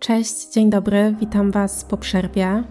Cześć, 0.00 0.52
dzień 0.52 0.70
dobry, 0.70 1.14
witam 1.20 1.50
Was 1.50 1.84
po 1.84 1.96
przerwie. 1.96 2.62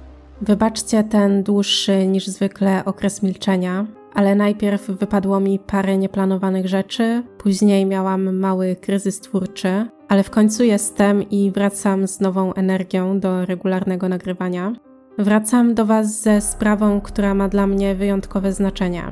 Wybaczcie 0.42 1.04
ten 1.04 1.44
dłuższy 1.44 2.08
niż 2.08 2.28
zwykle 2.28 2.86
okres 2.86 3.24
milczenia, 3.24 3.86
ale 4.14 4.36
najpierw 4.36 4.88
wypadło 4.88 5.40
mi 5.40 5.60
parę 5.60 5.98
nieplanowanych 5.98 6.68
rzeczy, 6.68 7.24
później 7.38 7.86
miałam 7.86 8.36
mały 8.38 8.76
kryzys 8.76 9.20
twórczy, 9.20 9.86
ale 10.08 10.24
w 10.24 10.30
końcu 10.30 10.64
jestem 10.64 11.30
i 11.30 11.52
wracam 11.52 12.08
z 12.08 12.20
nową 12.20 12.54
energią 12.54 13.20
do 13.20 13.46
regularnego 13.46 14.10
nagrywania. 14.10 14.74
Wracam 15.18 15.76
do 15.76 15.86
Was 15.86 16.22
ze 16.22 16.42
sprawą, 16.42 17.02
która 17.02 17.34
ma 17.34 17.50
dla 17.50 17.68
mnie 17.68 17.96
wyjątkowe 17.96 18.54
znaczenie. 18.54 19.04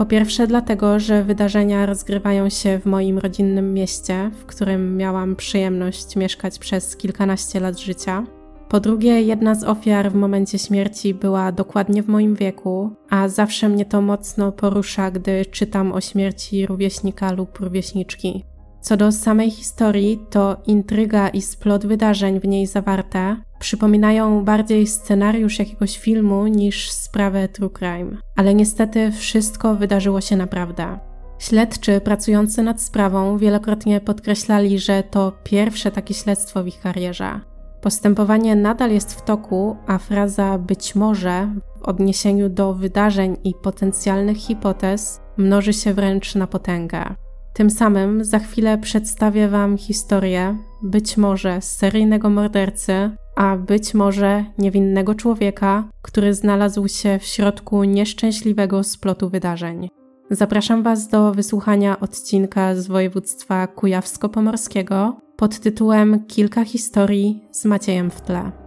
Po 0.00 0.06
pierwsze, 0.06 0.46
dlatego, 0.46 1.00
że 1.00 1.24
wydarzenia 1.24 1.86
rozgrywają 1.86 2.48
się 2.48 2.78
w 2.78 2.86
moim 2.86 3.18
rodzinnym 3.18 3.74
mieście, 3.74 4.30
w 4.40 4.46
którym 4.46 4.96
miałam 4.96 5.36
przyjemność 5.36 6.16
mieszkać 6.16 6.58
przez 6.58 6.96
kilkanaście 6.96 7.60
lat 7.60 7.78
życia. 7.78 8.26
Po 8.68 8.80
drugie, 8.80 9.22
jedna 9.22 9.54
z 9.54 9.64
ofiar 9.64 10.10
w 10.10 10.14
momencie 10.14 10.58
śmierci 10.58 11.14
była 11.14 11.52
dokładnie 11.52 12.02
w 12.02 12.08
moim 12.08 12.34
wieku, 12.34 12.90
a 13.10 13.28
zawsze 13.28 13.68
mnie 13.68 13.84
to 13.84 14.00
mocno 14.00 14.52
porusza, 14.52 15.10
gdy 15.10 15.46
czytam 15.46 15.92
o 15.92 16.00
śmierci 16.00 16.66
rówieśnika 16.66 17.32
lub 17.32 17.58
rówieśniczki. 17.58 18.44
Co 18.80 18.96
do 18.96 19.12
samej 19.12 19.50
historii, 19.50 20.20
to 20.30 20.56
intryga 20.66 21.28
i 21.28 21.42
splot 21.42 21.86
wydarzeń 21.86 22.40
w 22.40 22.48
niej 22.48 22.66
zawarte 22.66 23.36
przypominają 23.58 24.44
bardziej 24.44 24.86
scenariusz 24.86 25.58
jakiegoś 25.58 25.98
filmu 25.98 26.46
niż 26.46 26.90
sprawę 26.90 27.48
true 27.48 27.70
crime. 27.70 28.16
Ale 28.36 28.54
niestety 28.54 29.12
wszystko 29.12 29.74
wydarzyło 29.74 30.20
się 30.20 30.36
naprawdę. 30.36 30.98
Śledczy 31.38 32.00
pracujący 32.00 32.62
nad 32.62 32.82
sprawą 32.82 33.38
wielokrotnie 33.38 34.00
podkreślali, 34.00 34.78
że 34.78 35.02
to 35.02 35.32
pierwsze 35.44 35.90
takie 35.90 36.14
śledztwo 36.14 36.64
w 36.64 36.66
ich 36.66 36.80
karierze. 36.80 37.40
Postępowanie 37.80 38.56
nadal 38.56 38.90
jest 38.90 39.14
w 39.14 39.22
toku, 39.22 39.76
a 39.86 39.98
fraza 39.98 40.58
być 40.58 40.94
może 40.94 41.48
w 41.78 41.82
odniesieniu 41.82 42.48
do 42.48 42.74
wydarzeń 42.74 43.36
i 43.44 43.54
potencjalnych 43.54 44.36
hipotez 44.36 45.20
mnoży 45.36 45.72
się 45.72 45.94
wręcz 45.94 46.34
na 46.34 46.46
potęgę. 46.46 47.14
Tym 47.54 47.70
samym 47.70 48.24
za 48.24 48.38
chwilę 48.38 48.78
przedstawię 48.78 49.48
Wam 49.48 49.78
historię 49.78 50.56
być 50.82 51.16
może 51.16 51.60
seryjnego 51.60 52.30
mordercy, 52.30 53.10
a 53.36 53.56
być 53.56 53.94
może 53.94 54.44
niewinnego 54.58 55.14
człowieka, 55.14 55.88
który 56.02 56.34
znalazł 56.34 56.88
się 56.88 57.18
w 57.18 57.24
środku 57.24 57.84
nieszczęśliwego 57.84 58.84
splotu 58.84 59.28
wydarzeń. 59.28 59.88
Zapraszam 60.30 60.82
Was 60.82 61.08
do 61.08 61.34
wysłuchania 61.34 62.00
odcinka 62.00 62.74
z 62.74 62.86
województwa 62.86 63.66
kujawsko-pomorskiego 63.66 65.12
pod 65.36 65.60
tytułem 65.60 66.26
Kilka 66.26 66.64
historii 66.64 67.48
z 67.50 67.64
Maciejem 67.64 68.10
w 68.10 68.20
tle. 68.20 68.59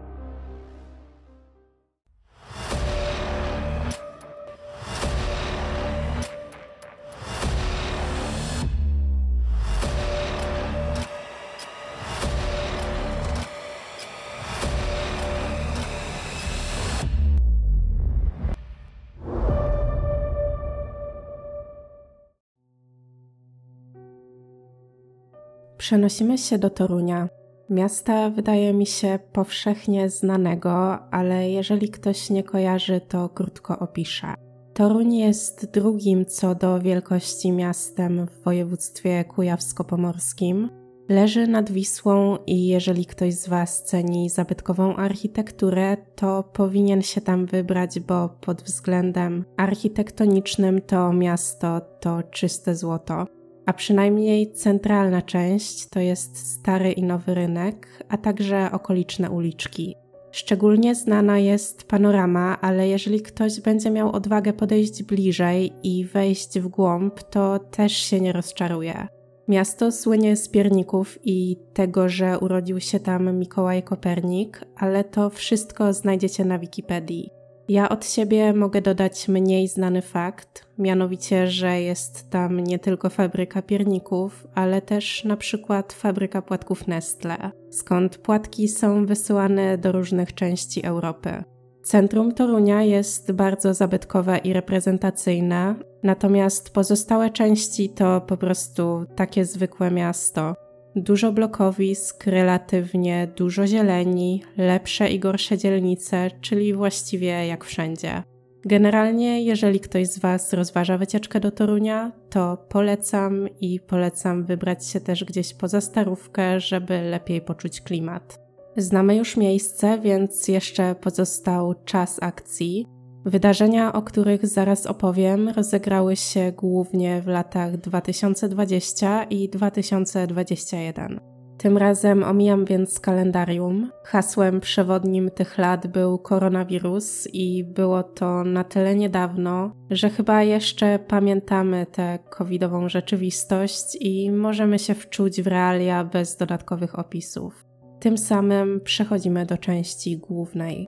Przenosimy 25.83 26.37
się 26.37 26.57
do 26.57 26.69
Torunia. 26.69 27.29
Miasta 27.69 28.29
wydaje 28.29 28.73
mi 28.73 28.85
się 28.85 29.19
powszechnie 29.33 30.09
znanego, 30.09 30.99
ale 31.11 31.49
jeżeli 31.49 31.89
ktoś 31.89 32.29
nie 32.29 32.43
kojarzy, 32.43 33.01
to 33.09 33.29
krótko 33.29 33.79
opiszę. 33.79 34.33
Toruń 34.73 35.15
jest 35.15 35.71
drugim 35.71 36.25
co 36.25 36.55
do 36.55 36.79
wielkości 36.79 37.51
miastem 37.51 38.27
w 38.27 38.43
województwie 38.43 39.25
kujawsko-pomorskim. 39.25 40.69
Leży 41.09 41.47
nad 41.47 41.71
Wisłą 41.71 42.37
i 42.47 42.67
jeżeli 42.67 43.05
ktoś 43.05 43.33
z 43.33 43.47
Was 43.47 43.83
ceni 43.83 44.29
zabytkową 44.29 44.95
architekturę, 44.95 45.97
to 46.15 46.43
powinien 46.43 47.01
się 47.01 47.21
tam 47.21 47.45
wybrać, 47.45 47.99
bo 47.99 48.29
pod 48.29 48.61
względem 48.61 49.45
architektonicznym 49.57 50.81
to 50.81 51.13
miasto 51.13 51.81
to 51.99 52.23
czyste 52.23 52.75
złoto 52.75 53.42
a 53.65 53.73
przynajmniej 53.73 54.51
centralna 54.51 55.21
część 55.21 55.89
to 55.89 55.99
jest 55.99 56.53
stary 56.53 56.91
i 56.91 57.03
nowy 57.03 57.33
rynek, 57.33 58.03
a 58.09 58.17
także 58.17 58.71
okoliczne 58.71 59.29
uliczki. 59.29 59.95
Szczególnie 60.31 60.95
znana 60.95 61.39
jest 61.39 61.87
panorama, 61.87 62.57
ale 62.61 62.87
jeżeli 62.87 63.21
ktoś 63.21 63.61
będzie 63.61 63.91
miał 63.91 64.11
odwagę 64.11 64.53
podejść 64.53 65.03
bliżej 65.03 65.73
i 65.83 66.05
wejść 66.05 66.59
w 66.59 66.67
głąb, 66.67 67.23
to 67.23 67.59
też 67.59 67.91
się 67.91 68.21
nie 68.21 68.31
rozczaruje. 68.31 69.07
Miasto 69.47 69.91
słynie 69.91 70.35
z 70.35 70.49
pierników 70.49 71.19
i 71.23 71.57
tego, 71.73 72.09
że 72.09 72.39
urodził 72.39 72.79
się 72.79 72.99
tam 72.99 73.37
Mikołaj 73.39 73.83
Kopernik, 73.83 74.65
ale 74.77 75.03
to 75.03 75.29
wszystko 75.29 75.93
znajdziecie 75.93 76.45
na 76.45 76.59
Wikipedii. 76.59 77.42
Ja 77.67 77.89
od 77.89 78.05
siebie 78.05 78.53
mogę 78.53 78.81
dodać 78.81 79.27
mniej 79.27 79.67
znany 79.67 80.01
fakt, 80.01 80.67
mianowicie, 80.77 81.47
że 81.47 81.81
jest 81.81 82.29
tam 82.29 82.59
nie 82.59 82.79
tylko 82.79 83.09
fabryka 83.09 83.61
pierników, 83.61 84.47
ale 84.55 84.81
też 84.81 85.23
na 85.23 85.37
przykład 85.37 85.93
fabryka 85.93 86.41
płatków 86.41 86.87
Nestle, 86.87 87.51
skąd 87.69 88.17
płatki 88.17 88.67
są 88.67 89.05
wysyłane 89.05 89.77
do 89.77 89.91
różnych 89.91 90.33
części 90.33 90.85
Europy. 90.85 91.43
Centrum 91.83 92.33
Torunia 92.33 92.83
jest 92.83 93.31
bardzo 93.31 93.73
zabytkowe 93.73 94.37
i 94.37 94.53
reprezentacyjne, 94.53 95.75
natomiast 96.03 96.69
pozostałe 96.69 97.29
części 97.29 97.89
to 97.89 98.21
po 98.21 98.37
prostu 98.37 99.05
takie 99.15 99.45
zwykłe 99.45 99.91
miasto, 99.91 100.55
Dużo 100.95 101.31
blokowisk, 101.31 102.27
relatywnie 102.27 103.27
dużo 103.35 103.67
zieleni, 103.67 104.43
lepsze 104.57 105.09
i 105.09 105.19
gorsze 105.19 105.57
dzielnice, 105.57 106.31
czyli 106.41 106.73
właściwie 106.73 107.47
jak 107.47 107.65
wszędzie. 107.65 108.23
Generalnie, 108.65 109.43
jeżeli 109.43 109.79
ktoś 109.79 110.07
z 110.07 110.19
Was 110.19 110.53
rozważa 110.53 110.97
wycieczkę 110.97 111.39
do 111.39 111.51
Torunia, 111.51 112.11
to 112.29 112.57
polecam 112.69 113.47
i 113.61 113.79
polecam 113.79 114.43
wybrać 114.45 114.87
się 114.87 114.99
też 114.99 115.23
gdzieś 115.23 115.53
poza 115.53 115.81
starówkę, 115.81 116.59
żeby 116.59 117.01
lepiej 117.01 117.41
poczuć 117.41 117.81
klimat. 117.81 118.39
Znamy 118.77 119.15
już 119.15 119.37
miejsce, 119.37 119.99
więc 119.99 120.47
jeszcze 120.47 120.95
pozostał 120.95 121.73
czas 121.85 122.23
akcji. 122.23 122.87
Wydarzenia, 123.25 123.93
o 123.93 124.01
których 124.01 124.47
zaraz 124.47 124.85
opowiem, 124.85 125.49
rozegrały 125.49 126.15
się 126.15 126.51
głównie 126.51 127.21
w 127.21 127.27
latach 127.27 127.77
2020 127.77 129.23
i 129.23 129.49
2021. 129.49 131.19
Tym 131.57 131.77
razem 131.77 132.23
omijam 132.23 132.65
więc 132.65 132.99
kalendarium. 132.99 133.91
Hasłem 134.03 134.59
przewodnim 134.59 135.31
tych 135.31 135.57
lat 135.57 135.87
był 135.87 136.17
koronawirus 136.17 137.27
i 137.33 137.63
było 137.63 138.03
to 138.03 138.43
na 138.43 138.63
tyle 138.63 138.95
niedawno, 138.95 139.71
że 139.89 140.09
chyba 140.09 140.43
jeszcze 140.43 140.99
pamiętamy 140.99 141.85
tę 141.91 142.19
covidową 142.29 142.89
rzeczywistość 142.89 143.97
i 143.99 144.31
możemy 144.31 144.79
się 144.79 144.93
wczuć 144.93 145.41
w 145.41 145.47
realia 145.47 146.03
bez 146.03 146.37
dodatkowych 146.37 146.99
opisów. 146.99 147.65
Tym 147.99 148.17
samym 148.17 148.81
przechodzimy 148.81 149.45
do 149.45 149.57
części 149.57 150.17
głównej. 150.17 150.87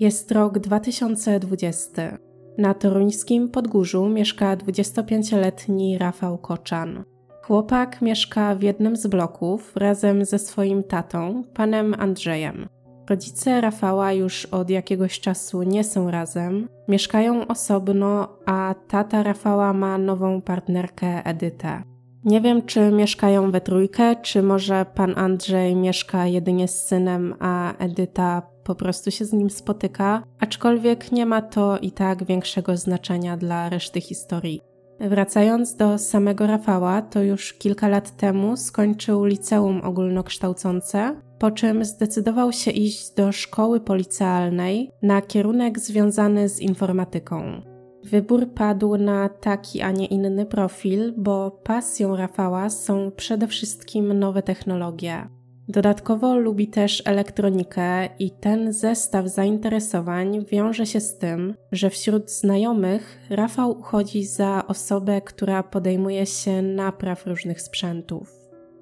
Jest 0.00 0.32
rok 0.32 0.58
2020. 0.58 2.18
Na 2.58 2.74
toruńskim 2.74 3.48
Podgórzu 3.48 4.08
mieszka 4.08 4.56
25-letni 4.56 5.98
Rafał 5.98 6.38
Koczan. 6.38 7.04
Chłopak 7.42 8.02
mieszka 8.02 8.54
w 8.54 8.62
jednym 8.62 8.96
z 8.96 9.06
bloków 9.06 9.76
razem 9.76 10.24
ze 10.24 10.38
swoim 10.38 10.84
tatą, 10.84 11.44
panem 11.54 11.94
Andrzejem. 11.98 12.68
Rodzice 13.10 13.60
Rafała 13.60 14.12
już 14.12 14.46
od 14.46 14.70
jakiegoś 14.70 15.20
czasu 15.20 15.62
nie 15.62 15.84
są 15.84 16.10
razem, 16.10 16.68
mieszkają 16.88 17.46
osobno, 17.46 18.28
a 18.46 18.74
tata 18.88 19.22
Rafała 19.22 19.72
ma 19.72 19.98
nową 19.98 20.42
partnerkę 20.42 21.24
Edytę. 21.24 21.82
Nie 22.24 22.40
wiem, 22.40 22.62
czy 22.62 22.90
mieszkają 22.90 23.50
we 23.50 23.60
trójkę, 23.60 24.16
czy 24.16 24.42
może 24.42 24.86
pan 24.94 25.18
Andrzej 25.18 25.76
mieszka 25.76 26.26
jedynie 26.26 26.68
z 26.68 26.86
synem, 26.86 27.34
a 27.40 27.76
Edyta 27.78 28.55
po 28.66 28.74
prostu 28.74 29.10
się 29.10 29.24
z 29.24 29.32
nim 29.32 29.50
spotyka, 29.50 30.22
aczkolwiek 30.40 31.12
nie 31.12 31.26
ma 31.26 31.42
to 31.42 31.78
i 31.78 31.90
tak 31.90 32.24
większego 32.24 32.76
znaczenia 32.76 33.36
dla 33.36 33.68
reszty 33.68 34.00
historii. 34.00 34.60
Wracając 35.00 35.76
do 35.76 35.98
samego 35.98 36.46
Rafała, 36.46 37.02
to 37.02 37.22
już 37.22 37.52
kilka 37.52 37.88
lat 37.88 38.16
temu 38.16 38.56
skończył 38.56 39.24
liceum 39.24 39.80
ogólnokształcące, 39.84 41.20
po 41.38 41.50
czym 41.50 41.84
zdecydował 41.84 42.52
się 42.52 42.70
iść 42.70 43.14
do 43.14 43.32
szkoły 43.32 43.80
policealnej 43.80 44.90
na 45.02 45.22
kierunek 45.22 45.78
związany 45.78 46.48
z 46.48 46.60
informatyką. 46.60 47.62
Wybór 48.04 48.54
padł 48.54 48.96
na 48.96 49.28
taki, 49.28 49.82
a 49.82 49.90
nie 49.90 50.06
inny 50.06 50.46
profil, 50.46 51.14
bo 51.16 51.50
pasją 51.50 52.16
Rafała 52.16 52.70
są 52.70 53.10
przede 53.16 53.46
wszystkim 53.46 54.18
nowe 54.18 54.42
technologie. 54.42 55.35
Dodatkowo 55.68 56.38
lubi 56.38 56.68
też 56.68 57.02
elektronikę 57.06 58.08
i 58.18 58.30
ten 58.30 58.72
zestaw 58.72 59.28
zainteresowań 59.28 60.44
wiąże 60.44 60.86
się 60.86 61.00
z 61.00 61.18
tym, 61.18 61.54
że 61.72 61.90
wśród 61.90 62.30
znajomych 62.30 63.18
Rafał 63.30 63.70
uchodzi 63.70 64.24
za 64.24 64.66
osobę, 64.66 65.20
która 65.20 65.62
podejmuje 65.62 66.26
się 66.26 66.62
napraw 66.62 67.26
różnych 67.26 67.62
sprzętów. 67.62 68.32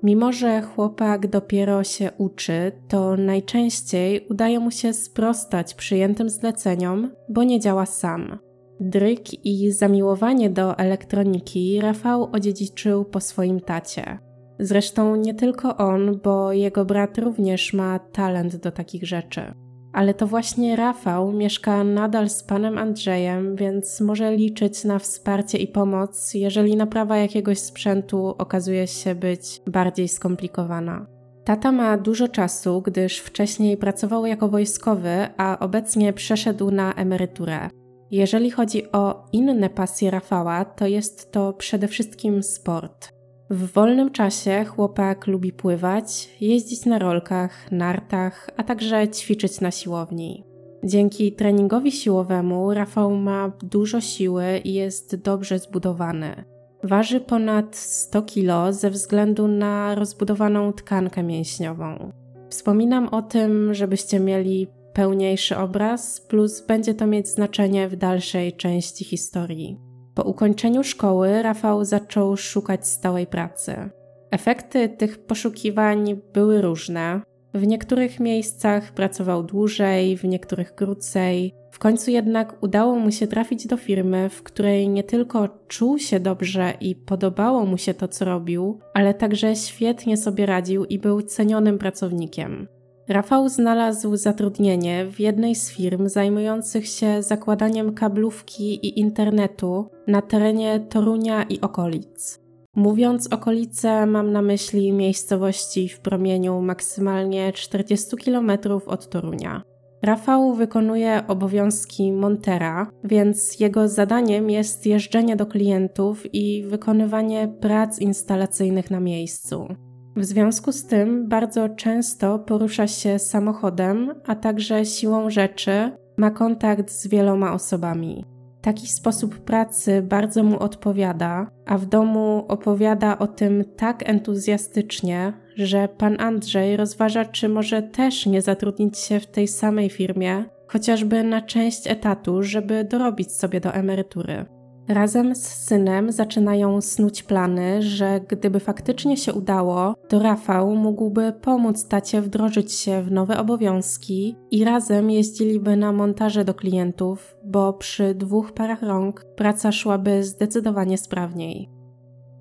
Mimo, 0.03 0.33
że 0.33 0.63
chłopak 0.63 1.27
dopiero 1.27 1.85
się 1.85 2.11
uczy, 2.19 2.73
to 2.89 3.17
najczęściej 3.17 4.27
udaje 4.31 4.61
mu 4.61 4.71
się 4.71 4.93
sprostać 4.93 5.75
przyjętym 5.75 6.31
zleceniom, 6.31 7.11
bo 7.29 7.43
nie 7.43 7.61
działa 7.61 7.87
sam. 7.87 8.39
Dryk 8.81 9.45
i 9.47 9.73
zamiłowanie 9.73 10.51
do 10.51 10.79
elektroniki 10.79 11.81
Rafał 11.81 12.29
odziedziczył 12.33 13.05
po 13.05 13.21
swoim 13.21 13.61
tacie. 13.61 14.19
Zresztą 14.59 15.17
nie 15.17 15.35
tylko 15.35 15.77
on, 15.77 16.21
bo 16.25 16.53
jego 16.53 16.85
brat 16.85 17.19
również 17.19 17.73
ma 17.73 17.99
talent 17.99 18.57
do 18.57 18.71
takich 18.71 19.07
rzeczy. 19.07 19.55
Ale 19.93 20.15
to 20.15 20.27
właśnie 20.27 20.77
Rafał 20.77 21.33
mieszka 21.33 21.85
nadal 21.85 22.31
z 22.31 22.43
panem 22.43 22.79
Andrzejem, 22.79 23.57
więc 23.57 24.01
może 24.01 24.37
liczyć 24.37 24.85
na 24.85 24.99
wsparcie 24.99 25.59
i 25.59 25.69
pomoc, 25.69 26.35
jeżeli 26.35 26.77
naprawa 26.77 27.17
jakiegoś 27.17 27.59
sprzętu 27.59 28.35
okazuje 28.39 28.87
się 28.87 29.15
być 29.15 29.63
bardziej 29.67 30.09
skomplikowana. 30.09 31.07
Tata 31.45 31.73
ma 31.73 31.99
dużo 31.99 32.29
czasu, 32.29 32.83
gdyż 32.83 33.19
wcześniej 33.19 33.77
pracował 33.77 34.27
jako 34.27 34.49
wojskowy, 34.49 35.29
a 35.37 35.59
obecnie 35.59 36.13
przeszedł 36.13 36.71
na 36.71 36.95
emeryturę. 36.95 37.69
Jeżeli 38.11 38.51
chodzi 38.51 38.93
o 38.93 39.27
inne 39.33 39.71
pasje 39.71 40.11
Rafała, 40.11 40.65
to 40.65 40.87
jest 40.87 41.33
to 41.33 41.53
przede 41.53 41.89
wszystkim 41.89 42.43
sport. 42.43 43.14
W 43.51 43.73
wolnym 43.73 44.11
czasie 44.11 44.65
chłopak 44.65 45.27
lubi 45.27 45.53
pływać, 45.53 46.29
jeździć 46.41 46.87
na 46.87 46.99
rolkach, 46.99 47.73
nartach, 47.73 48.51
a 48.57 48.63
także 48.63 49.09
ćwiczyć 49.09 49.61
na 49.61 49.71
siłowni. 49.71 50.45
Dzięki 50.85 51.33
treningowi 51.33 51.93
siłowemu 51.93 52.75
Rafał 52.75 53.17
ma 53.17 53.53
dużo 53.63 54.01
siły 54.01 54.59
i 54.65 54.75
jest 54.75 55.17
dobrze 55.17 55.59
zbudowany. 55.59 56.45
Waży 56.85 57.21
ponad 57.21 57.77
100 57.77 58.23
kg 58.23 58.73
ze 58.73 58.91
względu 58.91 59.49
na 59.49 59.95
rozbudowaną 59.95 60.73
tkankę 60.73 61.23
mięśniową. 61.23 62.13
Wspominam 62.49 63.09
o 63.09 63.23
tym, 63.23 63.75
żebyście 63.75 64.21
mieli 64.21 64.69
pełniejszy 64.93 65.57
obraz, 65.57 66.21
plus 66.21 66.67
będzie 66.67 66.95
to 66.95 67.07
mieć 67.07 67.29
znaczenie 67.29 67.89
w 67.89 67.97
dalszej 67.97 68.53
części 68.53 69.05
historii. 69.05 69.84
Po 70.15 70.23
ukończeniu 70.23 70.85
szkoły 70.85 71.43
Rafał 71.43 71.85
zaczął 71.85 72.37
szukać 72.37 72.87
stałej 72.87 73.27
pracy. 73.27 73.91
Efekty 74.31 74.89
tych 74.89 75.19
poszukiwań 75.27 76.21
były 76.33 76.63
różne. 76.63 77.21
W 77.55 77.67
niektórych 77.67 78.21
miejscach 78.21 78.93
pracował 78.93 79.43
dłużej, 79.43 80.17
w 80.17 80.25
niektórych 80.25 80.75
krócej. 80.75 81.55
W 81.71 81.79
końcu 81.79 82.11
jednak 82.11 82.63
udało 82.63 82.97
mu 82.97 83.11
się 83.11 83.27
trafić 83.27 83.67
do 83.67 83.77
firmy, 83.77 84.29
w 84.29 84.43
której 84.43 84.89
nie 84.89 85.05
tylko 85.05 85.49
czuł 85.69 85.99
się 85.99 86.21
dobrze 86.21 86.75
i 86.81 86.97
podobało 86.97 87.67
mu 87.67 87.79
się 87.79 87.95
to, 87.95 88.09
co 88.09 88.25
robił, 88.25 88.79
ale 88.95 89.15
także 89.15 89.57
świetnie 89.57 90.17
sobie 90.17 90.47
radził 90.47 90.85
i 90.85 90.99
był 90.99 91.23
cenionym 91.23 91.79
pracownikiem. 91.79 92.69
Rafał 93.09 93.49
znalazł 93.49 94.17
zatrudnienie 94.17 95.07
w 95.07 95.21
jednej 95.21 95.55
z 95.55 95.71
firm 95.71 96.09
zajmujących 96.09 96.89
się 96.89 97.23
zakładaniem 97.23 97.95
kablówki 97.95 98.87
i 98.87 99.01
internetu 99.01 99.91
na 100.07 100.23
terenie 100.23 100.81
Torunia 100.81 101.43
i 101.43 101.61
okolic. 101.61 102.41
Mówiąc 102.77 103.33
okolice, 103.33 104.07
mam 104.07 104.33
na 104.33 104.43
myśli 104.43 104.93
miejscowości 104.93 105.89
w 105.89 106.01
promieniu 106.01 106.61
maksymalnie 106.61 107.53
40 107.53 108.17
km 108.17 108.51
od 108.87 109.09
Torunia. 109.09 109.63
Rafał 110.03 110.55
wykonuje 110.55 111.23
obowiązki 111.29 112.13
montera, 112.13 112.91
więc 113.05 113.61
jego 113.61 113.89
zadaniem 113.89 114.51
jest 114.51 114.87
jeżdżenie 114.87 115.37
do 115.37 115.47
klientów 115.47 116.35
i 116.35 116.63
wykonywanie 116.63 117.49
prac 117.61 117.99
instalacyjnych 117.99 118.91
na 118.91 119.01
miejscu. 119.01 119.69
W 120.17 120.25
związku 120.25 120.73
z 120.73 120.87
tym 120.87 121.29
bardzo 121.29 121.69
często 121.69 122.39
porusza 122.39 122.87
się 122.87 123.19
samochodem, 123.19 124.15
a 124.27 124.35
także 124.35 124.85
siłą 124.85 125.31
rzeczy 125.31 125.91
ma 126.17 126.31
kontakt 126.31 126.91
z 126.91 127.07
wieloma 127.07 127.53
osobami. 127.53 128.25
Taki 128.61 128.89
sposób 128.89 129.39
pracy 129.39 130.03
bardzo 130.03 130.43
mu 130.43 130.59
odpowiada, 130.59 131.47
a 131.67 131.79
w 131.79 131.87
domu 131.87 132.45
opowiada 132.49 133.19
o 133.19 133.27
tym 133.27 133.65
tak 133.77 134.09
entuzjastycznie, 134.09 135.33
że 135.57 135.89
pan 135.89 136.17
Andrzej 136.21 136.77
rozważa, 136.77 137.25
czy 137.25 137.49
może 137.49 137.83
też 137.83 138.27
nie 138.27 138.43
zatrudnić 138.43 138.99
się 138.99 139.21
w 139.21 139.27
tej 139.27 139.49
samej 139.49 139.91
firmie, 139.91 140.45
chociażby 140.69 141.23
na 141.23 141.43
część 141.43 141.87
etatu, 141.87 142.43
żeby 142.43 142.85
dorobić 142.85 143.33
sobie 143.33 143.61
do 143.61 143.75
emerytury. 143.75 144.45
Razem 144.89 145.35
z 145.35 145.47
synem 145.47 146.13
zaczynają 146.13 146.81
snuć 146.81 147.23
plany, 147.23 147.83
że 147.83 148.21
gdyby 148.29 148.61
faktycznie 148.61 149.17
się 149.17 149.33
udało, 149.33 149.95
to 150.09 150.19
Rafał 150.19 150.77
mógłby 150.77 151.33
pomóc 151.33 151.89
tacie 151.89 152.23
wdrożyć 152.23 152.73
się 152.73 153.03
w 153.03 153.11
nowe 153.11 153.39
obowiązki 153.39 154.37
i 154.51 154.65
razem 154.65 155.11
jeździliby 155.11 155.77
na 155.77 155.93
montaże 155.93 156.45
do 156.45 156.55
klientów, 156.55 157.37
bo 157.45 157.73
przy 157.73 158.15
dwóch 158.15 158.53
parach 158.53 158.83
rąk 158.83 159.25
praca 159.37 159.73
szłaby 159.73 160.25
zdecydowanie 160.25 160.99
sprawniej. 160.99 161.71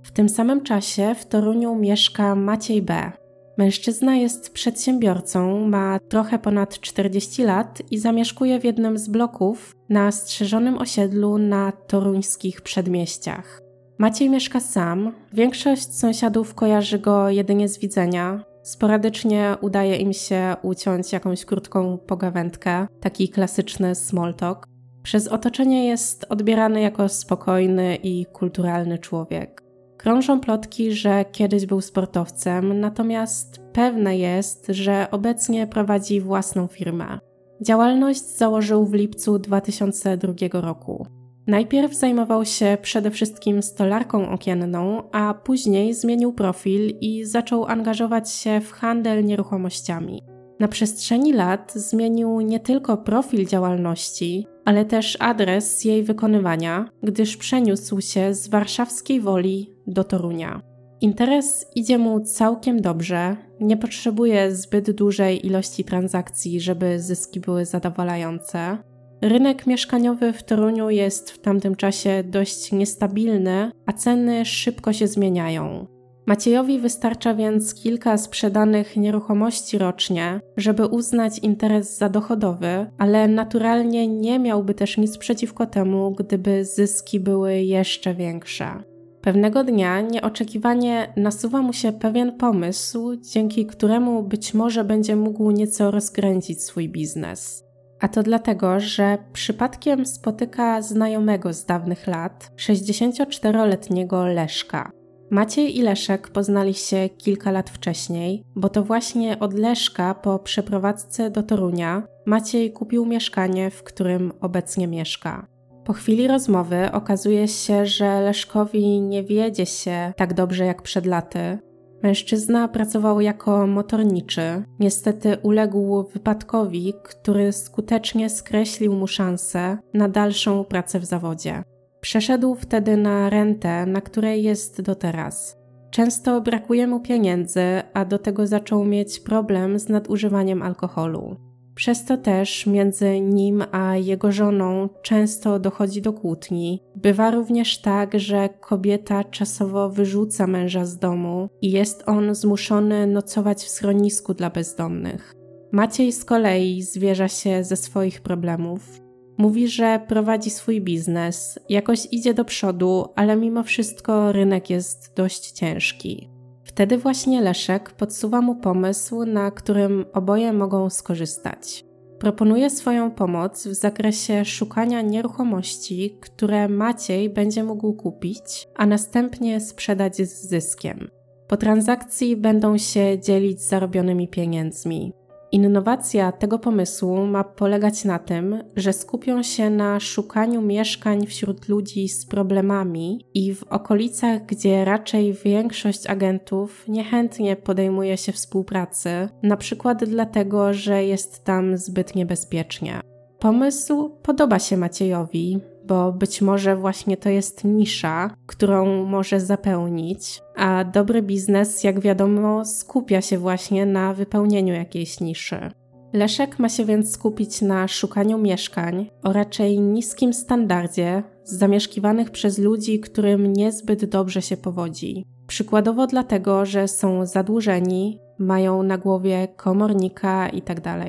W 0.03 0.11
tym 0.11 0.29
samym 0.29 0.63
czasie 0.63 1.15
w 1.15 1.25
Toruniu 1.25 1.75
mieszka 1.75 2.35
Maciej 2.35 2.81
B. 2.81 3.11
Mężczyzna 3.57 4.15
jest 4.15 4.53
przedsiębiorcą, 4.53 5.67
ma 5.67 5.99
trochę 5.99 6.39
ponad 6.39 6.79
40 6.79 7.43
lat 7.43 7.81
i 7.91 7.97
zamieszkuje 7.97 8.59
w 8.59 8.63
jednym 8.63 8.97
z 8.97 9.07
bloków 9.07 9.75
na 9.89 10.11
strzeżonym 10.11 10.77
osiedlu 10.77 11.37
na 11.37 11.71
toruńskich 11.71 12.61
przedmieściach. 12.61 13.61
Maciej 13.97 14.29
mieszka 14.29 14.59
sam, 14.59 15.11
większość 15.33 15.95
sąsiadów 15.95 16.55
kojarzy 16.55 16.99
go 16.99 17.29
jedynie 17.29 17.67
z 17.69 17.79
widzenia. 17.79 18.43
Sporadycznie 18.63 19.57
udaje 19.61 19.95
im 19.95 20.13
się 20.13 20.55
uciąć 20.61 21.13
jakąś 21.13 21.45
krótką 21.45 21.97
pogawędkę, 21.97 22.87
taki 22.99 23.29
klasyczny 23.29 23.95
small 23.95 24.33
talk. 24.33 24.67
Przez 25.03 25.27
otoczenie 25.27 25.87
jest 25.87 26.25
odbierany 26.29 26.81
jako 26.81 27.09
spokojny 27.09 27.95
i 27.95 28.25
kulturalny 28.25 28.97
człowiek. 28.97 29.62
Krążą 30.03 30.39
plotki, 30.39 30.91
że 30.91 31.25
kiedyś 31.31 31.65
był 31.65 31.81
sportowcem, 31.81 32.79
natomiast 32.79 33.61
pewne 33.73 34.17
jest, 34.17 34.67
że 34.69 35.07
obecnie 35.11 35.67
prowadzi 35.67 36.21
własną 36.21 36.67
firmę. 36.67 37.19
Działalność 37.61 38.21
założył 38.21 38.85
w 38.85 38.93
lipcu 38.93 39.39
2002 39.39 40.33
roku. 40.61 41.07
Najpierw 41.47 41.93
zajmował 41.93 42.45
się 42.45 42.77
przede 42.81 43.11
wszystkim 43.11 43.63
stolarką 43.63 44.29
okienną, 44.29 45.03
a 45.11 45.33
później 45.33 45.93
zmienił 45.93 46.33
profil 46.33 46.97
i 47.01 47.25
zaczął 47.25 47.65
angażować 47.65 48.31
się 48.31 48.61
w 48.61 48.71
handel 48.71 49.25
nieruchomościami. 49.25 50.21
Na 50.59 50.67
przestrzeni 50.67 51.33
lat 51.33 51.73
zmienił 51.75 52.41
nie 52.41 52.59
tylko 52.59 52.97
profil 52.97 53.47
działalności, 53.47 54.47
ale 54.65 54.85
też 54.85 55.17
adres 55.19 55.85
jej 55.85 56.03
wykonywania, 56.03 56.89
gdyż 57.03 57.37
przeniósł 57.37 58.01
się 58.01 58.33
z 58.33 58.47
warszawskiej 58.47 59.21
woli 59.21 59.72
do 59.87 60.03
Torunia. 60.03 60.61
Interes 61.01 61.65
idzie 61.75 61.97
mu 61.97 62.19
całkiem 62.19 62.81
dobrze, 62.81 63.35
nie 63.59 63.77
potrzebuje 63.77 64.55
zbyt 64.55 64.91
dużej 64.91 65.45
ilości 65.45 65.83
transakcji, 65.83 66.61
żeby 66.61 66.99
zyski 66.99 67.39
były 67.39 67.65
zadowalające. 67.65 68.77
Rynek 69.21 69.67
mieszkaniowy 69.67 70.33
w 70.33 70.43
Toruniu 70.43 70.89
jest 70.89 71.31
w 71.31 71.39
tamtym 71.39 71.75
czasie 71.75 72.23
dość 72.25 72.71
niestabilny, 72.71 73.71
a 73.85 73.93
ceny 73.93 74.45
szybko 74.45 74.93
się 74.93 75.07
zmieniają. 75.07 75.87
Maciejowi 76.25 76.79
wystarcza 76.79 77.33
więc 77.33 77.75
kilka 77.75 78.17
sprzedanych 78.17 78.97
nieruchomości 78.97 79.77
rocznie, 79.77 80.39
żeby 80.57 80.85
uznać 80.85 81.39
interes 81.39 81.97
za 81.97 82.09
dochodowy, 82.09 82.85
ale 82.97 83.27
naturalnie 83.27 84.07
nie 84.07 84.39
miałby 84.39 84.73
też 84.73 84.97
nic 84.97 85.17
przeciwko 85.17 85.65
temu, 85.65 86.11
gdyby 86.11 86.65
zyski 86.65 87.19
były 87.19 87.55
jeszcze 87.55 88.13
większe. 88.13 88.92
Pewnego 89.23 89.63
dnia 89.63 90.01
nieoczekiwanie 90.01 91.13
nasuwa 91.15 91.61
mu 91.61 91.73
się 91.73 91.91
pewien 91.91 92.37
pomysł, 92.37 93.15
dzięki 93.15 93.65
któremu 93.65 94.23
być 94.23 94.53
może 94.53 94.83
będzie 94.83 95.15
mógł 95.15 95.51
nieco 95.51 95.91
rozkręcić 95.91 96.63
swój 96.63 96.89
biznes. 96.89 97.63
A 97.99 98.07
to 98.07 98.23
dlatego, 98.23 98.79
że 98.79 99.17
przypadkiem 99.33 100.05
spotyka 100.05 100.81
znajomego 100.81 101.53
z 101.53 101.65
dawnych 101.65 102.07
lat, 102.07 102.51
64-letniego 102.57 104.25
Leszka. 104.25 104.91
Maciej 105.31 105.77
i 105.77 105.81
Leszek 105.81 106.29
poznali 106.29 106.73
się 106.73 107.09
kilka 107.17 107.51
lat 107.51 107.69
wcześniej, 107.69 108.43
bo 108.55 108.69
to 108.69 108.83
właśnie 108.83 109.39
od 109.39 109.53
Leszka 109.53 110.15
po 110.15 110.39
przeprowadzce 110.39 111.31
do 111.31 111.43
Torunia 111.43 112.03
Maciej 112.25 112.71
kupił 112.71 113.05
mieszkanie, 113.05 113.71
w 113.71 113.83
którym 113.83 114.31
obecnie 114.41 114.87
mieszka. 114.87 115.52
Po 115.85 115.93
chwili 115.93 116.27
rozmowy 116.27 116.91
okazuje 116.91 117.47
się, 117.47 117.85
że 117.85 118.21
Leszkowi 118.21 119.01
nie 119.01 119.23
wiedzie 119.23 119.65
się 119.65 120.13
tak 120.17 120.33
dobrze 120.33 120.65
jak 120.65 120.81
przed 120.81 121.05
laty. 121.05 121.57
Mężczyzna 122.03 122.67
pracował 122.67 123.21
jako 123.21 123.67
motorniczy. 123.67 124.63
Niestety 124.79 125.37
uległ 125.43 126.03
wypadkowi, 126.03 126.93
który 127.03 127.51
skutecznie 127.51 128.29
skreślił 128.29 128.93
mu 128.93 129.07
szansę 129.07 129.77
na 129.93 130.09
dalszą 130.09 130.63
pracę 130.63 130.99
w 130.99 131.05
zawodzie. 131.05 131.63
Przeszedł 132.01 132.55
wtedy 132.55 132.97
na 132.97 133.29
rentę, 133.29 133.85
na 133.85 134.01
której 134.01 134.43
jest 134.43 134.81
do 134.81 134.95
teraz. 134.95 135.57
Często 135.91 136.41
brakuje 136.41 136.87
mu 136.87 136.99
pieniędzy, 136.99 137.81
a 137.93 138.05
do 138.05 138.19
tego 138.19 138.47
zaczął 138.47 138.85
mieć 138.85 139.19
problem 139.19 139.79
z 139.79 139.89
nadużywaniem 139.89 140.61
alkoholu. 140.61 141.52
Przez 141.75 142.05
to 142.05 142.17
też 142.17 142.65
między 142.65 143.19
nim 143.19 143.63
a 143.71 143.97
jego 143.97 144.31
żoną 144.31 144.89
często 145.01 145.59
dochodzi 145.59 146.01
do 146.01 146.13
kłótni. 146.13 146.81
Bywa 146.95 147.31
również 147.31 147.81
tak, 147.81 148.19
że 148.19 148.49
kobieta 148.49 149.23
czasowo 149.23 149.89
wyrzuca 149.89 150.47
męża 150.47 150.85
z 150.85 150.97
domu 150.97 151.49
i 151.61 151.71
jest 151.71 152.03
on 152.05 152.35
zmuszony 152.35 153.07
nocować 153.07 153.63
w 153.63 153.69
schronisku 153.69 154.33
dla 154.33 154.49
bezdomnych. 154.49 155.33
Maciej 155.71 156.11
z 156.11 156.25
kolei 156.25 156.81
zwierza 156.81 157.27
się 157.27 157.63
ze 157.63 157.75
swoich 157.75 158.21
problemów. 158.21 159.01
Mówi, 159.37 159.67
że 159.67 160.01
prowadzi 160.07 160.49
swój 160.49 160.81
biznes, 160.81 161.59
jakoś 161.69 162.07
idzie 162.11 162.33
do 162.33 162.45
przodu, 162.45 163.05
ale 163.15 163.35
mimo 163.35 163.63
wszystko 163.63 164.31
rynek 164.31 164.69
jest 164.69 165.13
dość 165.15 165.51
ciężki. 165.51 166.32
Wtedy 166.73 166.97
właśnie 166.97 167.41
Leszek 167.41 167.91
podsuwa 167.91 168.41
mu 168.41 168.55
pomysł, 168.55 169.25
na 169.25 169.51
którym 169.51 170.05
oboje 170.13 170.53
mogą 170.53 170.89
skorzystać. 170.89 171.85
Proponuje 172.19 172.69
swoją 172.69 173.11
pomoc 173.11 173.67
w 173.67 173.73
zakresie 173.73 174.45
szukania 174.45 175.01
nieruchomości, 175.01 176.17
które 176.21 176.69
Maciej 176.69 177.29
będzie 177.29 177.63
mógł 177.63 177.93
kupić, 177.93 178.67
a 178.75 178.85
następnie 178.85 179.61
sprzedać 179.61 180.15
z 180.15 180.47
zyskiem. 180.49 181.09
Po 181.47 181.57
transakcji 181.57 182.37
będą 182.37 182.77
się 182.77 183.19
dzielić 183.19 183.61
zarobionymi 183.61 184.27
pieniędzmi. 184.27 185.13
Innowacja 185.53 186.31
tego 186.31 186.59
pomysłu 186.59 187.25
ma 187.25 187.43
polegać 187.43 188.05
na 188.05 188.19
tym, 188.19 188.63
że 188.75 188.93
skupią 188.93 189.43
się 189.43 189.69
na 189.69 189.99
szukaniu 189.99 190.61
mieszkań 190.61 191.27
wśród 191.27 191.67
ludzi 191.69 192.09
z 192.09 192.25
problemami 192.25 193.25
i 193.33 193.55
w 193.55 193.63
okolicach, 193.63 194.45
gdzie 194.45 194.85
raczej 194.85 195.33
większość 195.33 196.07
agentów 196.07 196.85
niechętnie 196.87 197.55
podejmuje 197.55 198.17
się 198.17 198.31
współpracy, 198.31 199.29
na 199.43 199.57
przykład 199.57 200.03
dlatego, 200.05 200.73
że 200.73 201.03
jest 201.05 201.43
tam 201.43 201.77
zbyt 201.77 202.15
niebezpiecznie. 202.15 203.01
Pomysł 203.39 204.09
podoba 204.23 204.59
się 204.59 204.77
Maciejowi, 204.77 205.59
bo 205.87 206.11
być 206.11 206.41
może 206.41 206.75
właśnie 206.75 207.17
to 207.17 207.29
jest 207.29 207.63
nisza, 207.63 208.35
którą 208.45 209.05
może 209.05 209.39
zapełnić, 209.39 210.41
a 210.55 210.83
dobry 210.83 211.21
biznes, 211.21 211.83
jak 211.83 211.99
wiadomo, 211.99 212.65
skupia 212.65 213.21
się 213.21 213.37
właśnie 213.37 213.85
na 213.85 214.13
wypełnieniu 214.13 214.73
jakiejś 214.73 215.19
niszy. 215.19 215.71
Leszek 216.13 216.59
ma 216.59 216.69
się 216.69 216.85
więc 216.85 217.11
skupić 217.11 217.61
na 217.61 217.87
szukaniu 217.87 218.37
mieszkań 218.37 219.09
o 219.23 219.33
raczej 219.33 219.79
niskim 219.79 220.33
standardzie, 220.33 221.23
zamieszkiwanych 221.43 222.31
przez 222.31 222.57
ludzi, 222.57 222.99
którym 222.99 223.53
niezbyt 223.53 224.05
dobrze 224.05 224.41
się 224.41 224.57
powodzi. 224.57 225.25
Przykładowo 225.47 226.07
dlatego, 226.07 226.65
że 226.65 226.87
są 226.87 227.25
zadłużeni, 227.25 228.19
mają 228.39 228.83
na 228.83 228.97
głowie 228.97 229.47
komornika 229.57 230.49
itd. 230.49 231.05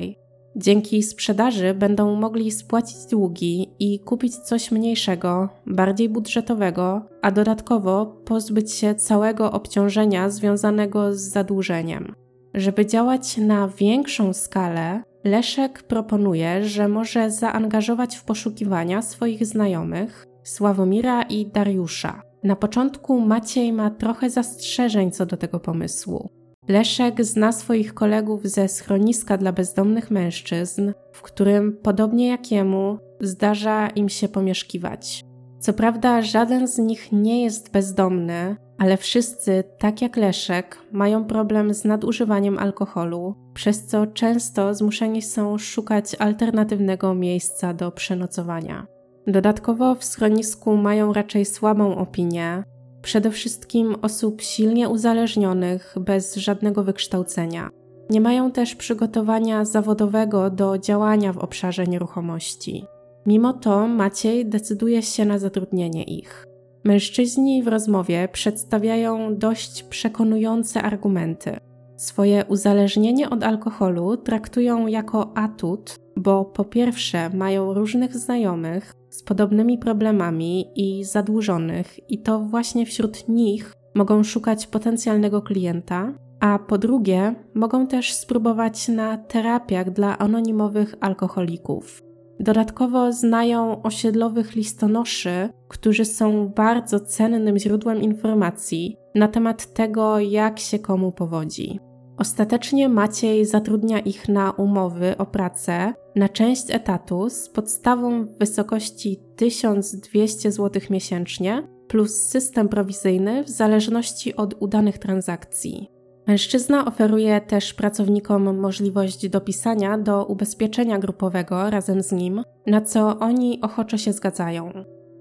Dzięki 0.55 1.03
sprzedaży 1.03 1.73
będą 1.73 2.15
mogli 2.15 2.51
spłacić 2.51 2.97
długi 3.11 3.69
i 3.79 3.99
kupić 3.99 4.35
coś 4.35 4.71
mniejszego, 4.71 5.49
bardziej 5.65 6.09
budżetowego, 6.09 7.05
a 7.21 7.31
dodatkowo 7.31 8.05
pozbyć 8.05 8.73
się 8.73 8.95
całego 8.95 9.51
obciążenia 9.51 10.29
związanego 10.29 11.13
z 11.13 11.19
zadłużeniem. 11.19 12.15
Żeby 12.53 12.85
działać 12.85 13.37
na 13.37 13.67
większą 13.67 14.33
skalę, 14.33 15.03
Leszek 15.23 15.83
proponuje, 15.83 16.63
że 16.63 16.87
może 16.87 17.31
zaangażować 17.31 18.15
w 18.15 18.23
poszukiwania 18.23 19.01
swoich 19.01 19.45
znajomych 19.45 20.25
Sławomira 20.43 21.21
i 21.23 21.45
Dariusza. 21.45 22.21
Na 22.43 22.55
początku 22.55 23.19
Maciej 23.21 23.73
ma 23.73 23.89
trochę 23.89 24.29
zastrzeżeń 24.29 25.11
co 25.11 25.25
do 25.25 25.37
tego 25.37 25.59
pomysłu. 25.59 26.29
Leszek 26.67 27.23
zna 27.23 27.51
swoich 27.51 27.93
kolegów 27.93 28.41
ze 28.43 28.67
schroniska 28.67 29.37
dla 29.37 29.51
bezdomnych 29.51 30.11
mężczyzn, 30.11 30.91
w 31.11 31.21
którym, 31.21 31.77
podobnie 31.83 32.27
jak 32.27 32.51
jemu, 32.51 32.97
zdarza 33.21 33.87
im 33.87 34.09
się 34.09 34.27
pomieszkiwać. 34.27 35.25
Co 35.59 35.73
prawda, 35.73 36.21
żaden 36.21 36.67
z 36.67 36.77
nich 36.77 37.11
nie 37.11 37.43
jest 37.43 37.71
bezdomny, 37.71 38.55
ale 38.77 38.97
wszyscy, 38.97 39.63
tak 39.77 40.01
jak 40.01 40.17
Leszek, 40.17 40.77
mają 40.91 41.25
problem 41.25 41.73
z 41.73 41.85
nadużywaniem 41.85 42.57
alkoholu, 42.57 43.35
przez 43.53 43.85
co 43.85 44.07
często 44.07 44.73
zmuszeni 44.73 45.21
są 45.21 45.57
szukać 45.57 46.15
alternatywnego 46.19 47.15
miejsca 47.15 47.73
do 47.73 47.91
przenocowania. 47.91 48.87
Dodatkowo 49.27 49.95
w 49.95 50.03
schronisku 50.03 50.77
mają 50.77 51.13
raczej 51.13 51.45
słabą 51.45 51.95
opinię, 51.97 52.63
przede 53.05 53.31
wszystkim 53.31 53.95
osób 54.01 54.41
silnie 54.41 54.89
uzależnionych, 54.89 55.95
bez 55.99 56.35
żadnego 56.35 56.83
wykształcenia. 56.83 57.69
Nie 58.09 58.21
mają 58.21 58.51
też 58.51 58.75
przygotowania 58.75 59.65
zawodowego 59.65 60.49
do 60.49 60.77
działania 60.77 61.33
w 61.33 61.37
obszarze 61.37 61.87
nieruchomości. 61.87 62.85
Mimo 63.25 63.53
to 63.53 63.87
Maciej 63.87 64.45
decyduje 64.45 65.01
się 65.01 65.25
na 65.25 65.39
zatrudnienie 65.39 66.03
ich. 66.03 66.45
Mężczyźni 66.83 67.63
w 67.63 67.67
rozmowie 67.67 68.29
przedstawiają 68.31 69.37
dość 69.37 69.83
przekonujące 69.83 70.81
argumenty. 70.81 71.57
Swoje 71.97 72.45
uzależnienie 72.45 73.29
od 73.29 73.43
alkoholu 73.43 74.17
traktują 74.17 74.87
jako 74.87 75.37
atut, 75.37 75.95
bo 76.17 76.45
po 76.45 76.65
pierwsze 76.65 77.29
mają 77.29 77.73
różnych 77.73 78.17
znajomych, 78.17 78.93
z 79.15 79.23
podobnymi 79.23 79.77
problemami 79.77 80.71
i 80.75 81.03
zadłużonych, 81.03 82.09
i 82.11 82.19
to 82.19 82.39
właśnie 82.39 82.85
wśród 82.85 83.29
nich 83.29 83.73
mogą 83.95 84.23
szukać 84.23 84.67
potencjalnego 84.67 85.41
klienta, 85.41 86.13
a 86.39 86.59
po 86.59 86.77
drugie, 86.77 87.35
mogą 87.53 87.87
też 87.87 88.13
spróbować 88.13 88.87
na 88.87 89.17
terapiach 89.17 89.91
dla 89.91 90.17
anonimowych 90.17 90.95
alkoholików. 91.01 92.01
Dodatkowo 92.39 93.11
znają 93.11 93.81
osiedlowych 93.81 94.55
listonoszy, 94.55 95.49
którzy 95.67 96.05
są 96.05 96.49
bardzo 96.49 96.99
cennym 96.99 97.57
źródłem 97.57 98.01
informacji 98.01 98.97
na 99.15 99.27
temat 99.27 99.73
tego, 99.73 100.19
jak 100.19 100.59
się 100.59 100.79
komu 100.79 101.11
powodzi. 101.11 101.79
Ostatecznie 102.17 102.89
Maciej 102.89 103.45
zatrudnia 103.45 103.99
ich 103.99 104.29
na 104.29 104.51
umowy 104.51 105.17
o 105.17 105.25
pracę 105.25 105.93
na 106.15 106.29
część 106.29 106.71
etatu 106.71 107.29
z 107.29 107.49
podstawą 107.49 108.25
w 108.25 108.37
wysokości 108.37 109.19
1200 109.35 110.51
zł 110.51 110.81
miesięcznie 110.89 111.67
plus 111.87 112.15
system 112.21 112.69
prowizyjny 112.69 113.43
w 113.43 113.49
zależności 113.49 114.35
od 114.35 114.55
udanych 114.59 114.97
transakcji. 114.97 115.91
Mężczyzna 116.27 116.85
oferuje 116.85 117.41
też 117.41 117.73
pracownikom 117.73 118.59
możliwość 118.59 119.29
dopisania 119.29 119.97
do 119.97 120.25
ubezpieczenia 120.25 120.99
grupowego 120.99 121.69
razem 121.69 122.03
z 122.03 122.11
nim, 122.11 122.43
na 122.67 122.81
co 122.81 123.19
oni 123.19 123.61
ochoczo 123.61 123.97
się 123.97 124.13
zgadzają. 124.13 124.71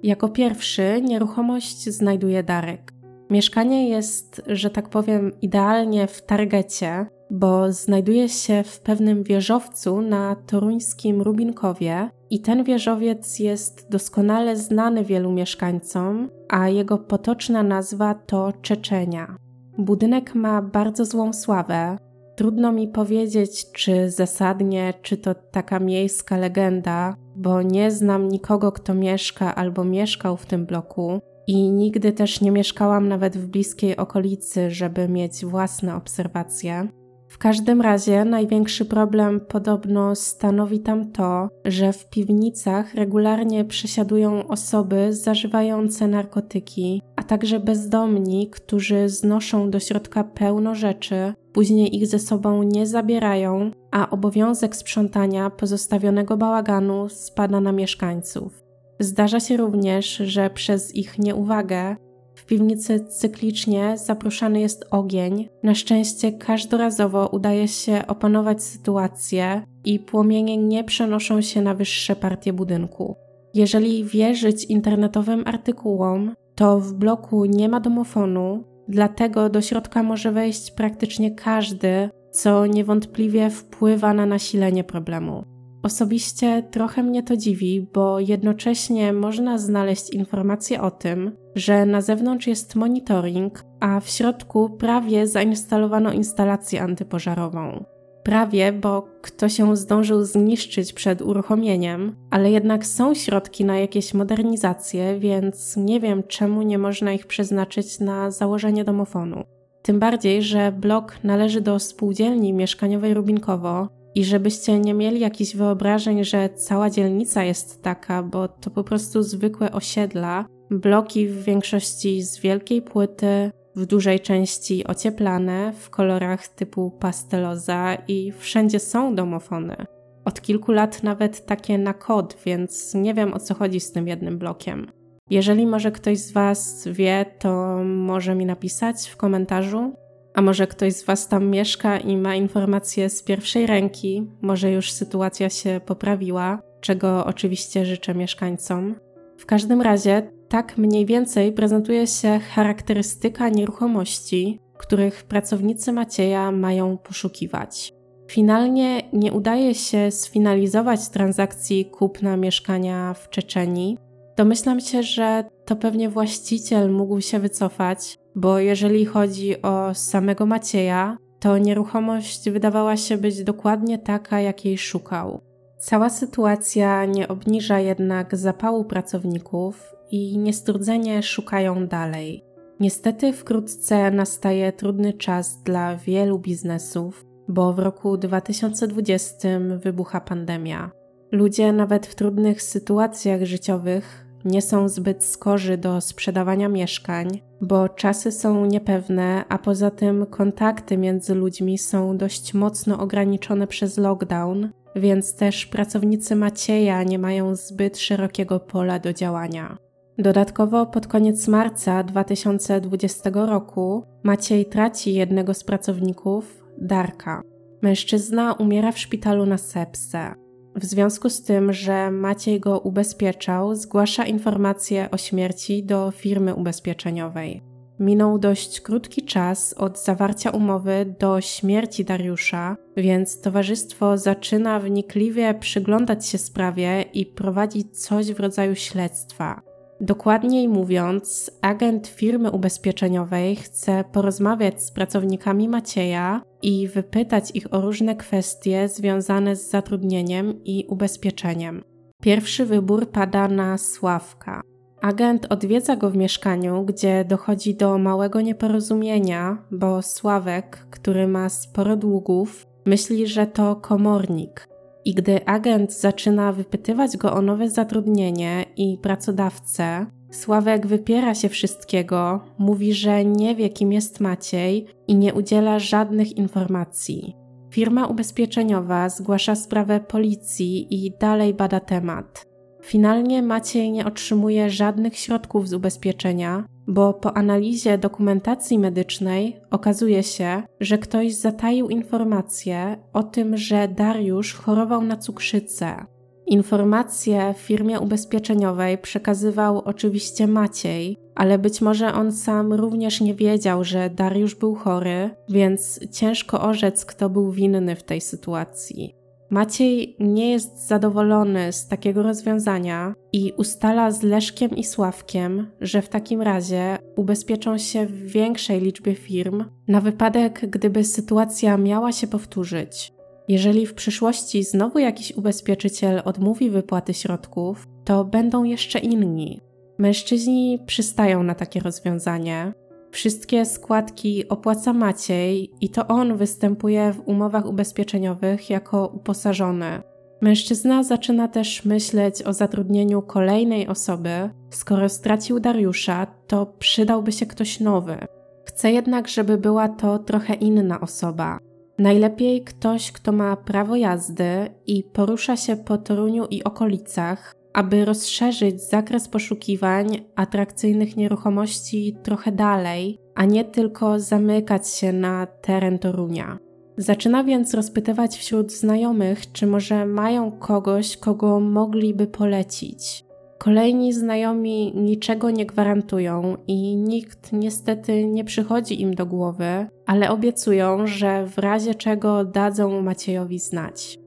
Jako 0.02 0.28
pierwszy 0.28 1.02
nieruchomość 1.02 1.88
znajduje 1.88 2.42
Darek. 2.42 2.93
Mieszkanie 3.31 3.88
jest, 3.88 4.43
że 4.47 4.71
tak 4.71 4.88
powiem, 4.88 5.33
idealnie 5.43 6.07
w 6.07 6.23
targecie, 6.23 7.07
bo 7.31 7.73
znajduje 7.73 8.28
się 8.28 8.62
w 8.62 8.81
pewnym 8.81 9.23
wieżowcu 9.23 10.00
na 10.00 10.37
toruńskim 10.47 11.23
Rubinkowie 11.23 12.11
i 12.31 12.40
ten 12.40 12.64
wieżowiec 12.64 13.38
jest 13.38 13.90
doskonale 13.90 14.57
znany 14.57 15.04
wielu 15.04 15.33
mieszkańcom, 15.33 16.31
a 16.49 16.69
jego 16.69 16.99
potoczna 16.99 17.62
nazwa 17.62 18.14
to 18.14 18.52
Czeczenia. 18.62 19.37
Budynek 19.78 20.35
ma 20.35 20.62
bardzo 20.62 21.04
złą 21.04 21.33
sławę. 21.33 21.99
Trudno 22.37 22.73
mi 22.73 22.88
powiedzieć, 22.88 23.73
czy 23.73 24.11
zasadnie, 24.11 24.95
czy 25.02 25.16
to 25.16 25.35
taka 25.35 25.81
miejska 25.81 26.37
legenda, 26.37 27.16
bo 27.37 27.62
nie 27.62 27.90
znam 27.90 28.28
nikogo, 28.28 28.73
kto 28.73 28.95
mieszka 28.95 29.54
albo 29.54 29.85
mieszkał 29.85 30.37
w 30.37 30.47
tym 30.47 30.66
bloku, 30.66 31.21
i 31.46 31.70
nigdy 31.70 32.12
też 32.12 32.40
nie 32.40 32.50
mieszkałam 32.50 33.08
nawet 33.08 33.36
w 33.36 33.46
bliskiej 33.46 33.96
okolicy, 33.96 34.70
żeby 34.70 35.08
mieć 35.08 35.44
własne 35.44 35.96
obserwacje. 35.96 36.88
W 37.34 37.38
każdym 37.38 37.80
razie 37.80 38.24
największy 38.24 38.84
problem 38.84 39.40
podobno 39.40 40.14
stanowi 40.14 40.80
tam 40.80 41.12
to, 41.12 41.48
że 41.64 41.92
w 41.92 42.08
piwnicach 42.10 42.94
regularnie 42.94 43.64
przesiadują 43.64 44.48
osoby 44.48 45.12
zażywające 45.12 46.08
narkotyki, 46.08 47.02
a 47.16 47.22
także 47.22 47.60
bezdomni, 47.60 48.50
którzy 48.50 49.08
znoszą 49.08 49.70
do 49.70 49.80
środka 49.80 50.24
pełno 50.24 50.74
rzeczy, 50.74 51.34
później 51.52 51.96
ich 51.96 52.06
ze 52.06 52.18
sobą 52.18 52.62
nie 52.62 52.86
zabierają, 52.86 53.70
a 53.90 54.10
obowiązek 54.10 54.76
sprzątania 54.76 55.50
pozostawionego 55.50 56.36
bałaganu 56.36 57.08
spada 57.08 57.60
na 57.60 57.72
mieszkańców. 57.72 58.63
Zdarza 59.04 59.40
się 59.40 59.56
również, 59.56 60.16
że 60.16 60.50
przez 60.50 60.94
ich 60.94 61.18
nieuwagę 61.18 61.96
W 62.34 62.46
piwnicy 62.46 63.04
cyklicznie 63.04 63.99
zaproszany 63.99 64.61
jest 64.61 64.84
ogień. 64.90 65.49
Na 65.62 65.75
szczęście 65.75 66.32
każdorazowo 66.32 67.28
udaje 67.28 67.68
się 67.68 68.06
opanować 68.06 68.62
sytuację 68.62 69.62
i 69.84 69.99
płomienie 69.99 70.56
nie 70.56 70.84
przenoszą 70.84 71.40
się 71.40 71.62
na 71.62 71.75
wyższe 71.75 72.16
partie 72.16 72.52
budynku. 72.52 73.16
Jeżeli 73.54 74.04
wierzyć 74.04 74.64
internetowym 74.64 75.42
artykułom, 75.46 76.34
to 76.54 76.80
w 76.80 76.92
bloku 76.92 77.44
nie 77.44 77.68
ma 77.68 77.80
domofonu, 77.80 78.64
dlatego 78.88 79.49
do 79.49 79.61
środka 79.61 80.02
może 80.02 80.32
wejść 80.32 80.70
praktycznie 80.70 81.34
każdy, 81.34 82.11
co 82.32 82.66
niewątpliwie 82.66 83.50
wpływa 83.50 84.14
na 84.14 84.26
nasilenie 84.26 84.84
problemu. 84.84 85.53
Osobiście 85.85 86.62
trochę 86.71 87.03
mnie 87.03 87.23
to 87.23 87.37
dziwi, 87.37 87.87
bo 87.95 88.21
jednocześnie 88.21 89.12
można 89.12 89.59
znaleźć 89.59 90.11
informacje 90.11 90.83
o 90.83 90.91
tym, 90.91 91.37
że 91.55 91.87
na 91.87 92.00
zewnątrz 92.00 92.47
jest 92.47 92.75
monitoring, 92.75 93.64
a 93.81 94.00
w 94.00 94.09
środku 94.09 94.71
prawie 94.71 95.26
zainstalowano 95.26 96.12
instalację 96.12 96.83
antypożarową. 96.83 97.85
Prawie, 98.23 98.73
bo 98.73 99.09
ktoś 99.23 99.59
ją 99.59 99.76
zdążył 99.76 100.25
zniszczyć 100.25 100.93
przed 100.93 101.23
uruchomieniem, 101.23 102.17
ale 102.31 102.50
jednak 102.50 102.87
są 102.87 103.14
środki 103.14 103.64
na 103.64 103.79
jakieś 103.79 104.14
modernizacje, 104.14 105.19
więc 105.19 105.76
nie 105.76 106.00
wiem, 106.00 106.23
czemu 106.29 106.62
nie 106.62 106.79
można 106.79 107.12
ich 107.12 107.26
przeznaczyć 107.26 108.00
na 108.00 108.31
założenie 108.31 108.85
domofonu. 108.85 109.45
Tym 109.83 109.99
bardziej, 109.99 110.43
że 110.43 110.73
blok 110.73 111.17
należy 111.25 111.61
do 111.61 111.79
spółdzielni 111.79 112.53
mieszkaniowej 112.53 113.14
Rubinkowo 113.14 114.03
i 114.14 114.25
żebyście 114.25 114.78
nie 114.78 114.94
mieli 114.94 115.21
jakichś 115.21 115.56
wyobrażeń, 115.56 116.25
że 116.25 116.49
cała 116.49 116.90
dzielnica 116.90 117.44
jest 117.44 117.83
taka, 117.83 118.23
bo 118.23 118.49
to 118.49 118.71
po 118.71 118.85
prostu 118.85 119.23
zwykłe 119.23 119.73
osiedla, 119.73 120.47
bloki 120.71 121.28
w 121.28 121.44
większości 121.44 122.23
z 122.23 122.38
wielkiej 122.38 122.83
płyty, 122.83 123.50
w 123.76 123.87
dużej 123.87 124.21
części 124.21 124.87
ocieplane 124.87 125.73
w 125.73 125.90
kolorach 125.90 126.49
typu 126.49 126.90
pasteloza 126.90 127.94
i 128.09 128.33
wszędzie 128.33 128.80
są 128.80 129.14
domofony. 129.14 129.76
Od 130.25 130.40
kilku 130.40 130.73
lat 130.73 131.02
nawet 131.02 131.47
takie 131.47 131.78
na 131.78 131.94
kod, 131.94 132.37
więc 132.47 132.94
nie 132.94 133.14
wiem 133.14 133.35
o 133.35 133.38
co 133.38 133.54
chodzi 133.54 133.80
z 133.80 133.92
tym 133.92 134.09
jednym 134.09 134.38
blokiem. 134.38 134.87
Jeżeli 135.30 135.66
może 135.66 135.92
ktoś 135.92 136.18
z 136.18 136.33
Was 136.33 136.88
wie, 136.92 137.25
to 137.38 137.80
może 137.85 138.35
mi 138.35 138.47
napisać 138.47 139.09
w 139.09 139.16
komentarzu. 139.16 140.03
A 140.35 140.43
może 140.43 140.67
ktoś 140.67 140.93
z 140.93 141.05
Was 141.05 141.29
tam 141.29 141.50
mieszka 141.50 141.99
i 141.99 142.17
ma 142.17 142.35
informacje 142.35 143.11
z 143.11 143.23
pierwszej 143.23 143.67
ręki, 143.67 144.26
może 144.43 144.71
już 144.71 144.93
sytuacja 144.93 145.50
się 145.50 145.81
poprawiła, 145.87 146.62
czego 146.81 147.26
oczywiście 147.26 147.87
życzę 147.87 148.14
mieszkańcom. 148.14 148.95
W 149.38 149.47
każdym 149.47 149.83
razie 149.83 150.31
tak 150.49 150.79
mniej 150.79 151.07
więcej 151.07 151.53
prezentuje 151.53 152.07
się 152.07 152.38
charakterystyka 152.38 153.49
nieruchomości, 153.49 154.61
których 154.79 155.25
pracownicy 155.25 155.93
Macieja 155.93 156.50
mają 156.50 156.99
poszukiwać. 156.99 157.93
Finalnie 158.31 159.03
nie 159.12 159.33
udaje 159.33 159.75
się 159.75 160.11
sfinalizować 160.11 161.09
transakcji 161.09 161.85
kupna 161.85 162.37
mieszkania 162.37 163.14
w 163.14 163.31
Czeczenii. 163.31 163.99
Domyślam 164.37 164.81
się, 164.81 165.03
że 165.03 165.45
to 165.64 165.76
pewnie 165.76 166.09
właściciel 166.09 166.93
mógł 166.93 167.21
się 167.21 167.38
wycofać, 167.38 168.19
bo 168.35 168.59
jeżeli 168.59 169.05
chodzi 169.05 169.62
o 169.62 169.95
samego 169.95 170.47
Macieja, 170.47 171.17
to 171.41 171.59
nieruchomość 171.59 172.50
wydawała 172.50 172.97
się 172.97 173.17
być 173.17 173.45
dokładnie 173.45 173.99
taka, 173.99 174.41
jakiej 174.41 174.79
szukał. 174.79 175.41
Cała 175.79 176.11
sytuacja 176.11 177.05
nie 177.05 177.29
obniża 177.29 177.81
jednak 177.81 178.37
zapału 178.37 178.85
pracowników 178.85 179.95
i 180.11 180.38
niestrudzenie 180.38 181.23
szukają 181.23 181.87
dalej. 181.87 182.45
Niestety 182.81 183.33
wkrótce 183.33 184.11
nastaje 184.11 184.73
trudny 184.73 185.12
czas 185.12 185.62
dla 185.62 185.97
wielu 185.97 186.38
biznesów, 186.38 187.25
bo 187.49 187.73
w 187.73 187.79
roku 187.79 188.17
2020 188.17 189.49
wybucha 189.79 190.21
pandemia. 190.21 190.90
Ludzie 191.33 191.73
nawet 191.73 192.07
w 192.07 192.14
trudnych 192.14 192.62
sytuacjach 192.62 193.44
życiowych 193.44 194.23
nie 194.44 194.62
są 194.62 194.88
zbyt 194.88 195.24
skorzy 195.24 195.78
do 195.78 196.00
sprzedawania 196.00 196.68
mieszkań, 196.68 197.40
bo 197.61 197.88
czasy 197.88 198.33
są 198.33 198.66
niepewne, 198.66 199.44
a 199.48 199.59
poza 199.59 199.90
tym 199.90 200.26
kontakty 200.26 200.96
między 200.96 201.35
ludźmi 201.35 201.78
są 201.78 202.16
dość 202.16 202.54
mocno 202.54 203.00
ograniczone 203.00 203.66
przez 203.66 203.98
lockdown, 203.98 204.70
więc 204.96 205.37
też 205.37 205.66
pracownicy 205.66 206.37
Macieja 206.37 207.02
nie 207.02 207.18
mają 207.18 207.57
zbyt 207.57 207.98
szerokiego 207.98 208.61
pola 208.61 208.98
do 208.98 209.12
działania. 209.12 209.76
Dodatkowo 210.18 210.87
pod 210.87 211.07
koniec 211.07 211.48
marca 211.48 212.02
2020 212.02 213.30
roku 213.35 214.04
Maciej 214.22 214.66
traci 214.66 215.14
jednego 215.14 215.54
z 215.54 215.64
pracowników, 215.64 216.64
Darka. 216.78 217.42
Mężczyzna 217.83 218.52
umiera 218.52 218.92
w 218.92 218.98
szpitalu 218.98 219.46
na 219.46 219.59
sepsę. 219.59 220.43
W 220.76 220.84
związku 220.84 221.30
z 221.30 221.42
tym, 221.42 221.72
że 221.72 222.10
Maciej 222.10 222.60
go 222.60 222.78
ubezpieczał, 222.78 223.74
zgłasza 223.74 224.26
informację 224.26 225.08
o 225.10 225.16
śmierci 225.16 225.84
do 225.84 226.10
firmy 226.10 226.54
ubezpieczeniowej. 226.54 227.62
Minął 227.98 228.38
dość 228.38 228.80
krótki 228.80 229.22
czas 229.22 229.72
od 229.72 229.98
zawarcia 229.98 230.50
umowy 230.50 231.14
do 231.20 231.40
śmierci 231.40 232.04
Dariusza, 232.04 232.76
więc 232.96 233.40
towarzystwo 233.40 234.18
zaczyna 234.18 234.80
wnikliwie 234.80 235.54
przyglądać 235.54 236.26
się 236.26 236.38
sprawie 236.38 237.02
i 237.02 237.26
prowadzić 237.26 238.02
coś 238.02 238.32
w 238.32 238.40
rodzaju 238.40 238.74
śledztwa. 238.74 239.73
Dokładniej 240.00 240.68
mówiąc, 240.68 241.50
agent 241.61 242.07
firmy 242.07 242.50
ubezpieczeniowej 242.50 243.57
chce 243.57 244.04
porozmawiać 244.12 244.83
z 244.83 244.90
pracownikami 244.90 245.68
Macieja 245.68 246.42
i 246.62 246.88
wypytać 246.88 247.50
ich 247.54 247.74
o 247.74 247.80
różne 247.80 248.16
kwestie 248.16 248.88
związane 248.88 249.57
z 249.57 249.70
zatrudnieniem 249.70 250.64
i 250.64 250.87
ubezpieczeniem. 250.88 251.85
Pierwszy 252.22 252.66
wybór 252.66 253.11
pada 253.11 253.48
na 253.48 253.78
Sławka. 253.78 254.62
Agent 255.00 255.46
odwiedza 255.50 255.96
go 255.96 256.11
w 256.11 256.16
mieszkaniu, 256.16 256.85
gdzie 256.85 257.24
dochodzi 257.24 257.74
do 257.74 257.98
małego 257.98 258.40
nieporozumienia, 258.40 259.59
bo 259.70 260.02
Sławek, 260.02 260.87
który 260.90 261.28
ma 261.28 261.48
sporo 261.48 261.96
długów, 261.96 262.66
myśli, 262.87 263.26
że 263.26 263.46
to 263.46 263.76
komornik, 263.76 264.68
i 265.05 265.14
gdy 265.14 265.47
agent 265.47 265.93
zaczyna 265.93 266.53
wypytywać 266.53 267.17
go 267.17 267.33
o 267.33 267.43
nowe 267.43 267.71
zatrudnienie 267.71 268.64
i 268.77 268.99
pracodawcę, 269.03 270.07
Sławek 270.35 270.87
wypiera 270.87 271.35
się 271.35 271.49
wszystkiego, 271.49 272.40
mówi, 272.59 272.95
że 272.95 273.25
nie 273.25 273.55
wie, 273.55 273.69
kim 273.69 273.93
jest 273.93 274.21
Maciej 274.21 274.87
i 275.09 275.17
nie 275.17 275.35
udziela 275.35 275.79
żadnych 275.79 276.37
informacji. 276.37 277.37
Firma 277.71 278.07
ubezpieczeniowa 278.07 279.09
zgłasza 279.09 279.55
sprawę 279.55 280.01
policji 280.01 281.05
i 281.07 281.12
dalej 281.21 281.55
bada 281.55 281.81
temat. 281.81 282.47
Finalnie 282.83 283.43
Maciej 283.43 283.93
nie 283.93 284.07
otrzymuje 284.07 284.71
żadnych 284.71 285.17
środków 285.17 285.69
z 285.69 285.75
ubezpieczenia, 285.75 286.64
bo 286.87 287.14
po 287.14 287.37
analizie 287.37 287.99
dokumentacji 287.99 288.79
medycznej 288.79 289.61
okazuje 289.70 290.23
się, 290.23 290.62
że 290.81 290.99
ktoś 290.99 291.35
zataił 291.35 291.88
informację 291.88 292.97
o 293.12 293.23
tym, 293.23 293.57
że 293.57 293.88
Dariusz 293.88 294.55
chorował 294.55 295.03
na 295.03 295.16
cukrzycę. 295.16 296.07
Informacje 296.47 297.55
firmie 297.57 298.01
ubezpieczeniowej 298.01 298.99
przekazywał 298.99 299.79
oczywiście 299.79 300.47
Maciej, 300.47 301.16
ale 301.35 301.59
być 301.59 301.81
może 301.81 302.14
on 302.14 302.33
sam 302.33 302.73
również 302.73 303.20
nie 303.20 303.35
wiedział, 303.35 303.85
że 303.85 304.11
Dariusz 304.11 304.55
był 304.55 304.75
chory, 304.75 305.31
więc 305.49 306.01
ciężko 306.11 306.61
orzec, 306.61 307.05
kto 307.05 307.31
był 307.31 307.51
winny 307.51 307.97
w 307.97 308.03
tej 308.03 308.20
sytuacji. 308.20 309.23
Maciej 309.50 310.16
nie 310.20 310.50
jest 310.50 310.87
zadowolony 310.87 311.72
z 311.72 311.88
takiego 311.88 312.22
rozwiązania 312.22 313.14
i 313.33 313.52
ustala 313.57 314.11
z 314.11 314.22
Leszkiem 314.22 314.70
i 314.70 314.85
Sławkiem, 314.85 315.70
że 315.80 316.02
w 316.02 316.09
takim 316.09 316.42
razie 316.42 316.98
ubezpieczą 317.16 317.78
się 317.78 318.07
w 318.07 318.26
większej 318.26 318.80
liczbie 318.80 319.14
firm 319.14 319.64
na 319.88 320.00
wypadek, 320.00 320.70
gdyby 320.70 321.04
sytuacja 321.04 321.76
miała 321.76 322.12
się 322.12 322.26
powtórzyć. 322.26 323.12
Jeżeli 323.48 323.87
w 323.87 323.94
przyszłości 323.94 324.64
znowu 324.64 324.98
jakiś 324.98 325.33
ubezpieczyciel 325.33 326.22
odmówi 326.24 326.70
wypłaty 326.70 327.14
środków, 327.14 327.87
to 328.04 328.24
będą 328.24 328.64
jeszcze 328.64 328.98
inni. 328.98 329.61
Mężczyźni 329.98 330.78
przystają 330.87 331.42
na 331.42 331.54
takie 331.54 331.80
rozwiązanie, 331.80 332.72
Wszystkie 333.14 333.66
składki 333.66 334.48
opłaca 334.48 334.92
Maciej 334.92 335.70
i 335.81 335.88
to 335.90 336.07
on 336.07 336.37
występuje 336.37 337.12
w 337.12 337.29
umowach 337.29 337.66
ubezpieczeniowych 337.66 338.70
jako 338.70 339.07
uposażony. 339.07 340.03
Mężczyzna 340.40 341.03
zaczyna 341.03 341.48
też 341.48 341.85
myśleć 341.85 342.42
o 342.42 342.53
zatrudnieniu 342.53 343.22
kolejnej 343.22 343.88
osoby. 343.88 344.50
Skoro 344.70 345.09
stracił 345.09 345.61
Dariusza, 345.61 346.27
to 346.46 346.66
przydałby 346.66 347.33
się 347.33 347.46
ktoś 347.46 347.81
nowy. 347.81 348.18
Chce 348.64 348.92
jednak, 348.92 349.29
żeby 349.29 349.59
była 349.59 349.88
to 349.88 350.18
trochę 350.18 350.55
inna 350.55 351.00
osoba. 351.00 351.59
Najlepiej 351.98 352.64
ktoś, 352.64 353.12
kto 353.12 353.33
ma 353.33 353.57
prawo 353.57 353.96
jazdy 353.96 354.46
i 354.87 355.03
porusza 355.03 355.57
się 355.57 355.77
po 355.77 355.98
Toruniu 355.98 356.46
i 356.46 356.64
okolicach, 356.64 357.55
aby 357.74 358.04
rozszerzyć 358.04 358.82
zakres 358.82 359.28
poszukiwań 359.28 360.06
atrakcyjnych 360.37 361.16
nieruchomości 361.16 362.16
trochę 362.22 362.52
dalej, 362.52 363.18
a 363.34 363.44
nie 363.44 363.64
tylko 363.64 364.20
zamykać 364.20 364.88
się 364.88 365.12
na 365.12 365.46
teren 365.46 365.98
Torunia. 365.98 366.58
Zaczyna 366.96 367.44
więc 367.44 367.74
rozpytywać 367.74 368.38
wśród 368.38 368.72
znajomych, 368.72 369.52
czy 369.52 369.66
może 369.66 370.06
mają 370.06 370.52
kogoś, 370.52 371.16
kogo 371.16 371.60
mogliby 371.60 372.26
polecić. 372.26 373.24
Kolejni 373.58 374.12
znajomi 374.12 374.92
niczego 374.96 375.50
nie 375.50 375.66
gwarantują 375.66 376.56
i 376.66 376.96
nikt 376.96 377.52
niestety 377.52 378.26
nie 378.26 378.44
przychodzi 378.44 379.02
im 379.02 379.14
do 379.14 379.26
głowy, 379.26 379.87
ale 380.06 380.30
obiecują, 380.30 381.06
że 381.06 381.46
w 381.46 381.58
razie 381.58 381.94
czego 381.94 382.44
dadzą 382.44 383.02
Maciejowi 383.02 383.58
znać. 383.58 384.18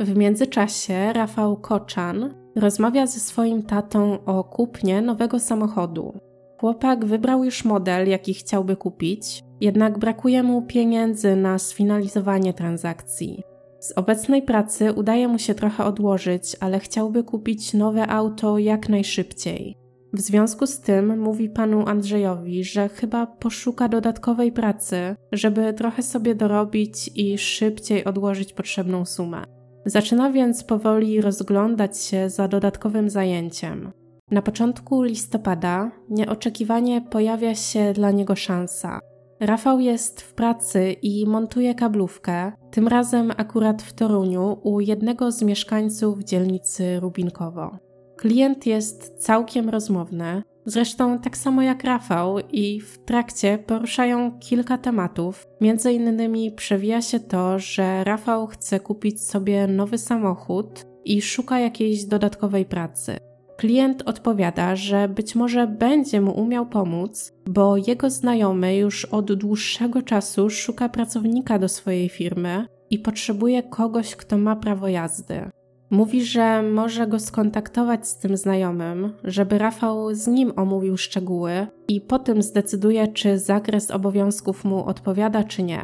W 0.00 0.16
międzyczasie 0.16 1.12
Rafał 1.12 1.56
Koczan 1.56 2.34
rozmawia 2.58 3.06
ze 3.06 3.20
swoim 3.20 3.62
tatą 3.62 4.24
o 4.24 4.44
kupnie 4.44 5.02
nowego 5.02 5.40
samochodu. 5.40 6.20
Chłopak 6.60 7.04
wybrał 7.04 7.44
już 7.44 7.64
model, 7.64 8.08
jaki 8.08 8.34
chciałby 8.34 8.76
kupić, 8.76 9.42
jednak 9.60 9.98
brakuje 9.98 10.42
mu 10.42 10.62
pieniędzy 10.62 11.36
na 11.36 11.58
sfinalizowanie 11.58 12.54
transakcji. 12.54 13.42
Z 13.80 13.92
obecnej 13.92 14.42
pracy 14.42 14.92
udaje 14.92 15.28
mu 15.28 15.38
się 15.38 15.54
trochę 15.54 15.84
odłożyć, 15.84 16.56
ale 16.60 16.80
chciałby 16.80 17.24
kupić 17.24 17.74
nowe 17.74 18.06
auto 18.06 18.58
jak 18.58 18.88
najszybciej. 18.88 19.76
W 20.12 20.20
związku 20.20 20.66
z 20.66 20.80
tym 20.80 21.20
mówi 21.20 21.50
panu 21.50 21.88
Andrzejowi, 21.88 22.64
że 22.64 22.88
chyba 22.88 23.26
poszuka 23.26 23.88
dodatkowej 23.88 24.52
pracy, 24.52 25.16
żeby 25.32 25.72
trochę 25.72 26.02
sobie 26.02 26.34
dorobić 26.34 27.10
i 27.14 27.38
szybciej 27.38 28.04
odłożyć 28.04 28.52
potrzebną 28.52 29.04
sumę. 29.04 29.57
Zaczyna 29.88 30.30
więc 30.30 30.64
powoli 30.64 31.20
rozglądać 31.20 31.98
się 31.98 32.30
za 32.30 32.48
dodatkowym 32.48 33.10
zajęciem. 33.10 33.92
Na 34.30 34.42
początku 34.42 35.02
listopada 35.02 35.90
nieoczekiwanie 36.08 37.00
pojawia 37.00 37.54
się 37.54 37.92
dla 37.92 38.10
niego 38.10 38.36
szansa. 38.36 39.00
Rafał 39.40 39.80
jest 39.80 40.20
w 40.20 40.34
pracy 40.34 40.92
i 40.92 41.26
montuje 41.26 41.74
kablówkę, 41.74 42.52
tym 42.70 42.88
razem 42.88 43.32
akurat 43.36 43.82
w 43.82 43.92
Toruniu 43.92 44.58
u 44.62 44.80
jednego 44.80 45.32
z 45.32 45.42
mieszkańców 45.42 46.24
dzielnicy 46.24 47.00
Rubinkowo. 47.00 47.78
Klient 48.16 48.66
jest 48.66 49.14
całkiem 49.18 49.68
rozmowny, 49.68 50.42
zresztą 50.68 51.18
tak 51.18 51.36
samo 51.36 51.62
jak 51.62 51.84
Rafał, 51.84 52.38
i 52.52 52.80
w 52.80 52.98
trakcie 52.98 53.58
poruszają 53.58 54.38
kilka 54.38 54.78
tematów. 54.78 55.46
Między 55.60 55.92
innymi 55.92 56.52
przewija 56.52 57.02
się 57.02 57.20
to, 57.20 57.58
że 57.58 58.04
Rafał 58.04 58.46
chce 58.46 58.80
kupić 58.80 59.22
sobie 59.22 59.66
nowy 59.66 59.98
samochód 59.98 60.86
i 61.04 61.22
szuka 61.22 61.58
jakiejś 61.58 62.04
dodatkowej 62.04 62.64
pracy. 62.64 63.16
Klient 63.56 64.02
odpowiada, 64.06 64.76
że 64.76 65.08
być 65.08 65.34
może 65.34 65.66
będzie 65.66 66.20
mu 66.20 66.40
umiał 66.40 66.66
pomóc, 66.66 67.32
bo 67.46 67.76
jego 67.76 68.10
znajomy 68.10 68.76
już 68.76 69.04
od 69.04 69.32
dłuższego 69.32 70.02
czasu 70.02 70.50
szuka 70.50 70.88
pracownika 70.88 71.58
do 71.58 71.68
swojej 71.68 72.08
firmy 72.08 72.66
i 72.90 72.98
potrzebuje 72.98 73.62
kogoś, 73.62 74.16
kto 74.16 74.38
ma 74.38 74.56
prawo 74.56 74.88
jazdy. 74.88 75.50
Mówi, 75.90 76.24
że 76.24 76.62
może 76.62 77.06
go 77.06 77.18
skontaktować 77.18 78.08
z 78.08 78.16
tym 78.16 78.36
znajomym, 78.36 79.12
żeby 79.24 79.58
Rafał 79.58 80.14
z 80.14 80.26
nim 80.26 80.52
omówił 80.56 80.96
szczegóły 80.96 81.66
i 81.88 82.00
potem 82.00 82.42
zdecyduje, 82.42 83.08
czy 83.08 83.38
zakres 83.38 83.90
obowiązków 83.90 84.64
mu 84.64 84.84
odpowiada, 84.84 85.44
czy 85.44 85.62
nie. 85.62 85.80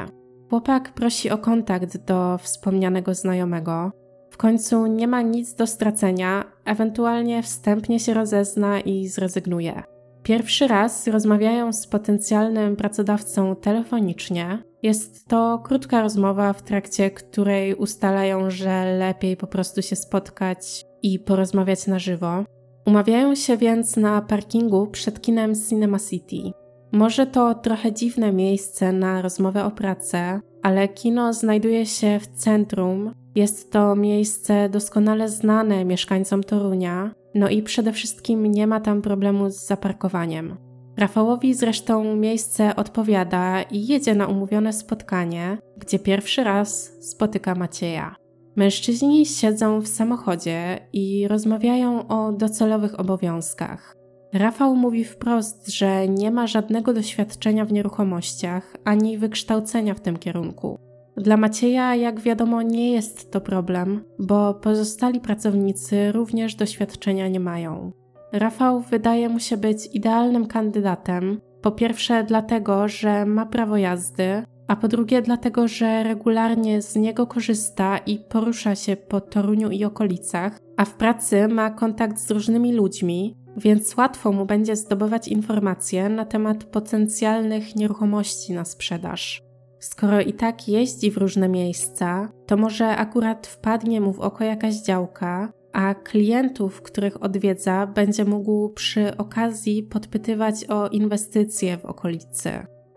Chłopak 0.49 0.93
prosi 0.93 1.29
o 1.29 1.37
kontakt 1.37 1.97
do 1.97 2.37
wspomnianego 2.37 3.13
znajomego, 3.13 3.91
w 4.31 4.37
końcu 4.37 4.85
nie 4.85 5.07
ma 5.07 5.21
nic 5.21 5.53
do 5.53 5.67
stracenia, 5.67 6.45
ewentualnie 6.65 7.43
wstępnie 7.43 7.99
się 7.99 8.13
rozezna 8.13 8.79
i 8.79 9.07
zrezygnuje. 9.07 9.94
Pierwszy 10.25 10.67
raz 10.67 11.07
rozmawiają 11.07 11.73
z 11.73 11.87
potencjalnym 11.87 12.75
pracodawcą 12.75 13.55
telefonicznie. 13.55 14.63
Jest 14.83 15.27
to 15.27 15.59
krótka 15.63 16.01
rozmowa, 16.01 16.53
w 16.53 16.61
trakcie 16.61 17.11
której 17.11 17.75
ustalają, 17.75 18.49
że 18.49 18.97
lepiej 18.99 19.37
po 19.37 19.47
prostu 19.47 19.81
się 19.81 19.95
spotkać 19.95 20.85
i 21.01 21.19
porozmawiać 21.19 21.87
na 21.87 21.99
żywo. 21.99 22.43
Umawiają 22.85 23.35
się 23.35 23.57
więc 23.57 23.97
na 23.97 24.21
parkingu 24.21 24.87
przed 24.87 25.21
kinem 25.21 25.53
Cinema 25.69 25.99
City. 25.99 26.51
Może 26.91 27.27
to 27.27 27.55
trochę 27.55 27.93
dziwne 27.93 28.31
miejsce 28.33 28.93
na 28.93 29.21
rozmowę 29.21 29.65
o 29.65 29.71
pracę, 29.71 30.39
ale 30.63 30.87
kino 30.87 31.33
znajduje 31.33 31.85
się 31.85 32.19
w 32.19 32.27
centrum, 32.27 33.13
jest 33.35 33.71
to 33.71 33.95
miejsce 33.95 34.69
doskonale 34.69 35.29
znane 35.29 35.85
mieszkańcom 35.85 36.43
Torunia, 36.43 37.11
no 37.35 37.49
i 37.49 37.61
przede 37.61 37.93
wszystkim 37.93 38.45
nie 38.45 38.67
ma 38.67 38.79
tam 38.79 39.01
problemu 39.01 39.49
z 39.49 39.67
zaparkowaniem. 39.67 40.57
Rafałowi 40.97 41.53
zresztą 41.53 42.15
miejsce 42.15 42.75
odpowiada 42.75 43.61
i 43.61 43.87
jedzie 43.87 44.15
na 44.15 44.27
umówione 44.27 44.73
spotkanie, 44.73 45.57
gdzie 45.77 45.99
pierwszy 45.99 46.43
raz 46.43 46.91
spotyka 47.01 47.55
Macieja. 47.55 48.15
Mężczyźni 48.55 49.25
siedzą 49.25 49.81
w 49.81 49.87
samochodzie 49.87 50.87
i 50.93 51.27
rozmawiają 51.27 52.07
o 52.07 52.31
docelowych 52.31 52.99
obowiązkach. 52.99 53.95
Rafał 54.33 54.75
mówi 54.75 55.03
wprost, 55.03 55.67
że 55.67 56.07
nie 56.07 56.31
ma 56.31 56.47
żadnego 56.47 56.93
doświadczenia 56.93 57.65
w 57.65 57.71
nieruchomościach 57.73 58.75
ani 58.85 59.17
wykształcenia 59.17 59.93
w 59.93 60.01
tym 60.01 60.17
kierunku. 60.17 60.79
Dla 61.17 61.37
Macieja, 61.37 61.95
jak 61.95 62.19
wiadomo, 62.19 62.61
nie 62.61 62.91
jest 62.91 63.31
to 63.31 63.41
problem, 63.41 64.03
bo 64.19 64.53
pozostali 64.53 65.19
pracownicy 65.19 66.11
również 66.11 66.55
doświadczenia 66.55 67.27
nie 67.27 67.39
mają. 67.39 67.91
Rafał 68.31 68.81
wydaje 68.81 69.29
mu 69.29 69.39
się 69.39 69.57
być 69.57 69.89
idealnym 69.93 70.47
kandydatem, 70.47 71.41
po 71.61 71.71
pierwsze 71.71 72.23
dlatego, 72.23 72.87
że 72.87 73.25
ma 73.25 73.45
prawo 73.45 73.77
jazdy, 73.77 74.43
a 74.67 74.75
po 74.75 74.87
drugie 74.87 75.21
dlatego, 75.21 75.67
że 75.67 76.03
regularnie 76.03 76.81
z 76.81 76.95
niego 76.95 77.27
korzysta 77.27 77.97
i 77.97 78.19
porusza 78.19 78.75
się 78.75 78.95
po 78.95 79.21
Toruniu 79.21 79.69
i 79.71 79.85
okolicach, 79.85 80.59
a 80.77 80.85
w 80.85 80.93
pracy 80.93 81.47
ma 81.47 81.69
kontakt 81.69 82.19
z 82.19 82.31
różnymi 82.31 82.73
ludźmi, 82.73 83.35
więc 83.57 83.97
łatwo 83.97 84.31
mu 84.31 84.45
będzie 84.45 84.75
zdobywać 84.75 85.27
informacje 85.27 86.09
na 86.09 86.25
temat 86.25 86.63
potencjalnych 86.63 87.75
nieruchomości 87.75 88.53
na 88.53 88.65
sprzedaż. 88.65 89.44
Skoro 89.85 90.21
i 90.21 90.33
tak 90.33 90.67
jeździ 90.67 91.11
w 91.11 91.17
różne 91.17 91.49
miejsca, 91.49 92.31
to 92.45 92.57
może 92.57 92.87
akurat 92.87 93.47
wpadnie 93.47 94.01
mu 94.01 94.13
w 94.13 94.19
oko 94.19 94.43
jakaś 94.43 94.75
działka, 94.75 95.53
a 95.73 95.95
klientów, 95.95 96.81
których 96.81 97.23
odwiedza, 97.23 97.87
będzie 97.87 98.25
mógł 98.25 98.69
przy 98.69 99.17
okazji 99.17 99.83
podpytywać 99.83 100.65
o 100.65 100.87
inwestycje 100.87 101.77
w 101.77 101.85
okolicy. 101.85 102.51